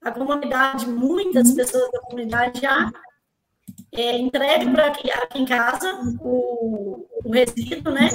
A 0.03 0.11
comunidade, 0.11 0.86
muitas 0.86 1.53
pessoas 1.53 1.90
da 1.90 2.01
comunidade 2.01 2.61
já 2.61 2.90
é, 3.92 4.28
para 4.70 4.86
aqui, 4.86 5.11
aqui, 5.11 5.38
em 5.40 5.45
casa 5.45 5.99
o, 6.20 7.07
o 7.24 7.32
resíduo, 7.32 7.92
né? 7.92 8.11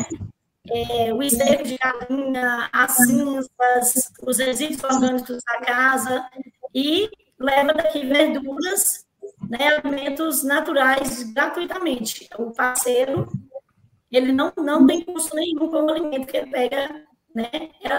É, 0.71 1.11
o 1.13 1.23
esterco 1.23 1.63
de 1.63 1.77
galinha, 1.77 2.69
as 2.71 2.91
cinzas, 2.91 4.11
os 4.21 4.38
resíduos 4.38 4.84
orgânicos 4.84 5.41
da 5.43 5.61
casa 5.61 6.30
e 6.75 7.09
leva 7.39 7.73
daqui 7.73 8.05
verduras, 8.05 9.05
né, 9.50 9.80
alimentos 9.84 10.43
naturais 10.43 11.24
gratuitamente. 11.34 12.30
O 12.38 12.52
parceiro, 12.52 13.28
ele 14.10 14.32
não, 14.32 14.54
não 14.58 14.88
tem 14.88 15.04
custo 15.04 15.36
nenhum 15.36 15.68
com 15.70 15.84
o 15.84 15.89
alimento 15.89 16.28
que 16.28 16.38
ele 16.38 16.52
pega, 16.52 17.04
né? 17.36 17.50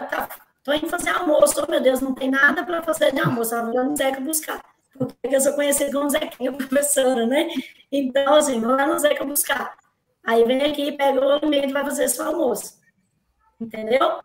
Tá, 0.09 0.29
tô 0.65 0.73
indo 0.73 0.89
fazer 0.89 1.11
almoço, 1.11 1.63
oh, 1.63 1.71
meu 1.71 1.83
Deus, 1.83 2.01
não 2.01 2.15
tem 2.15 2.31
nada 2.31 2.65
para 2.65 2.83
fazer 2.83 3.13
de 3.13 3.21
almoço, 3.21 3.55
ela 3.55 3.71
vai 3.71 3.85
no 3.85 3.97
Zeca 3.97 4.21
buscar 4.21 4.63
porque 4.99 5.35
eu 5.35 5.41
sou 5.41 5.55
conhecida 5.55 5.91
como 5.93 6.11
Zequinha, 6.11 6.53
professora, 6.53 7.27
né? 7.27 7.49
Então, 7.91 8.35
assim, 8.35 8.61
vou 8.61 8.71
lá 8.71 8.87
no 8.87 8.99
Zeca 8.99 9.25
buscar. 9.25 9.75
Aí 10.25 10.45
vem 10.45 10.63
aqui, 10.63 10.93
pega 10.93 11.19
o 11.19 11.31
alimento 11.31 11.71
e 11.71 11.73
vai 11.73 11.85
fazer 11.85 12.09
seu 12.09 12.27
almoço. 12.27 12.79
Entendeu? 13.59 14.21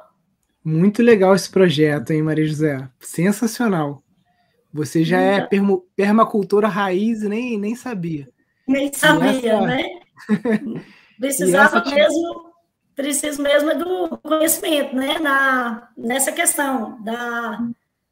Muito 0.63 1.01
legal 1.01 1.35
esse 1.35 1.49
projeto, 1.49 2.11
hein, 2.11 2.23
Maria 2.23 2.45
José? 2.45 2.89
Sensacional. 2.99 4.03
Você 4.75 5.05
já 5.05 5.21
é 5.21 5.39
permo, 5.39 5.85
permacultora 5.95 6.67
raiz 6.67 7.23
e 7.23 7.29
nem, 7.29 7.57
nem 7.57 7.75
sabia. 7.75 8.27
Nem 8.67 8.91
sabia, 8.91 9.53
essa... 9.53 9.61
né? 9.61 9.89
Precisava 11.17 11.77
essa... 11.77 11.95
mesmo, 11.95 12.51
preciso 12.93 13.41
mesmo 13.41 13.73
do 13.73 14.17
conhecimento, 14.17 14.93
né? 14.93 15.17
Na, 15.17 15.87
nessa 15.97 16.33
questão 16.33 17.01
da 17.01 17.57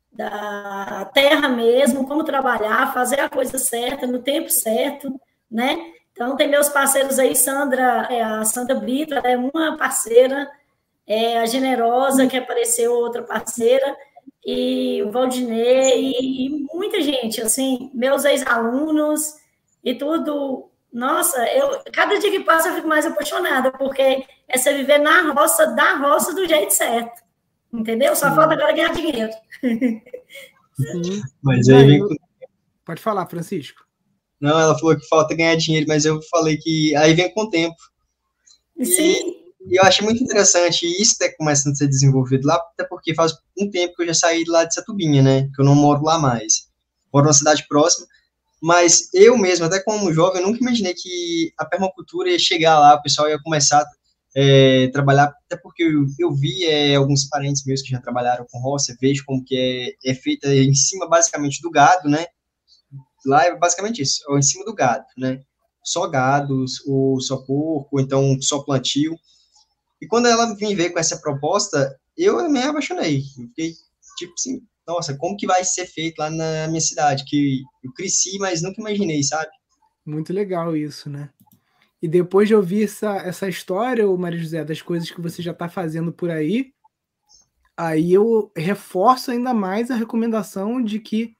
da 0.09 1.09
terra 1.11 1.49
mesmo, 1.49 2.07
como 2.07 2.23
trabalhar, 2.23 2.93
fazer 2.93 3.19
a 3.19 3.27
coisa 3.27 3.57
certa, 3.57 4.05
no 4.05 4.19
tempo 4.19 4.47
certo, 4.47 5.19
né? 5.49 5.75
Então, 6.11 6.35
tem 6.35 6.47
meus 6.47 6.69
parceiros 6.69 7.17
aí, 7.17 7.35
Sandra, 7.35 8.07
é, 8.11 8.21
a 8.21 8.45
Sandra 8.45 8.75
Brito, 8.75 9.15
é 9.15 9.35
uma 9.35 9.75
parceira, 9.75 10.47
é, 11.07 11.39
a 11.39 11.47
Generosa, 11.47 12.27
que 12.27 12.37
apareceu 12.37 12.93
outra 12.93 13.23
parceira, 13.23 13.97
e 14.45 15.01
o 15.03 15.11
Valdinei, 15.11 16.11
e, 16.11 16.45
e 16.45 16.49
muita 16.73 17.01
gente, 17.01 17.41
assim, 17.41 17.89
meus 17.93 18.25
ex-alunos, 18.25 19.35
e 19.83 19.93
tudo. 19.95 20.69
Nossa, 20.91 21.43
eu, 21.47 21.81
cada 21.91 22.19
dia 22.19 22.31
que 22.31 22.41
passa 22.41 22.69
eu 22.69 22.75
fico 22.75 22.87
mais 22.87 23.05
apaixonada, 23.05 23.71
porque 23.71 24.25
é 24.47 24.57
você 24.57 24.73
viver 24.73 24.99
na 24.99 25.33
roça, 25.33 25.67
da 25.67 25.95
roça 25.95 26.33
do 26.33 26.47
jeito 26.47 26.71
certo. 26.71 27.21
Entendeu? 27.71 28.15
Só 28.15 28.33
falta 28.35 28.53
agora 28.53 28.71
ganhar 28.71 28.93
dinheiro. 28.93 29.31
Sim. 29.61 31.21
Mas 31.41 31.67
aí 31.69 31.85
vem. 31.85 32.01
Pode 32.85 33.01
falar, 33.01 33.25
Francisco. 33.25 33.83
Não, 34.39 34.59
ela 34.59 34.77
falou 34.77 34.95
que 34.95 35.07
falta 35.07 35.35
ganhar 35.35 35.55
dinheiro, 35.55 35.87
mas 35.87 36.05
eu 36.05 36.21
falei 36.29 36.57
que 36.57 36.95
aí 36.95 37.13
vem 37.13 37.33
com 37.33 37.41
o 37.41 37.49
tempo. 37.49 37.75
Sim. 38.83 39.13
E, 39.13 39.42
eu 39.69 39.83
acho 39.83 40.03
muito 40.03 40.23
interessante, 40.23 40.85
e 40.85 41.01
isso 41.01 41.13
está 41.13 41.25
começando 41.37 41.73
a 41.73 41.75
ser 41.75 41.87
desenvolvido 41.87 42.47
lá, 42.47 42.55
até 42.55 42.83
porque 42.87 43.15
faz 43.15 43.33
um 43.57 43.69
tempo 43.69 43.95
que 43.95 44.03
eu 44.03 44.07
já 44.07 44.13
saí 44.13 44.43
lá 44.47 44.63
de 44.63 44.73
Satubinha, 44.73 45.21
né? 45.21 45.49
Que 45.55 45.61
eu 45.61 45.65
não 45.65 45.75
moro 45.75 46.03
lá 46.03 46.19
mais. 46.19 46.67
Moro 47.13 47.25
numa 47.25 47.33
cidade 47.33 47.65
próxima. 47.67 48.07
Mas 48.61 49.09
eu 49.13 49.37
mesmo, 49.37 49.65
até 49.65 49.81
como 49.81 50.13
jovem, 50.13 50.41
eu 50.41 50.47
nunca 50.47 50.59
imaginei 50.61 50.93
que 50.93 51.53
a 51.57 51.65
permacultura 51.65 52.29
ia 52.29 52.39
chegar 52.39 52.79
lá, 52.79 52.95
o 52.95 53.01
pessoal 53.01 53.29
ia 53.29 53.41
começar 53.41 53.85
é, 54.35 54.87
trabalhar, 54.87 55.33
até 55.45 55.55
porque 55.61 55.83
eu, 55.83 56.05
eu 56.17 56.33
vi 56.33 56.65
é, 56.65 56.95
alguns 56.95 57.25
parentes 57.25 57.65
meus 57.65 57.81
que 57.81 57.89
já 57.89 58.01
trabalharam 58.01 58.45
com 58.49 58.59
roça, 58.59 58.95
vejo 58.99 59.23
como 59.25 59.43
que 59.43 59.97
é, 60.03 60.11
é 60.11 60.15
feita 60.15 60.53
em 60.53 60.73
cima 60.73 61.07
basicamente 61.07 61.61
do 61.61 61.69
gado, 61.69 62.09
né? 62.09 62.25
Lá 63.25 63.45
é 63.45 63.55
basicamente 63.55 64.01
isso, 64.01 64.21
é 64.29 64.39
em 64.39 64.41
cima 64.41 64.65
do 64.65 64.73
gado, 64.73 65.05
né? 65.17 65.41
Só 65.83 66.07
gados, 66.07 66.81
ou 66.87 67.19
só 67.19 67.37
porco, 67.37 67.89
ou 67.91 67.99
então 67.99 68.37
só 68.41 68.59
plantio. 68.63 69.15
E 70.03 70.07
quando 70.07 70.25
ela 70.25 70.53
vem 70.55 70.75
ver 70.75 70.89
com 70.89 70.99
essa 70.99 71.17
proposta, 71.17 71.97
eu 72.17 72.49
me 72.49 72.61
apaixonei. 72.61 73.21
Fiquei, 73.21 73.71
tipo 74.17 74.33
assim, 74.33 74.61
nossa, 74.85 75.15
como 75.15 75.37
que 75.37 75.47
vai 75.47 75.63
ser 75.63 75.85
feito 75.85 76.19
lá 76.19 76.29
na 76.29 76.67
minha 76.67 76.81
cidade? 76.81 77.23
Que 77.23 77.61
eu 77.81 77.93
cresci, 77.93 78.37
mas 78.37 78.61
nunca 78.61 78.81
imaginei, 78.81 79.23
sabe? 79.23 79.49
Muito 80.05 80.33
legal 80.33 80.75
isso, 80.75 81.09
né? 81.09 81.29
E 82.01 82.07
depois 82.09 82.49
de 82.49 82.53
ouvir 82.53 82.83
essa, 82.83 83.15
essa 83.15 83.47
história, 83.47 84.05
o 84.05 84.17
Maria 84.17 84.37
José, 84.39 84.65
das 84.65 84.81
coisas 84.81 85.09
que 85.09 85.21
você 85.21 85.41
já 85.41 85.53
está 85.53 85.69
fazendo 85.69 86.11
por 86.11 86.29
aí, 86.29 86.73
aí 87.77 88.11
eu 88.11 88.51
reforço 88.57 89.31
ainda 89.31 89.53
mais 89.53 89.89
a 89.89 89.95
recomendação 89.95 90.83
de 90.83 90.99
que 90.99 91.33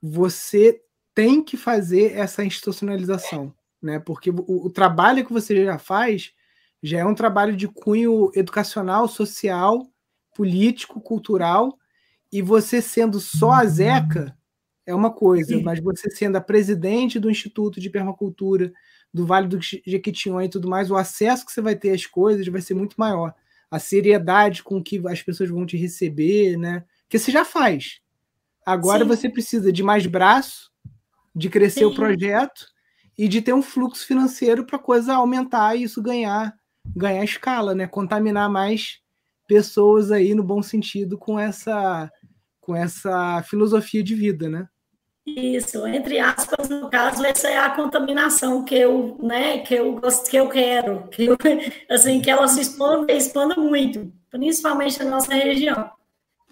você 0.00 0.80
tem 1.12 1.42
que 1.42 1.56
fazer 1.56 2.12
essa 2.16 2.44
institucionalização, 2.44 3.52
né? 3.82 3.98
Porque 3.98 4.30
o, 4.30 4.66
o 4.66 4.70
trabalho 4.70 5.26
que 5.26 5.32
você 5.32 5.64
já 5.64 5.80
faz 5.80 6.32
já 6.82 6.98
é 6.98 7.04
um 7.04 7.14
trabalho 7.14 7.56
de 7.56 7.66
cunho 7.66 8.30
educacional, 8.34 9.08
social, 9.08 9.86
político, 10.34 11.00
cultural, 11.00 11.76
e 12.30 12.40
você 12.42 12.80
sendo 12.80 13.18
só 13.20 13.50
a 13.52 13.64
Zeca 13.64 14.36
é 14.86 14.94
uma 14.94 15.10
coisa, 15.10 15.60
mas 15.60 15.80
você 15.80 16.10
sendo 16.10 16.36
a 16.36 16.40
presidente 16.40 17.18
do 17.18 17.30
Instituto 17.30 17.80
de 17.80 17.90
Permacultura 17.90 18.72
do 19.12 19.26
Vale 19.26 19.48
do 19.48 19.58
Jequitinhonha 19.60 20.46
e 20.46 20.50
tudo 20.50 20.68
mais, 20.68 20.90
o 20.90 20.96
acesso 20.96 21.44
que 21.44 21.52
você 21.52 21.60
vai 21.60 21.74
ter 21.74 21.90
às 21.90 22.06
coisas 22.06 22.46
vai 22.48 22.60
ser 22.60 22.74
muito 22.74 22.94
maior. 22.96 23.34
A 23.70 23.78
seriedade 23.78 24.62
com 24.62 24.82
que 24.82 25.02
as 25.06 25.22
pessoas 25.22 25.50
vão 25.50 25.66
te 25.66 25.76
receber, 25.76 26.56
né? 26.56 26.84
Que 27.08 27.18
você 27.18 27.30
já 27.30 27.44
faz. 27.44 28.00
Agora 28.64 29.04
Sim. 29.04 29.08
você 29.08 29.28
precisa 29.28 29.72
de 29.72 29.82
mais 29.82 30.06
braço, 30.06 30.70
de 31.34 31.48
crescer 31.48 31.80
Sim. 31.80 31.86
o 31.86 31.94
projeto 31.94 32.66
e 33.16 33.28
de 33.28 33.42
ter 33.42 33.52
um 33.52 33.62
fluxo 33.62 34.06
financeiro 34.06 34.64
para 34.64 34.76
a 34.76 34.82
coisa 34.82 35.14
aumentar 35.14 35.74
e 35.76 35.82
isso 35.82 36.02
ganhar 36.02 36.57
ganhar 36.96 37.24
escala, 37.24 37.74
né? 37.74 37.86
Contaminar 37.86 38.50
mais 38.50 39.00
pessoas 39.46 40.10
aí 40.12 40.34
no 40.34 40.42
bom 40.42 40.62
sentido 40.62 41.16
com 41.16 41.38
essa 41.38 42.10
com 42.60 42.76
essa 42.76 43.42
filosofia 43.44 44.02
de 44.02 44.14
vida, 44.14 44.46
né? 44.46 44.68
Isso, 45.26 45.86
entre 45.86 46.18
aspas, 46.18 46.68
no 46.68 46.88
caso, 46.90 47.24
essa 47.24 47.48
é 47.48 47.58
a 47.58 47.70
contaminação 47.70 48.64
que 48.64 48.74
eu, 48.74 49.18
né, 49.22 49.58
que 49.58 49.74
eu 49.74 49.94
gosto, 49.94 50.30
que 50.30 50.36
eu 50.36 50.48
quero, 50.48 51.08
que 51.08 51.26
eu, 51.26 51.36
assim, 51.90 52.20
que 52.20 52.30
ela 52.30 52.46
se 52.46 52.60
expanda, 52.60 53.12
expanda 53.12 53.54
muito, 53.56 54.12
principalmente 54.30 55.02
na 55.02 55.10
nossa 55.10 55.34
região, 55.34 55.90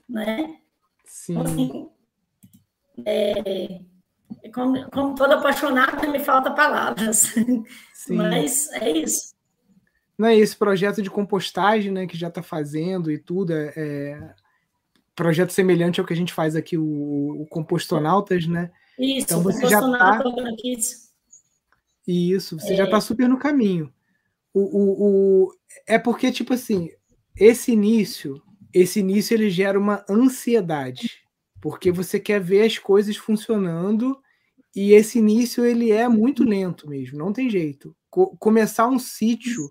né? 0.08 0.56
Sim. 1.04 1.38
Assim, 1.38 1.88
é, 3.04 3.80
como, 4.54 4.90
como 4.90 5.14
toda 5.14 5.36
apaixonada, 5.36 6.06
me 6.08 6.18
falta 6.18 6.50
palavras, 6.50 7.34
Sim. 7.94 8.16
mas 8.16 8.70
é 8.72 8.90
isso. 8.90 9.35
Não 10.18 10.28
é 10.28 10.36
esse 10.36 10.56
projeto 10.56 11.02
de 11.02 11.10
compostagem, 11.10 11.92
né, 11.92 12.06
que 12.06 12.16
já 12.16 12.28
está 12.28 12.42
fazendo 12.42 13.10
e 13.10 13.18
tudo, 13.18 13.52
é, 13.52 13.72
é 13.76 14.34
projeto 15.14 15.50
semelhante 15.50 16.00
ao 16.00 16.06
que 16.06 16.12
a 16.12 16.16
gente 16.16 16.32
faz 16.32 16.54
aqui, 16.54 16.76
o, 16.76 17.42
o 17.42 17.46
Compostonautas, 17.46 18.46
né? 18.46 18.70
Isso, 18.98 19.26
então 19.26 19.42
você 19.42 19.66
já 19.66 19.80
tá... 19.80 20.22
Isso, 22.06 22.58
você 22.58 22.74
é. 22.74 22.76
já 22.76 22.84
está 22.84 23.00
super 23.00 23.28
no 23.28 23.38
caminho. 23.38 23.92
O, 24.54 24.60
o, 24.60 25.46
o, 25.46 25.52
é 25.86 25.98
porque, 25.98 26.30
tipo 26.30 26.54
assim, 26.54 26.90
esse 27.36 27.72
início, 27.72 28.40
esse 28.72 29.00
início 29.00 29.34
ele 29.34 29.50
gera 29.50 29.78
uma 29.78 30.04
ansiedade, 30.08 31.22
porque 31.60 31.90
você 31.90 32.20
quer 32.20 32.40
ver 32.40 32.62
as 32.62 32.78
coisas 32.78 33.16
funcionando 33.16 34.18
e 34.74 34.92
esse 34.92 35.18
início 35.18 35.64
ele 35.64 35.90
é 35.90 36.08
muito 36.08 36.44
lento 36.44 36.88
mesmo, 36.88 37.18
não 37.18 37.32
tem 37.32 37.50
jeito. 37.50 37.94
Co 38.10 38.36
começar 38.38 38.88
um 38.88 38.98
sítio, 38.98 39.68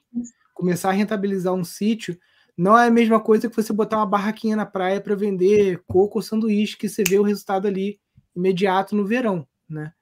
começar 0.54 0.90
a 0.90 0.94
rentabilizar 0.94 1.54
um 1.54 1.64
sítio, 1.64 2.18
não 2.58 2.78
é 2.78 2.88
a 2.88 2.92
mesma 2.92 3.20
coisa 3.20 3.50
que 3.50 3.56
você 3.56 3.74
botar 3.74 3.98
uma 3.98 4.06
barraquinha 4.06 4.56
na 4.56 4.66
praia 4.66 5.02
para 5.02 5.16
vender 5.16 5.84
coco 5.86 6.20
ou 6.20 6.22
sanduíche, 6.22 6.78
que 6.78 6.88
você 6.88 7.04
vê 7.04 7.20
o 7.20 7.24
resultado 7.24 7.68
ali 7.68 8.00
imediato 8.36 8.96
no 8.96 9.06
verão, 9.06 9.48
né? 9.70 9.94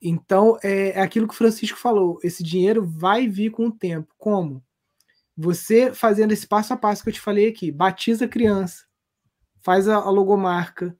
Então, 0.00 0.58
é, 0.62 0.90
é 0.90 1.00
aquilo 1.00 1.28
que 1.28 1.34
o 1.34 1.36
Francisco 1.36 1.78
falou: 1.78 2.18
esse 2.22 2.42
dinheiro 2.42 2.84
vai 2.84 3.28
vir 3.28 3.50
com 3.50 3.66
o 3.66 3.72
tempo. 3.72 4.12
Como? 4.18 4.62
Você 5.36 5.94
fazendo 5.94 6.32
esse 6.32 6.46
passo 6.46 6.72
a 6.72 6.76
passo 6.76 7.02
que 7.02 7.08
eu 7.08 7.12
te 7.12 7.20
falei 7.20 7.48
aqui, 7.48 7.70
batiza 7.70 8.24
a 8.24 8.28
criança, 8.28 8.84
faz 9.62 9.88
a, 9.88 9.98
logomarca, 10.10 10.96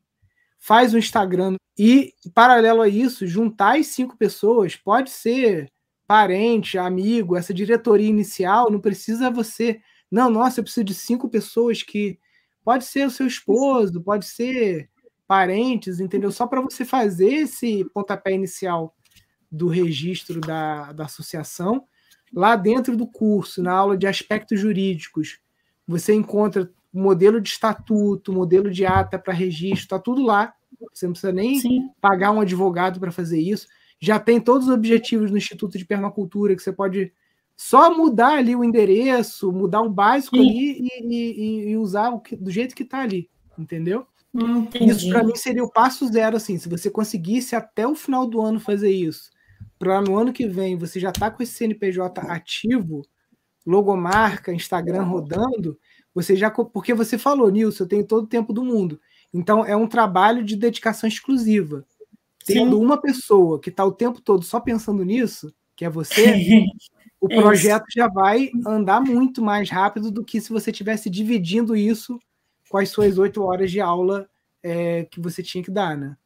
faz 0.58 0.94
o 0.94 0.98
Instagram 0.98 1.56
e, 1.76 2.14
paralelo 2.34 2.80
a 2.80 2.88
isso, 2.88 3.26
juntar 3.26 3.78
as 3.78 3.88
cinco 3.88 4.16
pessoas, 4.16 4.76
pode 4.76 5.10
ser 5.10 5.70
parente, 6.12 6.76
amigo, 6.76 7.36
essa 7.36 7.54
diretoria 7.54 8.06
inicial, 8.06 8.70
não 8.70 8.78
precisa 8.78 9.30
você 9.30 9.80
não, 10.12 10.28
nossa, 10.28 10.60
eu 10.60 10.64
preciso 10.64 10.84
de 10.84 10.92
cinco 10.92 11.26
pessoas 11.30 11.82
que. 11.82 12.18
Pode 12.62 12.84
ser 12.84 13.06
o 13.06 13.10
seu 13.10 13.26
esposo, 13.26 14.00
pode 14.02 14.26
ser 14.26 14.88
parentes, 15.26 15.98
entendeu? 15.98 16.30
Só 16.30 16.46
para 16.46 16.60
você 16.60 16.84
fazer 16.84 17.32
esse 17.32 17.84
pontapé 17.92 18.32
inicial 18.32 18.94
do 19.50 19.66
registro 19.66 20.38
da, 20.40 20.92
da 20.92 21.06
associação. 21.06 21.84
Lá 22.32 22.54
dentro 22.54 22.96
do 22.96 23.04
curso, 23.06 23.62
na 23.62 23.72
aula 23.72 23.96
de 23.96 24.06
aspectos 24.06 24.60
jurídicos, 24.60 25.40
você 25.88 26.14
encontra 26.14 26.70
o 26.92 27.00
modelo 27.00 27.40
de 27.40 27.48
estatuto, 27.48 28.32
modelo 28.32 28.70
de 28.70 28.86
ata 28.86 29.18
para 29.18 29.32
registro, 29.32 29.84
está 29.84 29.98
tudo 29.98 30.22
lá. 30.22 30.54
Você 30.92 31.06
não 31.06 31.14
precisa 31.14 31.32
nem 31.32 31.58
Sim. 31.58 31.90
pagar 32.00 32.30
um 32.30 32.40
advogado 32.40 33.00
para 33.00 33.10
fazer 33.10 33.40
isso. 33.40 33.66
Já 34.02 34.18
tem 34.18 34.40
todos 34.40 34.66
os 34.66 34.74
objetivos 34.74 35.30
no 35.30 35.36
Instituto 35.36 35.78
de 35.78 35.84
Permacultura 35.84 36.56
que 36.56 36.62
você 36.62 36.72
pode 36.72 37.12
só 37.56 37.96
mudar 37.96 38.38
ali 38.38 38.56
o 38.56 38.64
endereço, 38.64 39.52
mudar 39.52 39.80
o 39.80 39.88
básico 39.88 40.36
Sim. 40.36 40.42
ali 40.42 40.78
e, 40.80 41.14
e, 41.14 41.70
e, 41.70 41.76
usar 41.76 42.18
que, 42.20 42.34
do 42.34 42.50
jeito 42.50 42.74
que 42.74 42.82
está 42.82 42.98
ali, 42.98 43.30
entendeu? 43.56 44.04
Entendi. 44.34 44.90
Isso 44.90 45.08
para 45.08 45.22
mim 45.22 45.36
seria 45.36 45.62
o 45.62 45.70
passo 45.70 46.08
zero, 46.08 46.36
assim, 46.36 46.58
se 46.58 46.68
você 46.68 46.90
conseguisse 46.90 47.54
até 47.54 47.86
o 47.86 47.94
final 47.94 48.26
do 48.26 48.40
ano 48.40 48.58
fazer 48.58 48.90
isso, 48.90 49.30
para 49.78 50.00
no 50.02 50.18
ano 50.18 50.32
que 50.32 50.48
vem 50.48 50.76
você 50.76 50.98
já 50.98 51.12
tá 51.12 51.30
com 51.30 51.40
esse 51.40 51.52
CNPJ 51.52 52.22
ativo, 52.22 53.02
logomarca, 53.64 54.52
Instagram 54.52 55.04
rodando, 55.04 55.78
você 56.12 56.34
já 56.34 56.50
porque 56.50 56.92
você 56.92 57.16
falou, 57.16 57.48
Nilson, 57.50 57.84
eu 57.84 57.88
tenho 57.88 58.04
todo 58.04 58.24
o 58.24 58.28
tempo 58.28 58.52
do 58.52 58.64
mundo. 58.64 59.00
Então 59.32 59.64
é 59.64 59.76
um 59.76 59.86
trabalho 59.86 60.42
de 60.42 60.56
dedicação 60.56 61.08
exclusiva. 61.08 61.86
Tendo 62.44 62.76
Sim. 62.76 62.84
uma 62.84 63.00
pessoa 63.00 63.60
que 63.60 63.70
está 63.70 63.84
o 63.84 63.92
tempo 63.92 64.20
todo 64.20 64.44
só 64.44 64.60
pensando 64.60 65.04
nisso, 65.04 65.52
que 65.76 65.84
é 65.84 65.90
você, 65.90 66.24
o 67.20 67.26
é 67.30 67.36
projeto 67.36 67.84
já 67.94 68.08
vai 68.08 68.50
andar 68.66 69.00
muito 69.00 69.42
mais 69.42 69.70
rápido 69.70 70.10
do 70.10 70.24
que 70.24 70.40
se 70.40 70.52
você 70.52 70.72
tivesse 70.72 71.08
dividindo 71.08 71.76
isso 71.76 72.18
com 72.68 72.78
as 72.78 72.88
suas 72.88 73.18
oito 73.18 73.42
horas 73.42 73.70
de 73.70 73.80
aula 73.80 74.28
é, 74.62 75.04
que 75.04 75.20
você 75.20 75.42
tinha 75.42 75.62
que 75.62 75.70
dar, 75.70 75.96
né? 75.96 76.16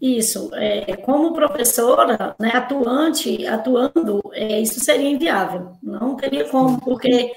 Isso, 0.00 0.50
é, 0.54 0.96
como 0.98 1.32
professora, 1.32 2.36
né, 2.38 2.50
atuante, 2.54 3.44
atuando, 3.46 4.20
é, 4.32 4.60
isso 4.60 4.78
seria 4.78 5.10
inviável, 5.10 5.72
não 5.82 6.14
teria 6.14 6.48
como, 6.48 6.80
porque 6.80 7.32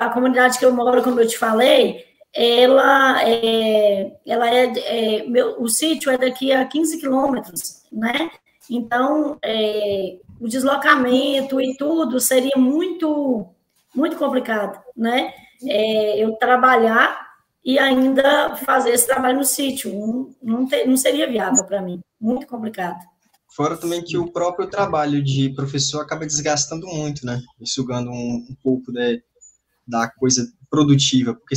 a 0.00 0.08
comunidade 0.10 0.58
que 0.58 0.64
eu 0.64 0.72
moro, 0.72 1.02
como 1.04 1.20
eu 1.20 1.28
te 1.28 1.38
falei, 1.38 2.04
ela 2.34 3.22
é, 3.22 4.12
ela 4.26 4.50
é, 4.50 4.64
é 4.64 5.26
meu, 5.26 5.62
o 5.62 5.68
sítio 5.68 6.10
é 6.10 6.18
daqui 6.18 6.52
a 6.52 6.64
15 6.64 6.98
quilômetros, 6.98 7.82
né? 7.92 8.30
Então, 8.68 9.38
é, 9.42 10.18
o 10.40 10.48
deslocamento 10.48 11.60
e 11.60 11.76
tudo 11.76 12.18
seria 12.18 12.56
muito, 12.56 13.46
muito 13.94 14.16
complicado, 14.16 14.82
né? 14.96 15.32
É, 15.66 16.18
eu 16.18 16.32
trabalhar 16.32 17.24
e 17.64 17.78
ainda 17.78 18.56
fazer 18.56 18.90
esse 18.90 19.06
trabalho 19.06 19.38
no 19.38 19.44
sítio, 19.44 19.94
não, 19.94 20.34
não, 20.42 20.68
não 20.86 20.96
seria 20.96 21.30
viável 21.30 21.64
para 21.64 21.80
mim, 21.80 22.00
muito 22.20 22.46
complicado. 22.46 22.98
Fora 23.54 23.76
também 23.76 24.02
que 24.02 24.18
o 24.18 24.32
próprio 24.32 24.68
trabalho 24.68 25.22
de 25.22 25.50
professor 25.54 26.00
acaba 26.00 26.26
desgastando 26.26 26.86
muito, 26.88 27.24
né? 27.24 27.40
E 27.60 27.68
sugando 27.68 28.10
um, 28.10 28.46
um 28.50 28.56
pouco 28.60 28.92
de, 28.92 29.22
da 29.86 30.10
coisa 30.10 30.44
produtiva, 30.68 31.34
porque 31.34 31.54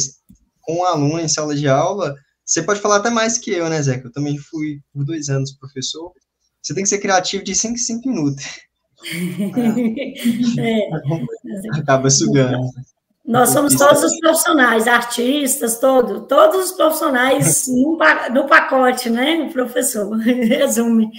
com 0.68 0.80
um 0.80 0.84
aluno 0.84 1.20
em 1.20 1.30
sala 1.30 1.56
de 1.56 1.68
aula, 1.68 2.14
você 2.46 2.62
pode 2.62 2.82
falar 2.82 2.98
até 2.98 3.10
mais 3.10 3.38
que 3.38 3.52
eu, 3.52 3.70
né, 3.70 3.82
Zeca? 3.82 4.08
Eu 4.08 4.12
também 4.12 4.38
fui 4.38 4.82
por 4.94 5.06
dois 5.06 5.30
anos 5.30 5.54
professor. 5.54 6.12
Você 6.62 6.74
tem 6.74 6.84
que 6.84 6.90
ser 6.90 7.00
criativo 7.00 7.44
de 7.44 7.56
5 7.56 7.74
em 7.74 7.78
5 7.78 8.10
minutos. 8.10 8.46
é. 10.60 10.90
Acaba 11.80 12.10
sugando. 12.10 12.70
Nós 13.26 13.50
somos 13.50 13.76
todos 13.76 14.04
os 14.04 14.20
profissionais, 14.20 14.88
artistas, 14.88 15.80
todo, 15.80 16.22
todos 16.28 16.66
os 16.66 16.72
profissionais 16.72 17.68
no, 17.68 17.98
no 18.34 18.48
pacote, 18.48 19.10
né, 19.10 19.50
professor? 19.52 20.16
Resume. 20.20 21.10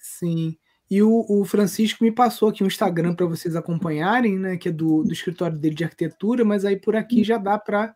Sim. 0.00 0.56
E 0.90 1.02
o, 1.02 1.26
o, 1.28 1.44
Francisco 1.44 2.02
me 2.02 2.10
passou 2.10 2.48
aqui 2.48 2.64
um 2.64 2.68
Instagram 2.68 3.14
para 3.14 3.26
vocês 3.26 3.54
acompanharem, 3.54 4.38
né? 4.38 4.56
Que 4.56 4.68
é 4.68 4.72
do, 4.72 5.02
do 5.02 5.12
escritório 5.12 5.58
dele 5.58 5.74
de 5.74 5.84
arquitetura, 5.84 6.44
mas 6.44 6.64
aí 6.64 6.76
por 6.76 6.96
aqui 6.96 7.22
já 7.22 7.36
dá 7.36 7.58
para 7.58 7.94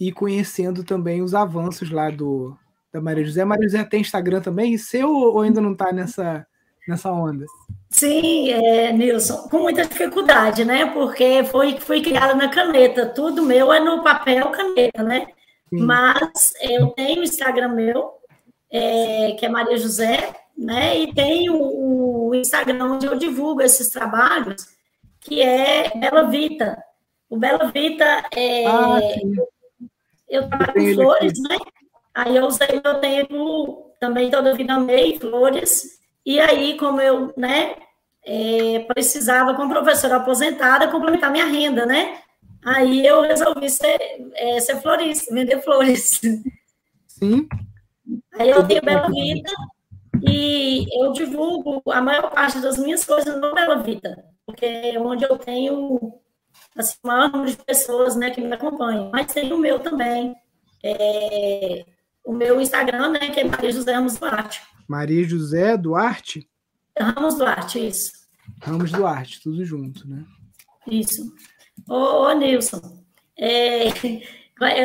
ir 0.00 0.12
conhecendo 0.12 0.82
também 0.82 1.20
os 1.20 1.34
avanços 1.34 1.90
lá 1.90 2.10
do 2.10 2.56
da 2.92 3.00
Maria 3.00 3.24
José. 3.24 3.44
Maria 3.44 3.68
José 3.68 3.84
tem 3.84 4.00
Instagram 4.00 4.40
também? 4.40 4.74
E 4.74 4.78
seu 4.78 5.08
ou 5.08 5.40
ainda 5.40 5.60
não 5.60 5.72
está 5.72 5.92
nessa, 5.92 6.46
nessa 6.88 7.12
onda? 7.12 7.44
Sim, 7.88 8.50
é, 8.50 8.92
Nilson, 8.92 9.48
com 9.48 9.58
muita 9.58 9.84
dificuldade, 9.84 10.64
né? 10.64 10.86
Porque 10.86 11.44
foi, 11.44 11.78
foi 11.78 12.00
criada 12.02 12.34
na 12.34 12.48
caneta, 12.48 13.06
tudo 13.06 13.42
meu 13.42 13.72
é 13.72 13.80
no 13.80 14.02
papel 14.02 14.50
caneta, 14.50 15.02
né? 15.02 15.26
Sim. 15.68 15.80
Mas 15.84 16.52
eu 16.62 16.88
tenho 16.88 17.20
o 17.20 17.24
Instagram 17.24 17.68
meu, 17.68 18.12
é, 18.72 19.32
que 19.38 19.46
é 19.46 19.48
Maria 19.48 19.76
José, 19.76 20.32
né? 20.56 20.98
E 20.98 21.12
tenho 21.14 21.54
o 21.54 22.34
Instagram 22.34 22.92
onde 22.92 23.06
eu 23.06 23.16
divulgo 23.16 23.62
esses 23.62 23.88
trabalhos, 23.88 24.66
que 25.20 25.40
é 25.40 25.90
Bela 25.98 26.24
Vita. 26.24 26.82
O 27.28 27.36
Bela 27.36 27.70
Vita 27.72 28.24
é. 28.34 28.66
Ah, 28.66 29.00
eu 30.30 30.48
trabalho 30.48 30.72
com 30.72 30.94
flores, 30.94 31.32
aqui. 31.32 31.42
né? 31.42 31.58
Aí 32.14 32.36
eu 32.36 32.46
usei 32.46 32.80
meu 32.82 33.00
tempo, 33.00 33.94
também 34.00 34.30
toda 34.30 34.54
vida 34.54 34.74
amei 34.74 35.18
flores. 35.18 36.00
E 36.24 36.38
aí, 36.38 36.76
como 36.76 37.00
eu, 37.00 37.32
né, 37.36 37.76
é, 38.24 38.80
precisava, 38.80 39.54
como 39.54 39.72
professora 39.72 40.16
aposentada, 40.16 40.88
complementar 40.88 41.30
minha 41.30 41.46
renda, 41.46 41.86
né? 41.86 42.18
Aí 42.64 43.06
eu 43.06 43.22
resolvi 43.22 43.70
ser, 43.70 43.98
é, 44.34 44.60
ser 44.60 44.80
florista, 44.80 45.34
vender 45.34 45.62
flores. 45.62 46.20
Sim. 47.06 47.48
Aí 48.34 48.50
eu 48.50 48.66
tenho 48.66 48.82
Bela 48.82 49.08
Vida 49.08 49.50
e 50.22 50.86
eu 51.02 51.12
divulgo 51.12 51.82
a 51.90 52.00
maior 52.02 52.30
parte 52.30 52.60
das 52.60 52.78
minhas 52.78 53.04
coisas 53.04 53.40
no 53.40 53.54
Bela 53.54 53.82
Vida, 53.82 54.24
porque 54.44 54.66
é 54.66 54.98
onde 54.98 55.24
eu 55.24 55.38
tenho 55.38 56.20
assim, 56.76 56.96
o 57.02 57.06
maior 57.06 57.30
número 57.30 57.50
de 57.50 57.56
pessoas 57.64 58.16
né, 58.16 58.30
que 58.30 58.40
me 58.40 58.52
acompanham. 58.52 59.10
Mas 59.12 59.32
tem 59.32 59.52
o 59.52 59.58
meu 59.58 59.78
também. 59.78 60.34
É, 60.82 61.84
o 62.24 62.32
meu 62.32 62.60
Instagram, 62.60 63.10
né, 63.10 63.30
que 63.30 63.40
é 63.40 63.44
Maria 63.44 63.72
José 63.72 63.92
Ramos 63.92 64.18
Duarte. 64.18 64.62
Maria 64.88 65.24
José 65.24 65.76
Duarte? 65.76 66.48
Ramos 66.98 67.36
Duarte, 67.36 67.86
isso. 67.86 68.12
Ramos 68.62 68.90
Duarte, 68.90 69.40
tudo 69.42 69.64
junto, 69.64 70.08
né? 70.08 70.24
Isso. 70.86 71.32
Ô, 71.88 72.24
ô 72.24 72.32
Nilson, 72.32 72.80
é, 73.38 73.88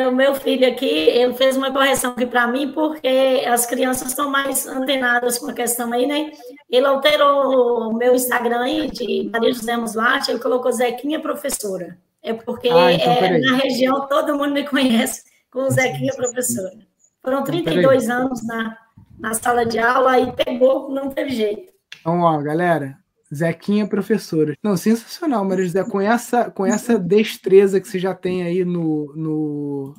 o 0.07 0.11
meu 0.11 0.36
filho 0.36 0.65
aqui, 0.67 0.86
ele 0.86 1.34
fez 1.34 1.57
uma 1.57 1.71
correção 1.71 2.11
aqui 2.11 2.26
para 2.26 2.47
mim, 2.47 2.71
porque 2.71 3.43
as 3.45 3.65
crianças 3.65 4.09
estão 4.09 4.30
mais 4.30 4.65
antenadas 4.65 5.38
com 5.38 5.49
a 5.49 5.53
questão 5.53 5.91
aí, 5.91 6.07
né? 6.07 6.32
Ele 6.69 6.86
alterou 6.86 7.89
o 7.89 7.93
meu 7.93 8.15
Instagram 8.15 8.61
aí, 8.61 8.89
de 8.89 9.30
Maria 9.32 9.51
José 9.53 9.76
Muslarte, 9.76 10.32
ele 10.32 10.39
colocou 10.39 10.71
Zequinha 10.71 11.19
Professora. 11.19 11.97
É 12.23 12.34
porque 12.34 12.69
ah, 12.69 12.91
então, 12.91 13.13
é, 13.13 13.38
na 13.38 13.57
região 13.57 14.07
todo 14.07 14.36
mundo 14.36 14.53
me 14.53 14.65
conhece 14.65 15.23
com 15.51 15.69
Zequinha 15.69 16.13
Professora. 16.15 16.78
Foram 17.21 17.43
32 17.43 18.03
então, 18.03 18.17
anos 18.17 18.47
na, 18.47 18.78
na 19.19 19.34
sala 19.34 19.65
de 19.65 19.78
aula 19.78 20.19
e 20.19 20.32
pegou, 20.32 20.89
não 20.89 21.09
teve 21.09 21.32
jeito. 21.32 21.73
Então, 21.99 22.21
ó, 22.21 22.41
galera, 22.41 22.97
Zequinha 23.36 23.88
professora. 23.88 24.55
Não, 24.63 24.77
sensacional, 24.77 25.43
Maria 25.43 25.65
José, 25.65 25.83
com 25.83 25.99
essa, 25.99 26.49
com 26.49 26.65
essa 26.65 26.97
destreza 26.97 27.81
que 27.81 27.88
você 27.88 27.99
já 27.99 28.13
tem 28.13 28.43
aí 28.43 28.63
no, 28.63 29.13
no, 29.15 29.95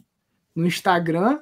no 0.55 0.67
Instagram, 0.67 1.41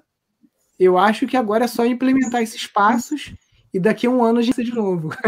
eu 0.79 0.99
acho 0.99 1.27
que 1.27 1.37
agora 1.37 1.65
é 1.65 1.69
só 1.69 1.87
implementar 1.87 2.43
esses 2.43 2.67
passos 2.67 3.33
e 3.73 3.79
daqui 3.79 4.07
a 4.07 4.11
um 4.11 4.25
ano 4.25 4.41
a 4.41 4.43
gente 4.43 4.63
de 4.63 4.75
novo. 4.75 5.11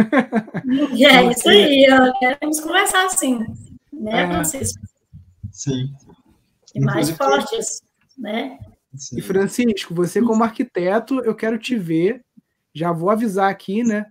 É 0.99 1.31
isso 1.31 1.49
aí, 1.49 1.87
queremos 2.19 2.61
conversar 2.61 3.07
assim, 3.07 3.39
né, 3.93 4.23
é. 4.23 4.27
Francisco? 4.27 4.83
Sim. 5.53 5.95
E 6.75 6.81
mais 6.81 7.11
fortes, 7.11 7.83
né? 8.19 8.59
Sim. 8.95 9.19
E 9.19 9.23
Francisco, 9.23 9.95
você 9.95 10.21
como 10.21 10.43
arquiteto, 10.43 11.21
eu 11.21 11.35
quero 11.35 11.59
te 11.59 11.77
ver. 11.77 12.23
Já 12.75 12.93
vou 12.93 13.09
avisar 13.09 13.51
aqui, 13.51 13.83
né? 13.83 14.07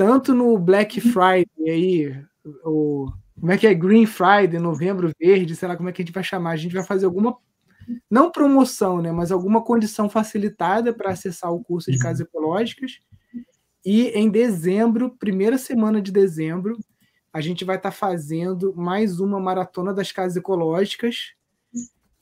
Tanto 0.00 0.34
no 0.34 0.56
Black 0.58 0.98
Friday 0.98 1.68
aí, 1.68 2.24
o 2.64 3.12
como 3.38 3.52
é 3.52 3.58
que 3.58 3.66
é 3.66 3.74
Green 3.74 4.06
Friday, 4.06 4.58
Novembro 4.58 5.12
Verde, 5.20 5.54
sei 5.54 5.68
lá 5.68 5.76
como 5.76 5.90
é 5.90 5.92
que 5.92 6.00
a 6.00 6.04
gente 6.04 6.14
vai 6.14 6.24
chamar. 6.24 6.52
A 6.52 6.56
gente 6.56 6.74
vai 6.74 6.82
fazer 6.82 7.04
alguma 7.04 7.36
não 8.10 8.30
promoção, 8.30 9.02
né, 9.02 9.12
mas 9.12 9.30
alguma 9.30 9.62
condição 9.62 10.08
facilitada 10.08 10.90
para 10.94 11.10
acessar 11.10 11.52
o 11.52 11.62
curso 11.62 11.90
de 11.90 11.98
uhum. 11.98 12.02
casas 12.02 12.26
ecológicas. 12.26 12.98
E 13.84 14.06
em 14.08 14.30
dezembro, 14.30 15.18
primeira 15.18 15.58
semana 15.58 16.00
de 16.00 16.10
dezembro, 16.10 16.78
a 17.30 17.42
gente 17.42 17.62
vai 17.62 17.76
estar 17.76 17.90
tá 17.90 17.94
fazendo 17.94 18.74
mais 18.74 19.20
uma 19.20 19.38
maratona 19.38 19.92
das 19.92 20.10
casas 20.10 20.38
ecológicas. 20.38 21.34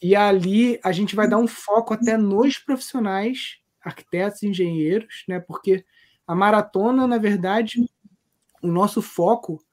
E 0.03 0.17
ali 0.17 0.81
a 0.83 0.91
gente 0.91 1.15
vai 1.15 1.29
dar 1.29 1.39
um 1.39 1.47
foco 1.47 1.95
até 1.95 2.17
nos 2.17 2.59
profissionais, 2.59 3.59
arquitetos, 3.81 4.43
engenheiros, 4.43 5.23
né? 5.29 5.39
Porque 5.39 5.85
a 6.29 6.35
maratona, 6.35 7.07
na 7.07 7.17
verdade, 7.17 7.89
o 8.63 8.69
nosso 8.69 9.01
foco 9.01 9.65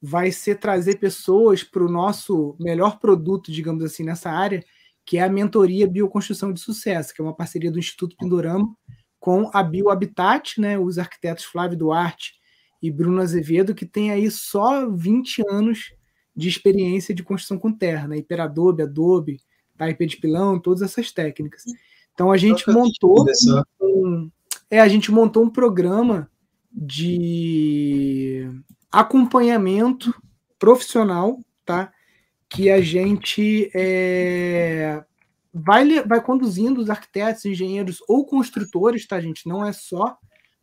vai 0.00 0.32
ser 0.32 0.58
trazer 0.58 0.98
pessoas 0.98 1.62
para 1.62 1.84
o 1.84 1.90
nosso 1.90 2.56
melhor 2.58 2.98
produto, 2.98 3.52
digamos 3.52 3.84
assim, 3.84 4.04
nessa 4.04 4.30
área, 4.30 4.64
que 5.04 5.18
é 5.18 5.22
a 5.22 5.28
mentoria 5.28 5.86
Bioconstrução 5.86 6.50
de 6.50 6.60
Sucesso, 6.60 7.12
que 7.12 7.20
é 7.20 7.24
uma 7.24 7.34
parceria 7.34 7.70
do 7.70 7.78
Instituto 7.78 8.16
Pindorama 8.16 8.74
com 9.20 9.50
a 9.52 9.62
Biohabitat, 9.62 10.58
né, 10.58 10.78
os 10.78 10.98
arquitetos 10.98 11.44
Flávio 11.44 11.76
Duarte 11.76 12.34
e 12.80 12.90
Bruno 12.90 13.20
Azevedo, 13.20 13.74
que 13.74 13.84
tem 13.84 14.10
aí 14.10 14.30
só 14.30 14.88
20 14.88 15.42
anos 15.50 15.92
de 16.34 16.48
experiência 16.48 17.14
de 17.14 17.22
construção 17.22 17.58
com 17.58 17.72
terra, 17.72 18.08
né, 18.08 18.16
Hiperadobe, 18.16 18.82
Adobe, 18.82 19.40
Taipe 19.76 20.06
de 20.06 20.16
pilão, 20.16 20.58
todas 20.58 20.82
essas 20.82 21.12
técnicas. 21.12 21.64
Então 22.14 22.32
a 22.32 22.36
gente 22.36 22.68
montou 22.70 23.26
um, 23.80 24.30
é, 24.70 24.80
a 24.80 24.88
gente 24.88 25.10
montou 25.10 25.44
um 25.44 25.50
programa 25.50 26.30
de 26.72 28.48
acompanhamento 28.90 30.14
profissional, 30.58 31.40
tá? 31.64 31.92
Que 32.48 32.70
a 32.70 32.80
gente 32.80 33.70
é, 33.74 35.02
vai, 35.52 36.02
vai 36.02 36.20
conduzindo 36.22 36.80
os 36.80 36.90
arquitetos, 36.90 37.44
engenheiros 37.44 37.98
ou 38.08 38.26
construtores, 38.26 39.06
tá, 39.06 39.20
gente? 39.20 39.48
Não 39.48 39.64
é 39.64 39.72
só 39.72 40.16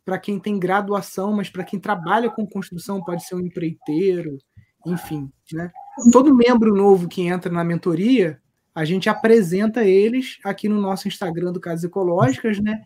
para 0.04 0.18
quem 0.18 0.38
tem 0.38 0.58
graduação, 0.58 1.32
mas 1.32 1.50
para 1.50 1.64
quem 1.64 1.80
trabalha 1.80 2.30
com 2.30 2.46
construção, 2.46 3.02
pode 3.02 3.24
ser 3.24 3.34
um 3.34 3.40
empreiteiro, 3.40 4.38
enfim, 4.86 5.30
né? 5.52 5.70
Todo 6.12 6.34
membro 6.34 6.74
novo 6.74 7.08
que 7.08 7.22
entra 7.22 7.50
na 7.50 7.64
mentoria, 7.64 8.40
a 8.72 8.84
gente 8.84 9.08
apresenta 9.08 9.84
eles 9.84 10.38
aqui 10.44 10.68
no 10.68 10.80
nosso 10.80 11.08
Instagram 11.08 11.50
do 11.50 11.60
Casas 11.60 11.84
Ecológicas, 11.84 12.60
né? 12.60 12.82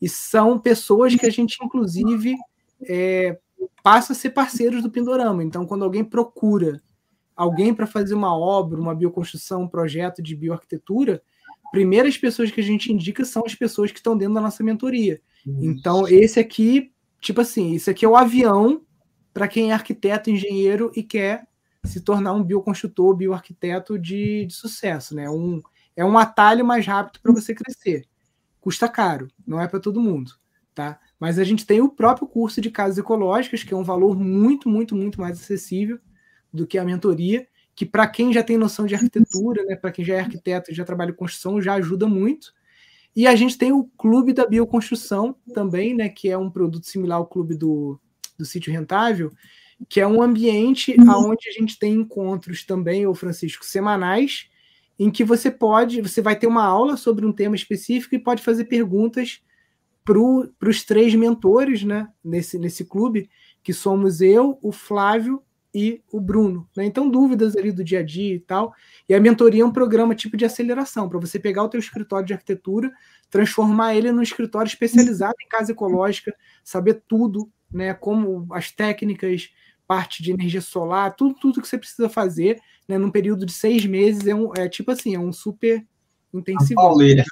E 0.00 0.08
são 0.08 0.58
pessoas 0.58 1.14
que 1.14 1.26
a 1.26 1.30
gente, 1.30 1.56
inclusive, 1.62 2.36
é, 2.82 3.38
passa 3.82 4.12
a 4.12 4.16
ser 4.16 4.30
parceiros 4.30 4.82
do 4.82 4.90
Pindorama. 4.90 5.42
Então, 5.42 5.66
quando 5.66 5.84
alguém 5.84 6.04
procura 6.04 6.82
alguém 7.34 7.74
para 7.74 7.86
fazer 7.86 8.14
uma 8.14 8.36
obra, 8.36 8.80
uma 8.80 8.94
bioconstrução, 8.94 9.62
um 9.62 9.68
projeto 9.68 10.22
de 10.22 10.34
bioarquitetura, 10.34 11.22
primeiras 11.70 12.16
pessoas 12.16 12.50
que 12.50 12.60
a 12.60 12.64
gente 12.64 12.92
indica 12.92 13.24
são 13.24 13.42
as 13.44 13.54
pessoas 13.54 13.90
que 13.90 13.98
estão 13.98 14.16
dentro 14.16 14.34
da 14.34 14.40
nossa 14.40 14.62
mentoria. 14.62 15.20
Então, 15.46 16.08
esse 16.08 16.40
aqui, 16.40 16.92
tipo 17.20 17.40
assim, 17.40 17.72
isso 17.72 17.88
aqui 17.88 18.04
é 18.04 18.08
o 18.08 18.16
avião 18.16 18.82
para 19.32 19.46
quem 19.46 19.70
é 19.70 19.74
arquiteto, 19.74 20.30
engenheiro 20.30 20.90
e 20.96 21.02
quer 21.02 21.46
se 21.84 22.00
tornar 22.00 22.32
um 22.32 22.42
bioconstrutor, 22.42 23.14
bioarquiteto 23.14 23.98
de, 23.98 24.46
de 24.46 24.54
sucesso, 24.54 25.14
né? 25.14 25.30
Um, 25.30 25.62
é 25.94 26.04
um 26.04 26.18
atalho 26.18 26.64
mais 26.64 26.84
rápido 26.84 27.20
para 27.22 27.32
você 27.32 27.54
crescer 27.54 28.06
custa 28.66 28.88
caro, 28.88 29.28
não 29.46 29.60
é 29.60 29.68
para 29.68 29.78
todo 29.78 30.00
mundo, 30.00 30.32
tá? 30.74 30.98
Mas 31.20 31.38
a 31.38 31.44
gente 31.44 31.64
tem 31.64 31.80
o 31.80 31.88
próprio 31.88 32.26
curso 32.26 32.60
de 32.60 32.68
casas 32.68 32.98
ecológicas, 32.98 33.62
que 33.62 33.72
é 33.72 33.76
um 33.76 33.84
valor 33.84 34.18
muito, 34.18 34.68
muito, 34.68 34.96
muito 34.96 35.20
mais 35.20 35.40
acessível 35.40 36.00
do 36.52 36.66
que 36.66 36.76
a 36.76 36.84
mentoria, 36.84 37.46
que 37.76 37.86
para 37.86 38.08
quem 38.08 38.32
já 38.32 38.42
tem 38.42 38.58
noção 38.58 38.84
de 38.84 38.96
arquitetura, 38.96 39.64
né, 39.66 39.76
para 39.76 39.92
quem 39.92 40.04
já 40.04 40.16
é 40.16 40.18
arquiteto 40.18 40.72
e 40.72 40.74
já 40.74 40.84
trabalha 40.84 41.12
com 41.12 41.20
construção, 41.20 41.62
já 41.62 41.74
ajuda 41.74 42.08
muito. 42.08 42.52
E 43.14 43.28
a 43.28 43.36
gente 43.36 43.56
tem 43.56 43.70
o 43.70 43.84
Clube 43.96 44.32
da 44.32 44.44
Bioconstrução 44.44 45.36
também, 45.54 45.94
né, 45.94 46.08
que 46.08 46.28
é 46.28 46.36
um 46.36 46.50
produto 46.50 46.88
similar 46.88 47.18
ao 47.18 47.26
Clube 47.28 47.54
do, 47.54 48.00
do 48.36 48.44
Sítio 48.44 48.72
Rentável, 48.72 49.30
que 49.88 50.00
é 50.00 50.06
um 50.08 50.20
ambiente 50.20 50.96
onde 50.98 51.48
a 51.48 51.52
gente 51.52 51.78
tem 51.78 51.92
encontros 51.92 52.64
também, 52.64 53.06
o 53.06 53.14
Francisco, 53.14 53.64
semanais, 53.64 54.48
em 54.98 55.10
que 55.10 55.24
você 55.24 55.50
pode, 55.50 56.00
você 56.00 56.20
vai 56.22 56.36
ter 56.36 56.46
uma 56.46 56.64
aula 56.64 56.96
sobre 56.96 57.26
um 57.26 57.32
tema 57.32 57.54
específico 57.54 58.14
e 58.14 58.18
pode 58.18 58.42
fazer 58.42 58.64
perguntas 58.64 59.42
para 60.04 60.68
os 60.68 60.84
três 60.84 61.14
mentores, 61.14 61.82
né, 61.82 62.08
nesse, 62.24 62.58
nesse 62.58 62.84
clube, 62.84 63.28
que 63.62 63.72
somos 63.72 64.20
eu, 64.20 64.58
o 64.62 64.70
Flávio 64.70 65.42
e 65.74 66.00
o 66.10 66.20
Bruno. 66.20 66.66
Né? 66.76 66.86
Então, 66.86 67.10
dúvidas 67.10 67.56
ali 67.56 67.72
do 67.72 67.84
dia 67.84 67.98
a 67.98 68.02
dia 68.02 68.34
e 68.34 68.40
tal. 68.40 68.72
E 69.08 69.14
a 69.14 69.20
mentoria 69.20 69.62
é 69.62 69.66
um 69.66 69.72
programa 69.72 70.14
tipo 70.14 70.36
de 70.36 70.44
aceleração, 70.44 71.08
para 71.08 71.18
você 71.18 71.38
pegar 71.38 71.64
o 71.64 71.68
teu 71.68 71.80
escritório 71.80 72.26
de 72.26 72.32
arquitetura, 72.32 72.90
transformar 73.28 73.94
ele 73.94 74.12
num 74.12 74.22
escritório 74.22 74.68
especializado 74.68 75.34
em 75.44 75.48
casa 75.48 75.72
ecológica, 75.72 76.34
saber 76.64 77.02
tudo, 77.06 77.50
né, 77.70 77.92
como 77.92 78.46
as 78.52 78.70
técnicas, 78.70 79.50
parte 79.86 80.22
de 80.22 80.32
energia 80.32 80.60
solar, 80.60 81.14
tudo, 81.14 81.34
tudo 81.34 81.60
que 81.60 81.68
você 81.68 81.78
precisa 81.78 82.08
fazer 82.08 82.60
né, 82.88 82.98
num 82.98 83.10
período 83.10 83.44
de 83.44 83.52
seis 83.52 83.84
meses, 83.84 84.26
é, 84.26 84.34
um, 84.34 84.52
é 84.54 84.68
tipo 84.68 84.90
assim, 84.90 85.14
é 85.14 85.18
um 85.18 85.32
super 85.32 85.84
intensivo. 86.32 86.80
Uma 86.80 86.88
pauleira. 86.88 87.24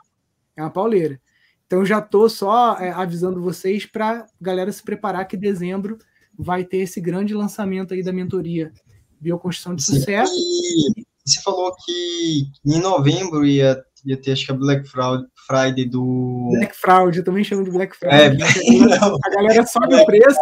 É 0.57 0.63
uma 0.63 0.71
pauleira. 0.71 1.21
Então 1.67 1.85
já 1.85 1.99
estou 1.99 2.29
só 2.29 2.79
é, 2.79 2.91
avisando 2.91 3.41
vocês 3.41 3.87
para 3.87 4.27
galera 4.41 4.71
se 4.71 4.83
preparar 4.83 5.27
que 5.27 5.37
dezembro 5.37 5.99
vai 6.39 6.65
ter 6.65 6.79
esse 6.79 7.01
grande 7.01 7.35
lançamento 7.35 7.95
aí 7.95 8.03
da 8.03 8.13
mentoria 8.13 8.73
Bioconstrução 9.21 9.75
de 9.75 9.83
Sim. 9.83 9.95
Sucesso. 9.95 10.35
E 10.35 11.05
você 11.25 11.41
falou 11.43 11.75
que 11.85 12.47
em 12.67 12.81
novembro 12.81 13.47
ia, 13.47 13.83
ia 14.05 14.17
ter, 14.17 14.33
acho 14.33 14.45
que 14.45 14.53
a 14.53 14.55
Black 14.55 14.87
Friday 14.89 15.87
do. 15.87 16.51
Black 16.53 16.77
Fraud, 16.77 17.17
eu 17.17 17.25
também 17.25 17.43
chamo 17.43 17.65
de 17.65 17.71
Black 17.71 17.97
Friday. 17.97 18.19
É, 18.19 18.35
a 19.25 19.31
galera 19.31 19.67
sobe 19.67 19.95
o 19.95 20.05
preço, 20.05 20.41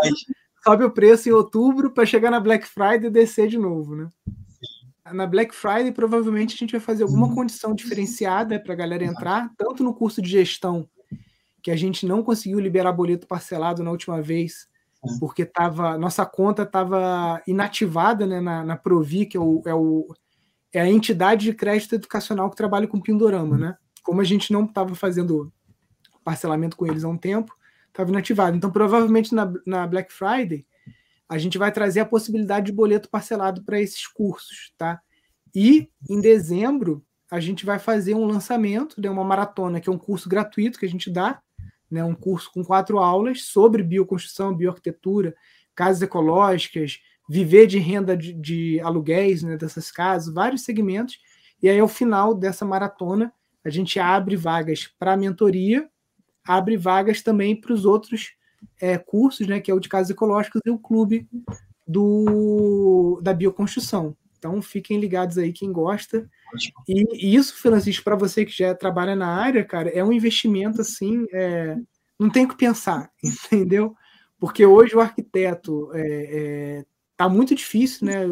sobe 0.65 0.85
o 0.85 0.91
preço 0.91 1.29
em 1.29 1.33
outubro 1.33 1.93
para 1.93 2.05
chegar 2.05 2.31
na 2.31 2.41
Black 2.41 2.67
Friday 2.67 3.07
e 3.07 3.11
descer 3.11 3.49
de 3.49 3.59
novo, 3.59 3.95
né? 3.95 4.09
Na 5.11 5.27
Black 5.27 5.55
Friday, 5.55 5.93
provavelmente 5.93 6.55
a 6.55 6.59
gente 6.59 6.73
vai 6.73 6.81
fazer 6.81 7.03
alguma 7.03 7.27
uhum. 7.27 7.35
condição 7.35 7.75
diferenciada 7.75 8.61
para 8.61 8.73
a 8.73 8.77
galera 8.77 9.05
entrar, 9.05 9.51
tanto 9.57 9.83
no 9.83 9.95
curso 9.95 10.23
de 10.23 10.29
gestão, 10.29 10.89
que 11.63 11.71
a 11.71 11.77
gente 11.77 12.07
não 12.07 12.23
conseguiu 12.23 12.61
liberar 12.61 12.93
boleto 12.93 13.27
parcelado 13.27 13.83
na 13.83 13.91
última 13.91 14.21
vez, 14.21 14.69
porque 15.19 15.45
tava, 15.45 15.99
nossa 15.99 16.25
conta 16.25 16.63
estava 16.63 17.43
inativada 17.47 18.27
né, 18.27 18.41
na, 18.41 18.65
na 18.65 18.77
Provi, 18.77 19.27
que 19.27 19.37
é, 19.37 19.41
o, 19.41 19.63
é, 19.67 19.75
o, 19.75 20.07
é 20.73 20.81
a 20.81 20.89
entidade 20.89 21.47
de 21.47 21.55
crédito 21.55 21.95
educacional 21.95 22.49
que 22.49 22.57
trabalha 22.57 22.87
com 22.87 23.01
Pindorama. 23.01 23.59
Né? 23.59 23.77
Como 24.03 24.21
a 24.21 24.25
gente 24.25 24.53
não 24.53 24.65
estava 24.65 24.95
fazendo 24.95 25.53
parcelamento 26.25 26.77
com 26.77 26.87
eles 26.87 27.03
há 27.03 27.09
um 27.09 27.19
tempo, 27.19 27.53
estava 27.89 28.11
inativado. 28.11 28.57
Então, 28.57 28.71
provavelmente 28.71 29.35
na, 29.35 29.53
na 29.67 29.87
Black 29.87 30.13
Friday, 30.13 30.65
a 31.29 31.39
gente 31.39 31.59
vai 31.59 31.73
trazer 31.73 32.01
a 32.01 32.07
possibilidade 32.07 32.67
de 32.67 32.73
boleto 32.73 33.09
parcelado 33.09 33.65
para 33.65 33.81
esses 33.81 34.07
cursos, 34.07 34.73
tá? 34.77 35.01
E 35.55 35.89
em 36.09 36.21
dezembro 36.21 37.05
a 37.31 37.41
gente 37.41 37.65
vai 37.65 37.79
fazer 37.79 38.15
um 38.15 38.27
lançamento 38.27 39.01
de 39.01 39.09
né, 39.09 39.11
uma 39.11 39.25
maratona, 39.25 39.81
que 39.81 39.89
é 39.89 39.93
um 39.93 39.99
curso 39.99 40.29
gratuito 40.29 40.79
que 40.79 40.85
a 40.85 40.89
gente 40.89 41.11
dá, 41.11 41.41
né? 41.91 42.05
Um 42.05 42.15
curso 42.15 42.51
com 42.53 42.63
quatro 42.63 42.99
aulas 42.99 43.45
sobre 43.45 43.83
bioconstrução, 43.83 44.55
bioarquitetura, 44.55 45.35
casas 45.75 46.03
ecológicas, 46.03 47.01
viver 47.29 47.67
de 47.67 47.79
renda 47.79 48.17
de, 48.17 48.33
de 48.33 48.81
aluguéis 48.81 49.43
né, 49.43 49.57
dessas 49.57 49.91
casas, 49.91 50.33
vários 50.33 50.63
segmentos. 50.63 51.19
E 51.63 51.69
aí, 51.69 51.79
ao 51.79 51.89
final 51.89 52.35
dessa 52.35 52.65
maratona, 52.65 53.33
a 53.65 53.71
gente 53.71 53.99
abre 53.99 54.37
vagas 54.37 54.87
para 54.99 55.17
mentoria, 55.17 55.89
abre 56.45 56.77
vagas 56.77 57.23
também 57.23 57.59
para 57.59 57.73
os 57.73 57.85
outros 57.85 58.33
é, 58.83 58.99
cursos, 58.99 59.47
né, 59.47 59.61
que 59.61 59.71
é 59.71 59.75
o 59.75 59.79
de 59.79 59.89
casas 59.89 60.11
ecológicas 60.11 60.61
e 60.67 60.71
o 60.71 60.77
clube 60.77 61.29
do, 61.87 63.21
da 63.23 63.33
bioconstrução. 63.33 64.17
Então 64.37 64.61
fiquem 64.61 64.99
ligados 64.99 65.39
aí 65.39 65.53
quem 65.53 65.73
gosta. 65.73 66.29
E, 66.89 67.05
e 67.15 67.37
isso, 67.37 67.55
Francisco, 67.55 68.03
para 68.03 68.17
você 68.17 68.45
que 68.45 68.51
já 68.51 68.75
trabalha 68.75 69.15
na 69.15 69.29
área, 69.29 69.65
cara, 69.65 69.89
é 69.91 70.03
um 70.03 70.13
investimento 70.13 70.81
assim, 70.81 71.25
é, 71.33 71.77
não 72.19 72.29
tem 72.29 72.45
o 72.45 72.49
que 72.49 72.57
pensar, 72.57 73.09
entendeu? 73.23 73.95
Porque 74.37 74.67
hoje 74.67 74.97
o 74.97 75.01
arquiteto 75.01 75.89
é, 75.95 76.01
é, 76.81 76.85
tá 77.17 77.29
muito 77.29 77.55
difícil, 77.55 78.05
né? 78.09 78.23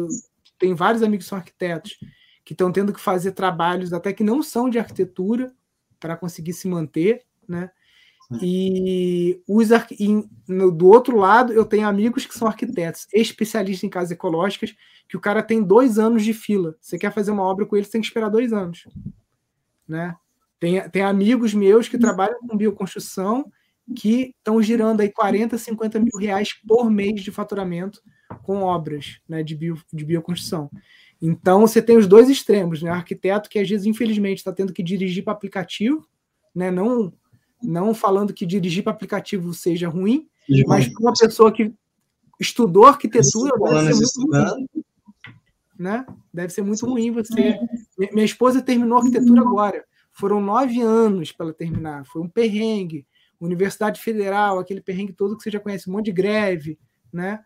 Tem 0.59 0.75
vários 0.75 1.01
amigos 1.01 1.25
que 1.25 1.29
são 1.29 1.37
arquitetos 1.37 1.97
que 2.43 2.53
estão 2.53 2.73
tendo 2.73 2.91
que 2.91 2.99
fazer 2.99 3.31
trabalhos 3.31 3.93
até 3.93 4.11
que 4.11 4.23
não 4.23 4.43
são 4.43 4.69
de 4.69 4.77
arquitetura 4.77 5.53
para 5.97 6.17
conseguir 6.17 6.51
se 6.51 6.67
manter, 6.67 7.23
né? 7.47 7.71
E 8.39 9.41
os 9.47 9.69
e 9.99 10.29
no, 10.47 10.71
do 10.71 10.87
outro 10.87 11.17
lado, 11.17 11.51
eu 11.51 11.65
tenho 11.65 11.87
amigos 11.87 12.25
que 12.25 12.37
são 12.37 12.47
arquitetos, 12.47 13.07
especialistas 13.13 13.83
em 13.83 13.89
casas 13.89 14.11
ecológicas, 14.11 14.73
que 15.09 15.17
o 15.17 15.19
cara 15.19 15.43
tem 15.43 15.61
dois 15.61 15.99
anos 15.99 16.23
de 16.23 16.33
fila. 16.33 16.75
Você 16.79 16.97
quer 16.97 17.11
fazer 17.11 17.31
uma 17.31 17.43
obra 17.43 17.65
com 17.65 17.75
eles, 17.75 17.89
tem 17.89 17.99
que 17.99 18.07
esperar 18.07 18.29
dois 18.29 18.53
anos. 18.53 18.87
Né? 19.87 20.15
Tem, 20.59 20.89
tem 20.89 21.01
amigos 21.01 21.53
meus 21.53 21.89
que 21.89 21.97
trabalham 21.97 22.39
com 22.39 22.55
bioconstrução 22.55 23.51
que 23.95 24.33
estão 24.37 24.61
girando 24.61 25.01
aí 25.01 25.11
40, 25.11 25.57
50 25.57 25.99
mil 25.99 26.17
reais 26.17 26.53
por 26.65 26.89
mês 26.89 27.21
de 27.21 27.31
faturamento 27.31 28.01
com 28.43 28.61
obras 28.61 29.19
né, 29.27 29.43
de, 29.43 29.55
bio, 29.55 29.77
de 29.91 30.05
bioconstrução. 30.05 30.69
Então 31.21 31.61
você 31.61 31.81
tem 31.81 31.97
os 31.97 32.07
dois 32.07 32.29
extremos, 32.29 32.81
né? 32.81 32.89
O 32.89 32.93
arquiteto 32.93 33.49
que 33.49 33.59
às 33.59 33.69
vezes, 33.69 33.85
infelizmente, 33.85 34.37
está 34.37 34.51
tendo 34.51 34.73
que 34.73 34.81
dirigir 34.81 35.23
para 35.23 35.33
aplicativo, 35.33 36.07
né? 36.55 36.71
Não 36.71 37.13
não 37.61 37.93
falando 37.93 38.33
que 38.33 38.45
dirigir 38.45 38.83
para 38.83 38.93
aplicativo 38.93 39.53
seja 39.53 39.87
ruim, 39.87 40.27
mas 40.67 40.87
para 40.87 41.01
uma 41.01 41.13
pessoa 41.13 41.51
que 41.51 41.73
estudou 42.39 42.85
arquitetura 42.85 43.51
deve 43.57 43.93
ser 43.93 44.19
muito 44.19 44.31
ruim. 44.31 44.67
Né? 45.77 46.05
Deve 46.33 46.53
ser 46.53 46.61
muito 46.61 46.85
ruim 46.85 47.11
você. 47.11 47.59
Minha 48.11 48.25
esposa 48.25 48.61
terminou 48.61 48.99
arquitetura 48.99 49.41
agora. 49.41 49.83
Foram 50.11 50.41
nove 50.41 50.81
anos 50.81 51.31
para 51.31 51.47
ela 51.47 51.53
terminar. 51.53 52.05
Foi 52.05 52.21
um 52.21 52.29
perrengue. 52.29 53.07
Universidade 53.39 53.99
Federal, 53.99 54.59
aquele 54.59 54.81
perrengue 54.81 55.13
todo 55.13 55.35
que 55.35 55.41
você 55.41 55.49
já 55.49 55.59
conhece, 55.59 55.89
um 55.89 55.93
monte 55.93 56.05
de 56.05 56.11
greve, 56.11 56.77
né? 57.11 57.39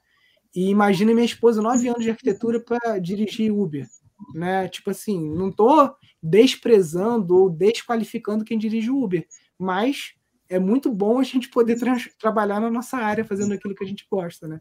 E 0.54 0.70
imagina 0.70 1.14
minha 1.14 1.26
esposa, 1.26 1.62
nove 1.62 1.88
anos 1.88 2.04
de 2.04 2.10
arquitetura 2.10 2.60
para 2.60 3.00
dirigir 3.00 3.52
Uber, 3.52 3.88
né? 4.34 4.68
Tipo 4.68 4.90
assim, 4.90 5.30
não 5.34 5.50
estou 5.50 5.96
desprezando 6.22 7.38
ou 7.38 7.50
desqualificando 7.50 8.44
quem 8.44 8.58
dirige 8.58 8.90
Uber, 8.90 9.26
mas 9.58 10.14
é 10.50 10.60
muito 10.60 10.92
bom 10.92 11.20
a 11.20 11.24
gente 11.24 11.50
poder 11.50 11.78
tra 11.80 11.96
trabalhar 12.20 12.60
na 12.60 12.70
nossa 12.70 12.98
área 12.98 13.26
fazendo 13.26 13.54
aquilo 13.54 13.76
que 13.76 13.84
a 13.84 13.88
gente 13.88 14.06
gosta, 14.10 14.48
né? 14.48 14.60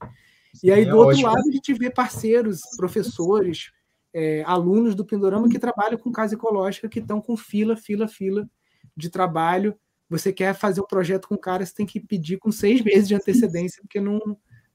E 0.62 0.70
aí, 0.70 0.82
é 0.82 0.84
do 0.86 0.96
outro 0.96 1.14
ótimo. 1.14 1.28
lado, 1.28 1.48
a 1.48 1.52
gente 1.52 1.74
vê 1.74 1.90
parceiros, 1.90 2.60
professores, 2.76 3.72
é, 4.12 4.42
alunos 4.46 4.94
do 4.94 5.04
Pindorama 5.04 5.48
que 5.48 5.58
trabalham 5.58 5.98
com 5.98 6.12
casa 6.12 6.34
ecológica, 6.34 6.88
que 6.88 7.00
estão 7.00 7.20
com 7.20 7.36
fila, 7.36 7.76
fila, 7.76 8.06
fila 8.06 8.48
de 8.96 9.10
trabalho. 9.10 9.76
Você 10.08 10.32
quer 10.32 10.54
fazer 10.54 10.80
um 10.80 10.86
projeto 10.86 11.26
com 11.26 11.34
o 11.34 11.40
cara, 11.40 11.66
você 11.66 11.74
tem 11.74 11.86
que 11.86 11.98
pedir 11.98 12.38
com 12.38 12.52
seis 12.52 12.80
meses 12.80 13.08
de 13.08 13.14
antecedência, 13.14 13.82
porque 13.82 14.00
não, 14.00 14.20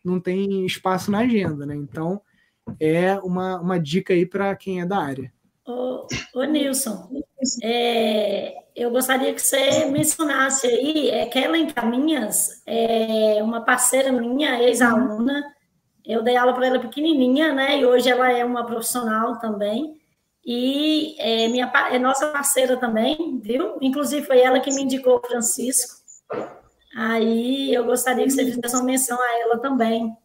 não 0.04 0.20
tem 0.20 0.66
espaço 0.66 1.10
na 1.10 1.20
agenda, 1.20 1.66
né? 1.66 1.76
Então, 1.76 2.22
é 2.80 3.18
uma, 3.20 3.60
uma 3.62 3.80
dica 3.80 4.14
aí 4.14 4.26
para 4.26 4.54
quem 4.56 4.82
é 4.82 4.86
da 4.86 4.98
área. 4.98 5.32
Ô, 5.66 6.06
ô 6.36 6.44
Nilson, 6.44 7.24
é, 7.64 8.56
eu 8.76 8.92
gostaria 8.92 9.34
que 9.34 9.42
você 9.42 9.86
mencionasse 9.86 10.68
aí, 10.68 11.10
é, 11.10 11.26
Kellen 11.28 11.68
Caminhas, 11.68 12.62
é 12.66 13.42
uma 13.42 13.62
parceira 13.62 14.12
minha, 14.12 14.62
ex-aluna, 14.62 15.44
eu 16.06 16.24
dei 16.24 16.36
aula 16.36 16.54
para 16.54 16.68
ela 16.68 16.80
pequenininha, 16.80 17.54
né, 17.54 17.80
e 17.80 17.86
hoje 17.86 18.10
ela 18.10 18.32
é 18.32 18.44
uma 18.44 18.66
profissional 18.66 19.40
também, 19.40 20.00
e 20.46 21.16
é, 21.20 21.48
minha, 21.48 21.72
é 21.92 22.00
nossa 22.00 22.28
parceira 22.28 22.78
também, 22.78 23.40
viu? 23.42 23.78
Inclusive 23.82 24.26
foi 24.26 24.40
ela 24.40 24.60
que 24.60 24.74
me 24.74 24.84
indicou 24.84 25.18
o 25.18 25.28
Francisco, 25.28 25.96
aí 26.96 27.74
eu 27.74 27.86
gostaria 27.86 28.24
que 28.24 28.32
você 28.32 28.46
fizesse 28.46 28.76
uma 28.76 28.84
menção 28.84 29.22
a 29.22 29.40
ela 29.42 29.60
também. 29.60 30.16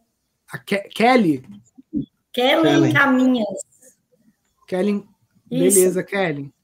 A 0.51 0.57
Ke 0.57 0.89
Kelly? 0.89 1.43
Kellen 2.31 2.91
Caminhas. 2.91 3.59
Kellen 4.67 5.07
Beleza, 5.45 6.03
Kelly. 6.03 6.33
Kellen 6.33 6.54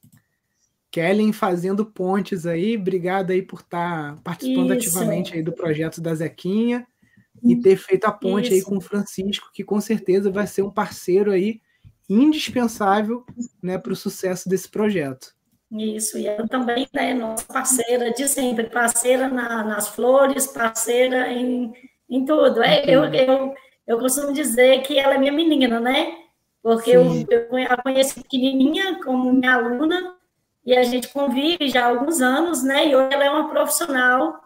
fazendo 1.32 1.86
pontes 1.86 2.46
aí, 2.46 2.76
obrigado 2.76 3.30
aí 3.30 3.42
por 3.42 3.60
estar 3.60 4.14
tá 4.14 4.20
participando 4.22 4.74
Isso. 4.74 4.88
ativamente 4.88 5.34
aí 5.34 5.42
do 5.42 5.52
projeto 5.52 6.00
da 6.00 6.14
Zequinha 6.14 6.86
e 7.42 7.56
ter 7.56 7.76
feito 7.76 8.04
a 8.04 8.12
ponte 8.12 8.46
Isso. 8.46 8.54
aí 8.54 8.62
com 8.62 8.76
o 8.76 8.80
Francisco, 8.80 9.50
que 9.52 9.64
com 9.64 9.80
certeza 9.80 10.30
vai 10.30 10.46
ser 10.46 10.62
um 10.62 10.70
parceiro 10.70 11.30
aí 11.30 11.60
indispensável 12.08 13.24
né, 13.62 13.78
para 13.78 13.92
o 13.92 13.96
sucesso 13.96 14.48
desse 14.48 14.68
projeto. 14.68 15.34
Isso, 15.70 16.18
e 16.18 16.26
ela 16.26 16.46
também 16.46 16.86
é 16.92 17.14
né, 17.14 17.14
nossa 17.14 17.46
parceira 17.46 18.12
de 18.12 18.28
sempre, 18.28 18.68
parceira 18.68 19.28
na, 19.28 19.64
nas 19.64 19.88
flores, 19.88 20.46
parceira 20.46 21.32
em, 21.32 21.72
em 22.10 22.24
tudo. 22.26 22.62
É, 22.62 22.84
eu, 22.84 23.04
eu, 23.04 23.54
eu 23.86 23.98
costumo 23.98 24.32
dizer 24.32 24.82
que 24.82 24.98
ela 24.98 25.14
é 25.14 25.18
minha 25.18 25.32
menina, 25.32 25.80
né? 25.80 26.22
porque 26.62 26.92
eu, 26.92 27.04
eu 27.28 27.48
a 27.68 27.82
conheci 27.82 28.22
pequenininha 28.22 29.00
como 29.02 29.32
minha 29.32 29.54
aluna 29.54 30.14
e 30.64 30.76
a 30.76 30.82
gente 30.84 31.08
convive 31.08 31.68
já 31.68 31.84
há 31.84 31.88
alguns 31.88 32.20
anos, 32.20 32.62
né? 32.62 32.88
E 32.88 32.94
hoje 32.94 33.12
ela 33.12 33.24
é 33.24 33.30
uma 33.30 33.48
profissional 33.48 34.40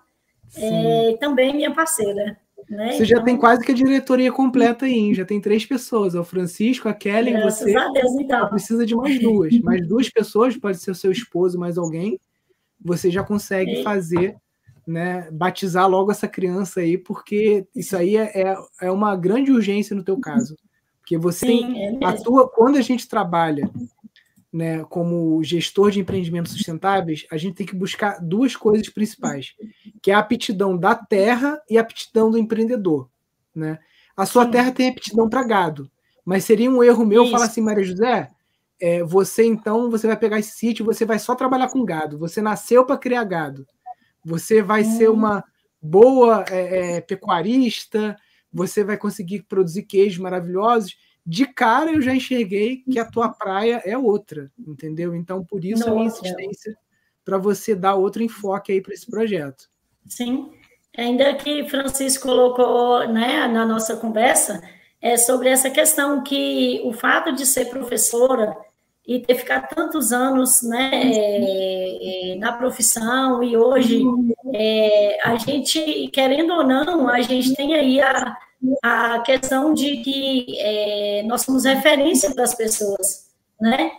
é, 0.56 1.16
também 1.20 1.54
minha 1.54 1.72
parceira. 1.72 2.38
Né? 2.68 2.92
Você 2.92 3.04
já 3.04 3.16
então, 3.16 3.26
tem 3.26 3.36
quase 3.36 3.64
que 3.64 3.70
a 3.70 3.74
diretoria 3.74 4.32
completa 4.32 4.86
aí, 4.86 5.14
já 5.14 5.24
tem 5.24 5.40
três 5.40 5.64
pessoas, 5.64 6.14
é 6.14 6.20
o 6.20 6.24
Francisco, 6.24 6.88
a 6.88 6.94
Kelly 6.94 7.32
e 7.32 7.40
você. 7.40 7.76
A 7.76 7.88
Deus, 7.90 8.12
então. 8.14 8.48
Precisa 8.48 8.84
de 8.84 8.96
mais 8.96 9.20
duas, 9.20 9.60
mais 9.60 9.86
duas 9.86 10.08
pessoas, 10.08 10.56
pode 10.56 10.78
ser 10.78 10.90
o 10.90 10.94
seu 10.94 11.12
esposo, 11.12 11.58
mais 11.58 11.78
alguém. 11.78 12.18
Você 12.84 13.10
já 13.10 13.22
consegue 13.22 13.82
fazer, 13.84 14.36
né? 14.86 15.28
Batizar 15.30 15.88
logo 15.88 16.10
essa 16.10 16.26
criança 16.26 16.80
aí, 16.80 16.98
porque 16.98 17.66
isso 17.74 17.96
aí 17.96 18.16
é, 18.16 18.32
é, 18.34 18.56
é 18.82 18.90
uma 18.90 19.14
grande 19.14 19.52
urgência 19.52 19.94
no 19.94 20.02
teu 20.02 20.18
caso. 20.18 20.56
Porque 21.00 21.16
você 21.16 21.46
Sim, 21.46 21.78
é 21.78 22.04
atua 22.04 22.48
quando 22.48 22.78
a 22.78 22.82
gente 22.82 23.08
trabalha 23.08 23.70
né, 24.52 24.84
como 24.84 25.42
gestor 25.42 25.90
de 25.90 26.00
empreendimentos 26.00 26.52
sustentáveis, 26.52 27.26
a 27.30 27.36
gente 27.36 27.56
tem 27.56 27.66
que 27.66 27.74
buscar 27.74 28.18
duas 28.20 28.56
coisas 28.56 28.88
principais, 28.88 29.54
que 30.00 30.10
é 30.10 30.14
a 30.14 30.18
aptidão 30.18 30.76
da 30.76 30.94
terra 30.94 31.60
e 31.68 31.76
a 31.76 31.80
aptidão 31.80 32.30
do 32.30 32.38
empreendedor. 32.38 33.08
Né? 33.54 33.78
A 34.16 34.24
sua 34.24 34.44
Sim. 34.44 34.50
terra 34.52 34.72
tem 34.72 34.88
aptidão 34.88 35.28
para 35.28 35.44
gado, 35.44 35.90
mas 36.24 36.44
seria 36.44 36.70
um 36.70 36.82
erro 36.82 37.04
meu 37.04 37.24
Isso. 37.24 37.32
falar 37.32 37.46
assim, 37.46 37.60
Maria 37.60 37.84
José, 37.84 38.30
é, 38.80 39.02
você 39.02 39.44
então 39.44 39.90
você 39.90 40.06
vai 40.06 40.16
pegar 40.16 40.38
esse 40.38 40.52
sítio, 40.52 40.84
você 40.84 41.04
vai 41.04 41.18
só 41.18 41.34
trabalhar 41.34 41.68
com 41.68 41.84
gado. 41.84 42.18
Você 42.18 42.42
nasceu 42.42 42.84
para 42.84 42.98
criar 42.98 43.24
gado. 43.24 43.66
Você 44.24 44.60
vai 44.62 44.82
hum. 44.82 44.96
ser 44.96 45.08
uma 45.08 45.44
boa 45.80 46.44
é, 46.50 46.96
é, 46.96 47.00
pecuarista, 47.00 48.16
você 48.52 48.82
vai 48.82 48.96
conseguir 48.96 49.42
produzir 49.42 49.84
queijos 49.84 50.18
maravilhosos. 50.18 50.96
De 51.26 51.44
cara 51.44 51.90
eu 51.90 52.00
já 52.00 52.14
enxerguei 52.14 52.84
que 52.88 53.00
a 53.00 53.04
tua 53.04 53.28
praia 53.28 53.82
é 53.84 53.98
outra, 53.98 54.50
entendeu? 54.66 55.12
Então, 55.12 55.44
por 55.44 55.64
isso 55.64 55.80
Nossa. 55.80 55.90
a 55.90 55.94
minha 55.94 56.06
insistência 56.06 56.78
para 57.24 57.36
você 57.36 57.74
dar 57.74 57.96
outro 57.96 58.22
enfoque 58.22 58.70
aí 58.70 58.80
para 58.80 58.94
esse 58.94 59.10
projeto. 59.10 59.68
Sim. 60.06 60.52
Ainda 60.96 61.34
que 61.34 61.68
Francisco 61.68 62.28
colocou 62.28 63.08
né, 63.08 63.48
na 63.48 63.66
nossa 63.66 63.96
conversa, 63.96 64.62
é 65.02 65.16
sobre 65.16 65.48
essa 65.48 65.68
questão 65.68 66.22
que 66.22 66.80
o 66.84 66.92
fato 66.92 67.34
de 67.34 67.44
ser 67.44 67.66
professora 67.66 68.56
e 69.06 69.20
ter 69.20 69.34
ficado 69.34 69.68
tantos 69.74 70.12
anos 70.12 70.62
né, 70.62 70.90
é, 70.92 72.36
na 72.38 72.52
profissão 72.52 73.42
e 73.42 73.56
hoje 73.56 74.02
é, 74.54 75.18
a 75.22 75.36
gente, 75.36 76.08
querendo 76.12 76.52
ou 76.52 76.64
não, 76.64 77.08
a 77.08 77.20
gente 77.20 77.54
tem 77.54 77.74
aí 77.74 78.00
a, 78.00 78.36
a 78.82 79.20
questão 79.20 79.74
de 79.74 79.98
que 79.98 80.58
é, 80.58 81.22
nós 81.24 81.42
somos 81.42 81.64
referência 81.64 82.34
para 82.34 82.44
as 82.44 82.54
pessoas, 82.54 83.26
né? 83.60 83.90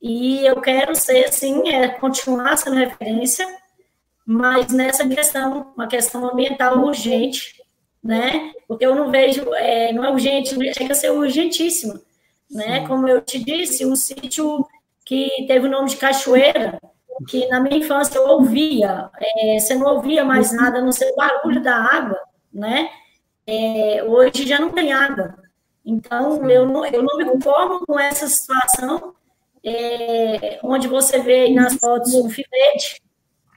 E 0.00 0.44
eu 0.46 0.60
quero 0.60 0.94
ser, 0.94 1.32
sim, 1.32 1.68
é, 1.68 1.88
continuar 1.88 2.56
sendo 2.56 2.76
referência, 2.76 3.46
mas 4.26 4.72
nessa 4.72 5.08
questão, 5.08 5.72
uma 5.74 5.86
questão 5.86 6.28
ambiental 6.28 6.78
urgente, 6.78 7.54
né? 8.02 8.52
Porque 8.68 8.84
eu 8.84 8.94
não 8.94 9.10
vejo, 9.10 9.54
é, 9.54 9.92
não 9.92 10.04
é 10.04 10.10
urgente, 10.10 10.56
chega 10.74 10.92
a 10.92 10.96
ser 10.96 11.10
urgentíssima, 11.10 12.00
né? 12.50 12.86
Como 12.86 13.08
eu 13.08 13.20
te 13.20 13.38
disse, 13.42 13.86
um 13.86 13.96
sítio 13.96 14.66
que 15.04 15.46
teve 15.46 15.66
o 15.66 15.70
nome 15.70 15.88
de 15.88 15.96
Cachoeira, 15.96 16.78
que 17.28 17.46
na 17.48 17.60
minha 17.60 17.76
infância 17.76 18.18
eu 18.18 18.26
ouvia, 18.26 19.10
é, 19.18 19.58
você 19.58 19.74
não 19.74 19.94
ouvia 19.94 20.24
mais 20.24 20.52
nada, 20.52 20.80
não 20.80 20.92
sei 20.92 21.10
o 21.10 21.16
barulho 21.16 21.62
da 21.62 21.76
água, 21.76 22.18
né? 22.52 22.90
É, 23.46 24.04
hoje 24.04 24.46
já 24.46 24.58
não 24.58 24.70
tem 24.70 24.92
água. 24.92 25.34
Então, 25.84 26.48
eu 26.48 26.66
não, 26.66 26.86
eu 26.86 27.02
não 27.02 27.16
me 27.16 27.24
conformo 27.24 27.84
com 27.86 27.98
essa 27.98 28.26
situação, 28.26 29.14
é, 29.64 30.60
onde 30.62 30.86
você 30.86 31.18
vê 31.18 31.48
nas 31.52 31.74
fotos 31.74 32.14
um 32.14 32.30
filete 32.30 33.02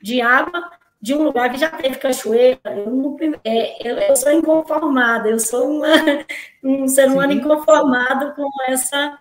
de 0.02 0.22
água 0.22 0.72
de 1.02 1.14
um 1.14 1.22
lugar 1.24 1.52
que 1.52 1.60
já 1.60 1.70
teve 1.70 1.98
cachoeira. 1.98 2.60
Eu, 2.66 2.90
não, 2.90 3.18
é, 3.44 3.88
eu, 3.88 3.98
eu 3.98 4.16
sou 4.16 4.32
inconformada, 4.32 5.30
eu 5.30 5.40
sou 5.40 5.70
uma, 5.70 5.88
um 6.64 6.88
ser 6.88 7.10
humano 7.10 7.34
inconformado 7.34 8.34
com 8.34 8.50
essa, 8.68 9.18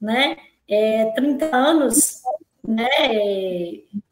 né, 0.00 0.36
é, 0.68 1.12
30 1.14 1.54
anos, 1.54 2.22
né, 2.68 2.88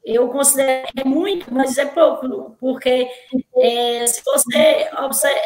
eu 0.02 0.28
considero 0.28 0.88
é 0.96 1.04
muito, 1.04 1.52
mas 1.52 1.76
é 1.76 1.84
pouco, 1.84 2.56
porque 2.58 3.06
é, 3.54 4.06
se 4.06 4.22
você 4.24 4.88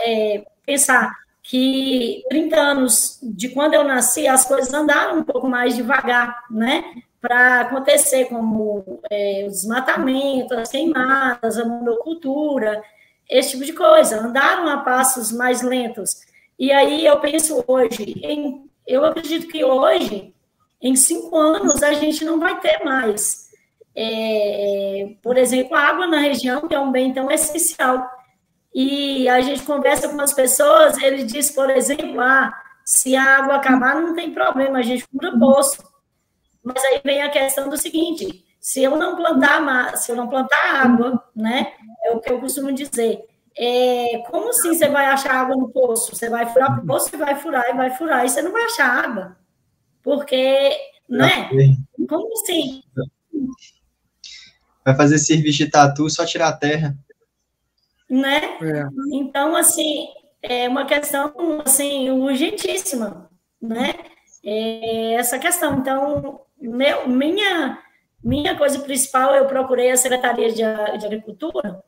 é, 0.05 0.47
pensar 0.65 1.13
que 1.43 2.23
30 2.29 2.57
anos 2.57 3.19
de 3.21 3.49
quando 3.49 3.75
eu 3.75 3.83
nasci, 3.83 4.29
as 4.29 4.45
coisas 4.45 4.73
andaram 4.73 5.19
um 5.19 5.25
pouco 5.25 5.49
mais 5.49 5.75
devagar, 5.75 6.45
né? 6.49 6.85
Para 7.21 7.63
acontecer, 7.63 8.27
como 8.27 9.01
é, 9.11 9.45
o 9.45 9.51
desmatamento, 9.51 10.55
as 10.55 10.71
queimadas, 10.71 11.59
a 11.59 11.65
monocultura, 11.65 12.81
esse 13.29 13.51
tipo 13.51 13.65
de 13.65 13.73
coisa, 13.73 14.21
andaram 14.21 14.69
a 14.69 14.79
passos 14.79 15.33
mais 15.33 15.63
lentos. 15.63 16.11
E 16.57 16.71
aí 16.71 17.05
eu 17.05 17.19
penso 17.19 17.65
hoje, 17.67 18.21
em, 18.23 18.71
eu 18.87 19.05
acredito 19.05 19.49
que 19.49 19.65
hoje, 19.65 20.33
em 20.83 20.97
cinco 20.97 21.37
anos, 21.37 21.83
a 21.83 21.93
gente 21.93 22.25
não 22.25 22.39
vai 22.39 22.59
ter 22.61 22.83
mais, 22.85 23.49
é, 23.95 25.15
por 25.23 25.37
exemplo, 25.37 25.77
água 25.77 26.07
na 26.07 26.19
região, 26.19 26.67
é 26.71 26.79
um 26.79 26.91
bem 26.91 27.13
tão 27.13 27.31
essencial 27.31 28.09
e 28.75 29.29
a 29.29 29.41
gente 29.41 29.63
conversa 29.63 30.09
com 30.09 30.21
as 30.21 30.33
pessoas, 30.33 30.97
ele 30.99 31.25
diz, 31.25 31.51
por 31.51 31.69
exemplo, 31.71 32.21
ah, 32.21 32.53
se 32.85 33.17
a 33.17 33.39
água 33.39 33.57
acabar, 33.57 34.01
não 34.01 34.15
tem 34.15 34.33
problema, 34.33 34.79
a 34.79 34.83
gente 34.83 35.05
fura 35.05 35.37
poço. 35.39 35.83
Mas 36.63 36.83
aí 36.85 37.01
vem 37.05 37.23
a 37.23 37.31
questão 37.31 37.69
do 37.69 37.77
seguinte: 37.77 38.45
se 38.61 38.83
eu 38.83 38.97
não 38.97 39.17
plantar, 39.17 39.97
se 39.97 40.13
eu 40.13 40.17
não 40.17 40.29
plantar 40.29 40.83
água, 40.85 41.23
né? 41.35 41.73
É 42.05 42.13
o 42.13 42.21
que 42.21 42.33
eu 42.33 42.41
costumo 42.41 42.73
dizer. 42.73 43.25
É, 43.59 44.23
como 44.31 44.51
assim 44.51 44.75
você 44.75 44.89
vai 44.89 45.07
achar 45.07 45.35
água 45.35 45.57
no 45.57 45.69
poço? 45.71 46.15
Você 46.15 46.29
vai 46.29 46.47
furar 46.47 46.79
o 46.79 46.87
poço, 46.87 47.11
você 47.11 47.17
vai 47.17 47.37
furar 47.37 47.69
e 47.69 47.75
vai 47.75 47.91
furar, 47.91 48.25
e 48.25 48.29
você 48.29 48.43
não 48.43 48.53
vai 48.53 48.65
achar 48.65 49.05
água. 49.05 49.37
Porque, 50.03 50.71
né? 51.09 51.49
Como 52.09 52.33
assim? 52.35 52.83
Vai 54.85 54.97
fazer 54.97 55.19
serviço 55.19 55.59
de 55.59 55.71
tatu, 55.71 56.09
só 56.09 56.25
tirar 56.25 56.49
a 56.49 56.57
terra 56.57 56.97
né? 58.11 58.59
É. 58.61 58.89
Então, 59.13 59.55
assim, 59.55 60.09
é 60.43 60.69
uma 60.69 60.85
questão, 60.85 61.33
assim, 61.65 62.11
urgentíssima, 62.11 63.31
né? 63.63 63.95
É 64.45 65.15
essa 65.15 65.39
questão. 65.39 65.79
Então, 65.79 66.41
meu, 66.61 67.09
minha, 67.09 67.79
minha 68.23 68.57
coisa 68.57 68.81
principal, 68.81 69.35
eu 69.35 69.47
procurei 69.47 69.93
a 69.93 69.97
Secretaria 69.97 70.49
de, 70.49 70.57
de 70.99 71.07
Agricultura 71.07 71.83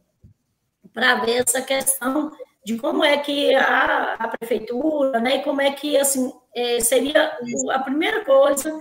para 0.94 1.24
ver 1.24 1.42
essa 1.42 1.60
questão 1.60 2.30
de 2.64 2.76
como 2.76 3.04
é 3.04 3.18
que 3.18 3.54
a, 3.54 4.14
a 4.14 4.28
prefeitura, 4.28 5.18
né, 5.20 5.36
e 5.36 5.42
como 5.42 5.60
é 5.60 5.72
que, 5.72 5.96
assim, 5.96 6.32
é, 6.54 6.80
seria 6.80 7.36
a 7.70 7.78
primeira 7.80 8.24
coisa 8.24 8.72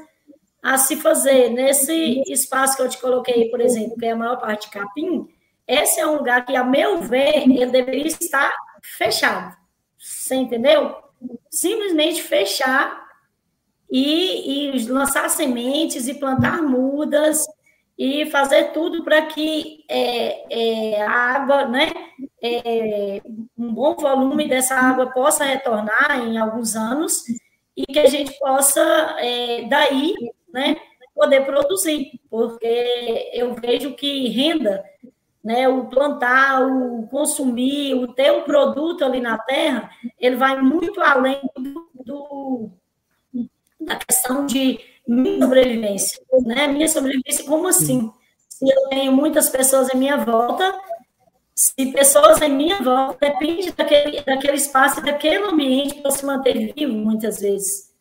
a 0.61 0.77
se 0.77 0.95
fazer 0.95 1.49
nesse 1.49 2.21
espaço 2.27 2.77
que 2.77 2.83
eu 2.83 2.89
te 2.89 2.99
coloquei, 2.99 3.49
por 3.49 3.59
exemplo, 3.59 3.97
que 3.97 4.05
é 4.05 4.11
a 4.11 4.15
maior 4.15 4.39
parte 4.39 4.67
de 4.67 4.73
capim, 4.73 5.27
esse 5.67 5.99
é 5.99 6.05
um 6.05 6.17
lugar 6.17 6.45
que, 6.45 6.55
a 6.55 6.63
meu 6.63 7.01
ver, 7.01 7.43
ele 7.49 7.65
deveria 7.67 8.07
estar 8.07 8.53
fechado. 8.97 9.55
Você 9.97 10.35
entendeu? 10.35 10.95
Simplesmente 11.49 12.21
fechar 12.21 13.01
e, 13.89 14.75
e 14.75 14.87
lançar 14.87 15.29
sementes 15.29 16.07
e 16.07 16.13
plantar 16.13 16.61
mudas 16.61 17.45
e 18.01 18.25
fazer 18.31 18.71
tudo 18.71 19.03
para 19.03 19.27
que 19.27 19.85
é, 19.87 20.95
é, 20.95 21.01
a 21.03 21.11
água, 21.11 21.65
né, 21.67 21.91
é, 22.41 23.21
um 23.55 23.71
bom 23.71 23.93
volume 23.93 24.49
dessa 24.49 24.73
água 24.73 25.11
possa 25.11 25.43
retornar 25.43 26.19
em 26.19 26.35
alguns 26.35 26.75
anos 26.75 27.21
e 27.77 27.85
que 27.85 27.99
a 27.99 28.07
gente 28.07 28.33
possa, 28.39 28.81
é, 29.19 29.67
daí, 29.69 30.15
né, 30.51 30.77
poder 31.13 31.45
produzir, 31.45 32.19
porque 32.27 33.29
eu 33.35 33.53
vejo 33.53 33.93
que 33.93 34.29
renda 34.29 34.83
né, 35.43 35.69
o 35.69 35.85
plantar, 35.85 36.65
o 36.65 37.07
consumir, 37.07 37.93
o 37.93 38.07
ter 38.07 38.31
um 38.31 38.41
produto 38.41 39.05
ali 39.05 39.21
na 39.21 39.37
terra, 39.37 39.91
ele 40.19 40.37
vai 40.37 40.59
muito 40.59 40.99
além 41.01 41.39
do, 41.55 41.87
do 42.03 42.71
da 43.79 43.95
questão 43.95 44.47
de 44.47 44.79
minha 45.07 45.39
sobrevivência, 45.39 46.21
né? 46.45 46.67
Minha 46.67 46.87
sobrevivência, 46.87 47.45
como 47.45 47.67
assim? 47.67 48.11
Se 48.49 48.69
eu 48.69 48.89
tenho 48.89 49.11
muitas 49.11 49.49
pessoas 49.49 49.93
em 49.93 49.97
minha 49.97 50.17
volta, 50.17 50.73
se 51.55 51.91
pessoas 51.91 52.41
em 52.41 52.49
minha 52.49 52.81
volta, 52.81 53.17
depende 53.19 53.71
daquele, 53.71 54.21
daquele 54.21 54.57
espaço, 54.57 55.01
daquele 55.01 55.45
ambiente 55.45 56.01
para 56.01 56.11
se 56.11 56.25
manter 56.25 56.73
vivo, 56.73 56.93
muitas 56.93 57.39
vezes. 57.39 57.91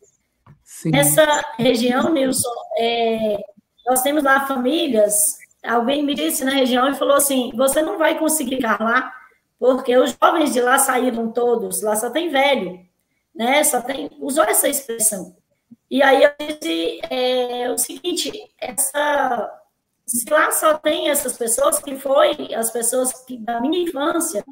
Sim. 0.64 0.94
Essa 0.94 1.24
região, 1.58 2.12
Nilson, 2.12 2.48
é, 2.78 3.38
nós 3.86 4.02
temos 4.02 4.22
lá 4.22 4.46
famílias 4.46 5.40
alguém 5.62 6.02
me 6.02 6.14
disse 6.14 6.44
na 6.44 6.52
região 6.52 6.88
e 6.90 6.94
falou 6.94 7.16
assim: 7.16 7.50
você 7.54 7.82
não 7.82 7.98
vai 7.98 8.18
conseguir 8.18 8.56
ficar 8.56 8.80
lá, 8.80 9.12
porque 9.58 9.96
os 9.96 10.16
jovens 10.20 10.52
de 10.52 10.60
lá 10.60 10.78
saíram 10.78 11.30
todos, 11.30 11.82
lá 11.82 11.94
só 11.96 12.10
tem 12.10 12.30
velho, 12.30 12.80
né? 13.34 13.62
Só 13.64 13.80
tem. 13.80 14.10
Usou 14.18 14.44
essa 14.44 14.68
expressão. 14.68 15.36
E 15.90 16.02
aí 16.02 16.22
eu 16.22 16.30
disse 16.38 17.00
é, 17.10 17.70
o 17.70 17.78
seguinte: 17.78 18.32
essa. 18.58 19.56
Se 20.06 20.28
lá 20.28 20.50
só 20.50 20.76
tem 20.76 21.08
essas 21.08 21.38
pessoas 21.38 21.78
que 21.78 21.94
foi 21.96 22.52
as 22.54 22.70
pessoas 22.70 23.24
que, 23.24 23.38
da 23.38 23.60
minha 23.60 23.82
infância, 23.82 24.44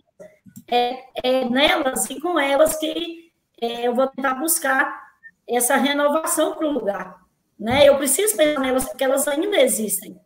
é, 0.68 1.02
é 1.22 1.44
nelas 1.48 2.08
e 2.10 2.20
com 2.20 2.38
elas 2.38 2.76
que 2.76 3.32
é, 3.60 3.88
eu 3.88 3.94
vou 3.94 4.06
tentar 4.06 4.34
buscar 4.34 5.08
essa 5.48 5.76
renovação 5.76 6.54
para 6.54 6.66
o 6.66 6.72
lugar. 6.72 7.18
Né? 7.58 7.88
Eu 7.88 7.96
preciso 7.96 8.36
pensar 8.36 8.60
nelas 8.60 8.84
porque 8.84 9.02
elas 9.02 9.26
ainda 9.26 9.60
existem 9.60 10.20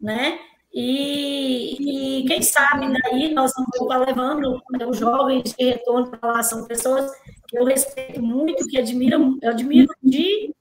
né? 0.00 0.38
E, 0.72 2.20
e, 2.20 2.26
quem 2.26 2.42
sabe 2.42 2.86
daí 3.02 3.32
nós 3.32 3.52
vamos 3.54 3.74
estar 3.80 3.98
levando 3.98 4.62
os 4.88 4.98
jovens 4.98 5.54
de 5.54 5.64
retorno 5.64 6.10
para 6.10 6.32
lá, 6.32 6.42
são 6.42 6.66
pessoas 6.66 7.10
que 7.48 7.58
eu 7.58 7.64
respeito 7.64 8.22
muito, 8.22 8.66
que 8.66 8.78
admiro, 8.78 9.38
eu 9.42 9.50
admiro 9.50 9.88
de, 10.02 10.54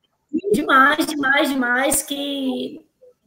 demais, 0.54 1.06
demais, 1.06 1.50
demais, 1.50 2.02
que, 2.02 2.82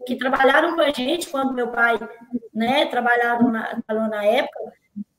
que 0.07 0.17
trabalharam 0.17 0.75
com 0.75 0.81
a 0.81 0.91
gente 0.91 1.29
quando 1.29 1.53
meu 1.53 1.69
pai 1.69 1.99
né, 2.55 2.87
trabalharam 2.87 3.51
na, 3.53 3.79
na 3.87 4.25
época, 4.25 4.73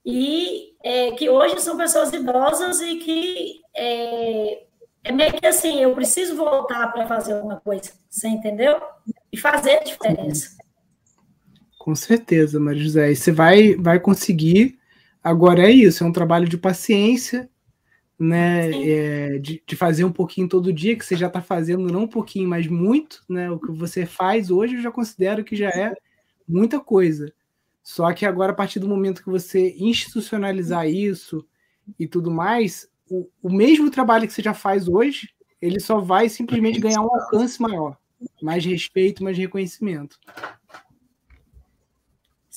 e 0.04 0.74
é, 0.84 1.12
que 1.12 1.30
hoje 1.30 1.60
são 1.62 1.78
pessoas 1.78 2.12
idosas 2.12 2.82
e 2.82 2.96
que 2.96 3.62
é, 3.76 4.64
é 5.04 5.12
meio 5.12 5.34
que 5.34 5.46
assim, 5.46 5.80
eu 5.80 5.94
preciso 5.94 6.36
voltar 6.36 6.92
para 6.92 7.06
fazer 7.06 7.34
alguma 7.34 7.60
coisa, 7.60 7.92
você 8.10 8.28
entendeu? 8.28 8.82
E 9.32 9.38
fazer 9.38 9.84
diferença. 9.84 10.58
Com 11.78 11.96
certeza, 11.96 12.60
Maria 12.60 12.84
José. 12.84 13.12
E 13.12 13.16
você 13.16 13.32
vai, 13.32 13.76
vai 13.76 14.00
conseguir. 14.00 14.80
Agora 15.24 15.64
é 15.64 15.72
isso, 15.72 16.04
é 16.04 16.08
um 16.08 16.12
trabalho 16.12 16.48
de 16.48 16.58
paciência, 16.58 17.50
né? 18.22 18.70
É, 18.88 19.40
de, 19.40 19.64
de, 19.66 19.76
fazer 19.76 20.06
um 20.06 20.12
pouquinho 20.12 20.48
todo 20.48 20.72
dia, 20.72 20.96
que 20.96 21.04
você 21.04 21.16
já 21.16 21.26
está 21.26 21.42
fazendo 21.42 21.92
não 21.92 22.04
um 22.04 22.08
pouquinho, 22.08 22.48
mas 22.48 22.68
muito, 22.68 23.24
né? 23.28 23.50
O 23.50 23.60
que 23.60 23.72
você 23.72 24.06
faz 24.06 24.52
hoje 24.52 24.76
eu 24.76 24.82
já 24.82 24.92
considero 24.92 25.44
que 25.44 25.56
já 25.56 25.70
é 25.70 25.92
muita 26.48 26.80
coisa. 26.80 27.34
Só 27.82 28.14
que 28.14 28.24
agora, 28.24 28.52
a 28.52 28.56
partir 28.56 28.80
do 28.80 28.88
momento 28.88 29.24
que 29.24 29.30
você 29.30 29.76
institucionalizar 29.76 30.88
isso 30.88 31.44
e 31.98 32.08
tudo 32.08 32.30
mais, 32.30 32.88
o, 33.10 33.28
o 33.42 33.52
mesmo 33.52 33.90
trabalho 33.90 34.28
que 34.28 34.34
você 34.34 34.44
já 34.44 34.54
faz 34.54 34.88
hoje, 34.88 35.30
ele 35.60 35.80
só 35.80 36.00
vai 36.00 36.30
simplesmente 36.30 36.80
ganhar 36.80 37.02
um 37.02 37.12
alcance 37.12 37.60
maior, 37.60 37.98
mais 38.40 38.64
respeito, 38.64 39.24
mais 39.24 39.36
reconhecimento. 39.36 40.20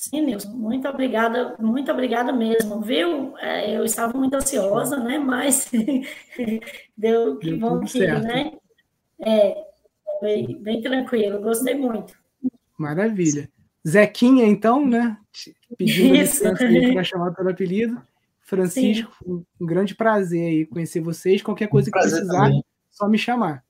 Sim, 0.05 0.21
Nilson, 0.21 0.51
muito 0.51 0.87
obrigada, 0.87 1.57
muito 1.59 1.91
obrigada 1.91 2.31
mesmo, 2.31 2.79
viu? 2.83 3.35
É, 3.39 3.75
eu 3.75 3.85
estava 3.85 4.13
muito 4.17 4.35
ansiosa, 4.35 4.99
né? 4.99 5.19
Mas 5.19 5.71
deu 6.95 7.39
que 7.39 7.55
bom 7.55 7.81
que, 7.81 7.89
certo. 7.89 8.23
né? 8.23 8.53
É, 9.19 9.67
bem, 10.21 10.63
bem 10.63 10.83
tranquilo, 10.83 11.41
gostei 11.41 11.75
muito. 11.75 12.15
Maravilha. 12.79 13.49
Zequinha, 13.87 14.45
então, 14.45 14.87
né? 14.87 15.17
Pedindo 15.79 16.15
licença 16.15 16.67
para 16.93 17.05
chamar 17.05 17.33
pelo 17.33 17.49
apelido. 17.49 18.03
Francisco, 18.43 19.17
Sim. 19.25 19.47
um 19.59 19.65
grande 19.67 19.95
prazer 19.95 20.49
aí 20.49 20.67
conhecer 20.67 21.01
vocês. 21.01 21.41
Qualquer 21.41 21.69
coisa 21.69 21.91
que 21.91 21.99
precisar, 21.99 22.45
também. 22.45 22.63
só 22.91 23.09
me 23.09 23.17
chamar. 23.17 23.65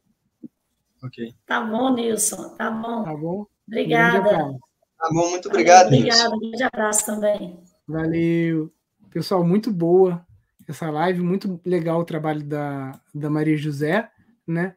Ok. 1.00 1.32
Tá 1.46 1.60
bom, 1.60 1.94
Nilson. 1.94 2.56
Tá 2.56 2.72
bom. 2.72 3.04
Tá 3.04 3.14
bom. 3.14 3.46
Obrigada. 3.68 4.58
Tá 5.04 5.10
bom, 5.12 5.28
muito 5.28 5.48
obrigado. 5.50 5.88
Obrigada, 5.88 6.34
um 6.34 6.40
grande 6.40 6.62
abraço 6.62 7.04
também. 7.04 7.58
Valeu. 7.86 8.72
Pessoal, 9.10 9.44
muito 9.44 9.70
boa 9.70 10.24
essa 10.66 10.90
live, 10.90 11.20
muito 11.20 11.60
legal 11.62 12.00
o 12.00 12.06
trabalho 12.06 12.42
da, 12.42 12.98
da 13.14 13.28
Maria 13.28 13.54
José, 13.54 14.10
né? 14.46 14.74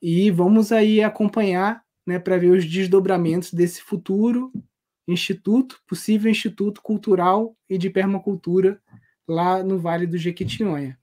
E 0.00 0.30
vamos 0.30 0.72
aí 0.72 1.02
acompanhar, 1.02 1.84
né, 2.06 2.18
para 2.18 2.38
ver 2.38 2.50
os 2.50 2.64
desdobramentos 2.64 3.52
desse 3.52 3.82
futuro 3.82 4.50
instituto, 5.06 5.82
possível 5.86 6.30
instituto 6.30 6.80
cultural 6.80 7.54
e 7.68 7.76
de 7.76 7.90
permacultura 7.90 8.80
lá 9.28 9.62
no 9.62 9.78
Vale 9.78 10.06
do 10.06 10.16
Jequitinhonha. 10.16 10.98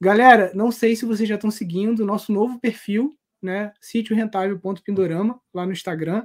Galera, 0.00 0.52
não 0.54 0.70
sei 0.70 0.94
se 0.94 1.04
vocês 1.04 1.28
já 1.28 1.34
estão 1.34 1.50
seguindo 1.50 2.00
o 2.00 2.06
nosso 2.06 2.30
novo 2.30 2.60
perfil, 2.60 3.18
né? 3.42 3.72
Sítio 3.80 4.14
Rentável.pindorama, 4.14 5.40
lá 5.52 5.66
no 5.66 5.72
Instagram. 5.72 6.24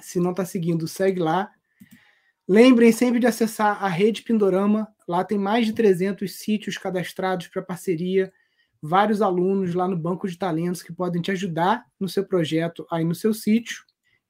Se 0.00 0.20
não 0.20 0.32
está 0.32 0.44
seguindo, 0.44 0.86
segue 0.86 1.20
lá. 1.20 1.50
Lembrem 2.48 2.92
sempre 2.92 3.18
de 3.18 3.26
acessar 3.26 3.82
a 3.82 3.88
rede 3.88 4.22
Pindorama. 4.22 4.88
Lá 5.08 5.24
tem 5.24 5.38
mais 5.38 5.66
de 5.66 5.72
300 5.72 6.30
sítios 6.32 6.78
cadastrados 6.78 7.48
para 7.48 7.62
parceria, 7.62 8.32
vários 8.80 9.20
alunos 9.20 9.74
lá 9.74 9.88
no 9.88 9.96
banco 9.96 10.28
de 10.28 10.38
talentos 10.38 10.82
que 10.82 10.92
podem 10.92 11.20
te 11.20 11.30
ajudar 11.30 11.84
no 11.98 12.08
seu 12.08 12.24
projeto 12.24 12.86
aí 12.90 13.04
no 13.04 13.14
seu 13.14 13.34
sítio. 13.34 13.84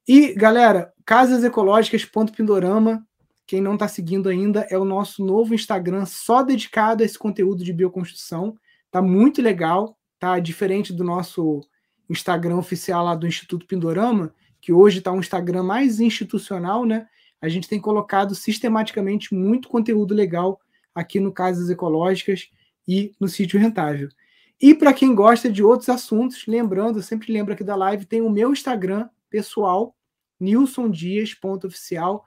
E, 0.09 0.35
galera, 0.35 0.93
casasecológicas.pindorama, 1.05 3.07
quem 3.47 3.61
não 3.61 3.75
está 3.75 3.89
seguindo 3.89 4.29
ainda, 4.29 4.67
é 4.71 4.79
o 4.79 4.85
nosso 4.85 5.25
novo 5.25 5.55
Instagram 5.55 6.07
só 6.07 6.43
dedicado 6.43 7.03
a 7.03 7.07
esse 7.07 7.19
conteúdo 7.19 7.65
de 7.65 7.73
bioconstrução. 7.73 8.57
Tá 8.91 9.03
muito 9.03 9.43
legal, 9.43 9.99
tá 10.19 10.39
diferente 10.39 10.93
do 10.93 11.05
nosso 11.05 11.61
Instagram 12.09 12.57
oficial 12.57 13.05
lá 13.05 13.15
do 13.15 13.27
Instituto 13.27 13.67
Pindorama, 13.67 14.33
que 14.67 14.73
hoje 14.73 14.99
está 14.99 15.13
um 15.13 15.21
Instagram 15.21 15.63
mais 15.63 16.01
institucional, 16.01 16.85
né? 16.85 17.07
A 17.41 17.49
gente 17.49 17.69
tem 17.69 17.81
colocado 17.81 18.35
sistematicamente 18.35 19.33
muito 19.33 19.69
conteúdo 19.69 20.13
legal 20.13 20.61
aqui 20.93 21.21
no 21.21 21.31
Casas 21.31 21.71
Ecológicas 21.71 22.51
e 22.89 23.15
no 23.21 23.29
Sítio 23.29 23.61
Rentável. 23.61 24.09
E 24.61 24.75
para 24.75 24.93
quem 24.93 25.15
gosta 25.15 25.49
de 25.49 25.63
outros 25.63 25.89
assuntos, 25.89 26.49
lembrando, 26.49 27.01
sempre 27.01 27.33
lembro 27.33 27.53
aqui 27.53 27.63
da 27.63 27.77
live, 27.77 28.07
tem 28.07 28.21
o 28.21 28.29
meu 28.29 28.51
Instagram 28.51 29.09
pessoal, 29.31 29.95
nilsondias.oficial. 30.41 32.25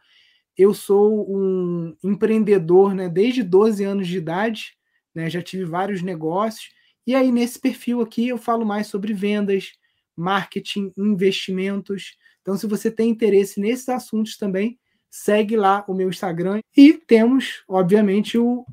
Eu 0.57 0.73
sou 0.73 1.29
um 1.29 1.93
empreendedor 2.01 2.95
né, 2.95 3.09
desde 3.09 3.43
12 3.43 3.83
anos 3.83 4.07
de 4.07 4.17
idade, 4.17 4.77
né, 5.13 5.29
já 5.29 5.41
tive 5.41 5.65
vários 5.65 6.01
negócios, 6.01 6.69
e 7.05 7.13
aí 7.13 7.33
nesse 7.33 7.59
perfil 7.59 7.99
aqui 7.99 8.29
eu 8.29 8.37
falo 8.37 8.65
mais 8.65 8.87
sobre 8.87 9.13
vendas, 9.13 9.73
marketing, 10.15 10.93
investimentos, 10.97 12.17
então, 12.49 12.57
se 12.57 12.65
você 12.65 12.89
tem 12.89 13.11
interesse 13.11 13.59
nesses 13.59 13.87
assuntos 13.89 14.35
também, 14.35 14.79
segue 15.07 15.55
lá 15.55 15.85
o 15.87 15.93
meu 15.93 16.09
Instagram. 16.09 16.61
E 16.75 16.93
temos, 16.93 17.63
obviamente, 17.67 18.39
o 18.39 18.65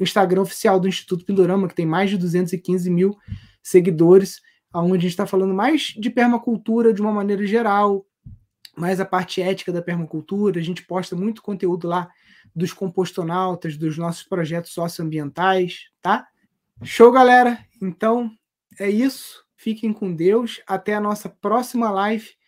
Instagram 0.00 0.40
oficial 0.40 0.80
do 0.80 0.88
Instituto 0.88 1.26
Pindorama, 1.26 1.68
que 1.68 1.74
tem 1.74 1.84
mais 1.84 2.08
de 2.08 2.16
215 2.16 2.88
mil 2.88 3.14
seguidores, 3.62 4.40
onde 4.72 4.92
a 4.92 5.00
gente 5.00 5.10
está 5.10 5.26
falando 5.26 5.52
mais 5.52 5.92
de 5.98 6.08
permacultura 6.08 6.94
de 6.94 7.02
uma 7.02 7.12
maneira 7.12 7.46
geral, 7.46 8.06
mais 8.74 9.00
a 9.00 9.04
parte 9.04 9.42
ética 9.42 9.70
da 9.70 9.82
permacultura. 9.82 10.58
A 10.58 10.62
gente 10.62 10.86
posta 10.86 11.14
muito 11.14 11.42
conteúdo 11.42 11.86
lá 11.86 12.08
dos 12.56 12.72
compostonautas, 12.72 13.76
dos 13.76 13.98
nossos 13.98 14.22
projetos 14.22 14.72
socioambientais, 14.72 15.90
tá? 16.00 16.26
Show, 16.82 17.12
galera! 17.12 17.58
Então, 17.82 18.30
é 18.78 18.88
isso. 18.88 19.44
Fiquem 19.58 19.92
com 19.92 20.14
Deus. 20.14 20.62
Até 20.66 20.94
a 20.94 21.00
nossa 21.02 21.28
próxima 21.28 21.90
live 21.90 22.39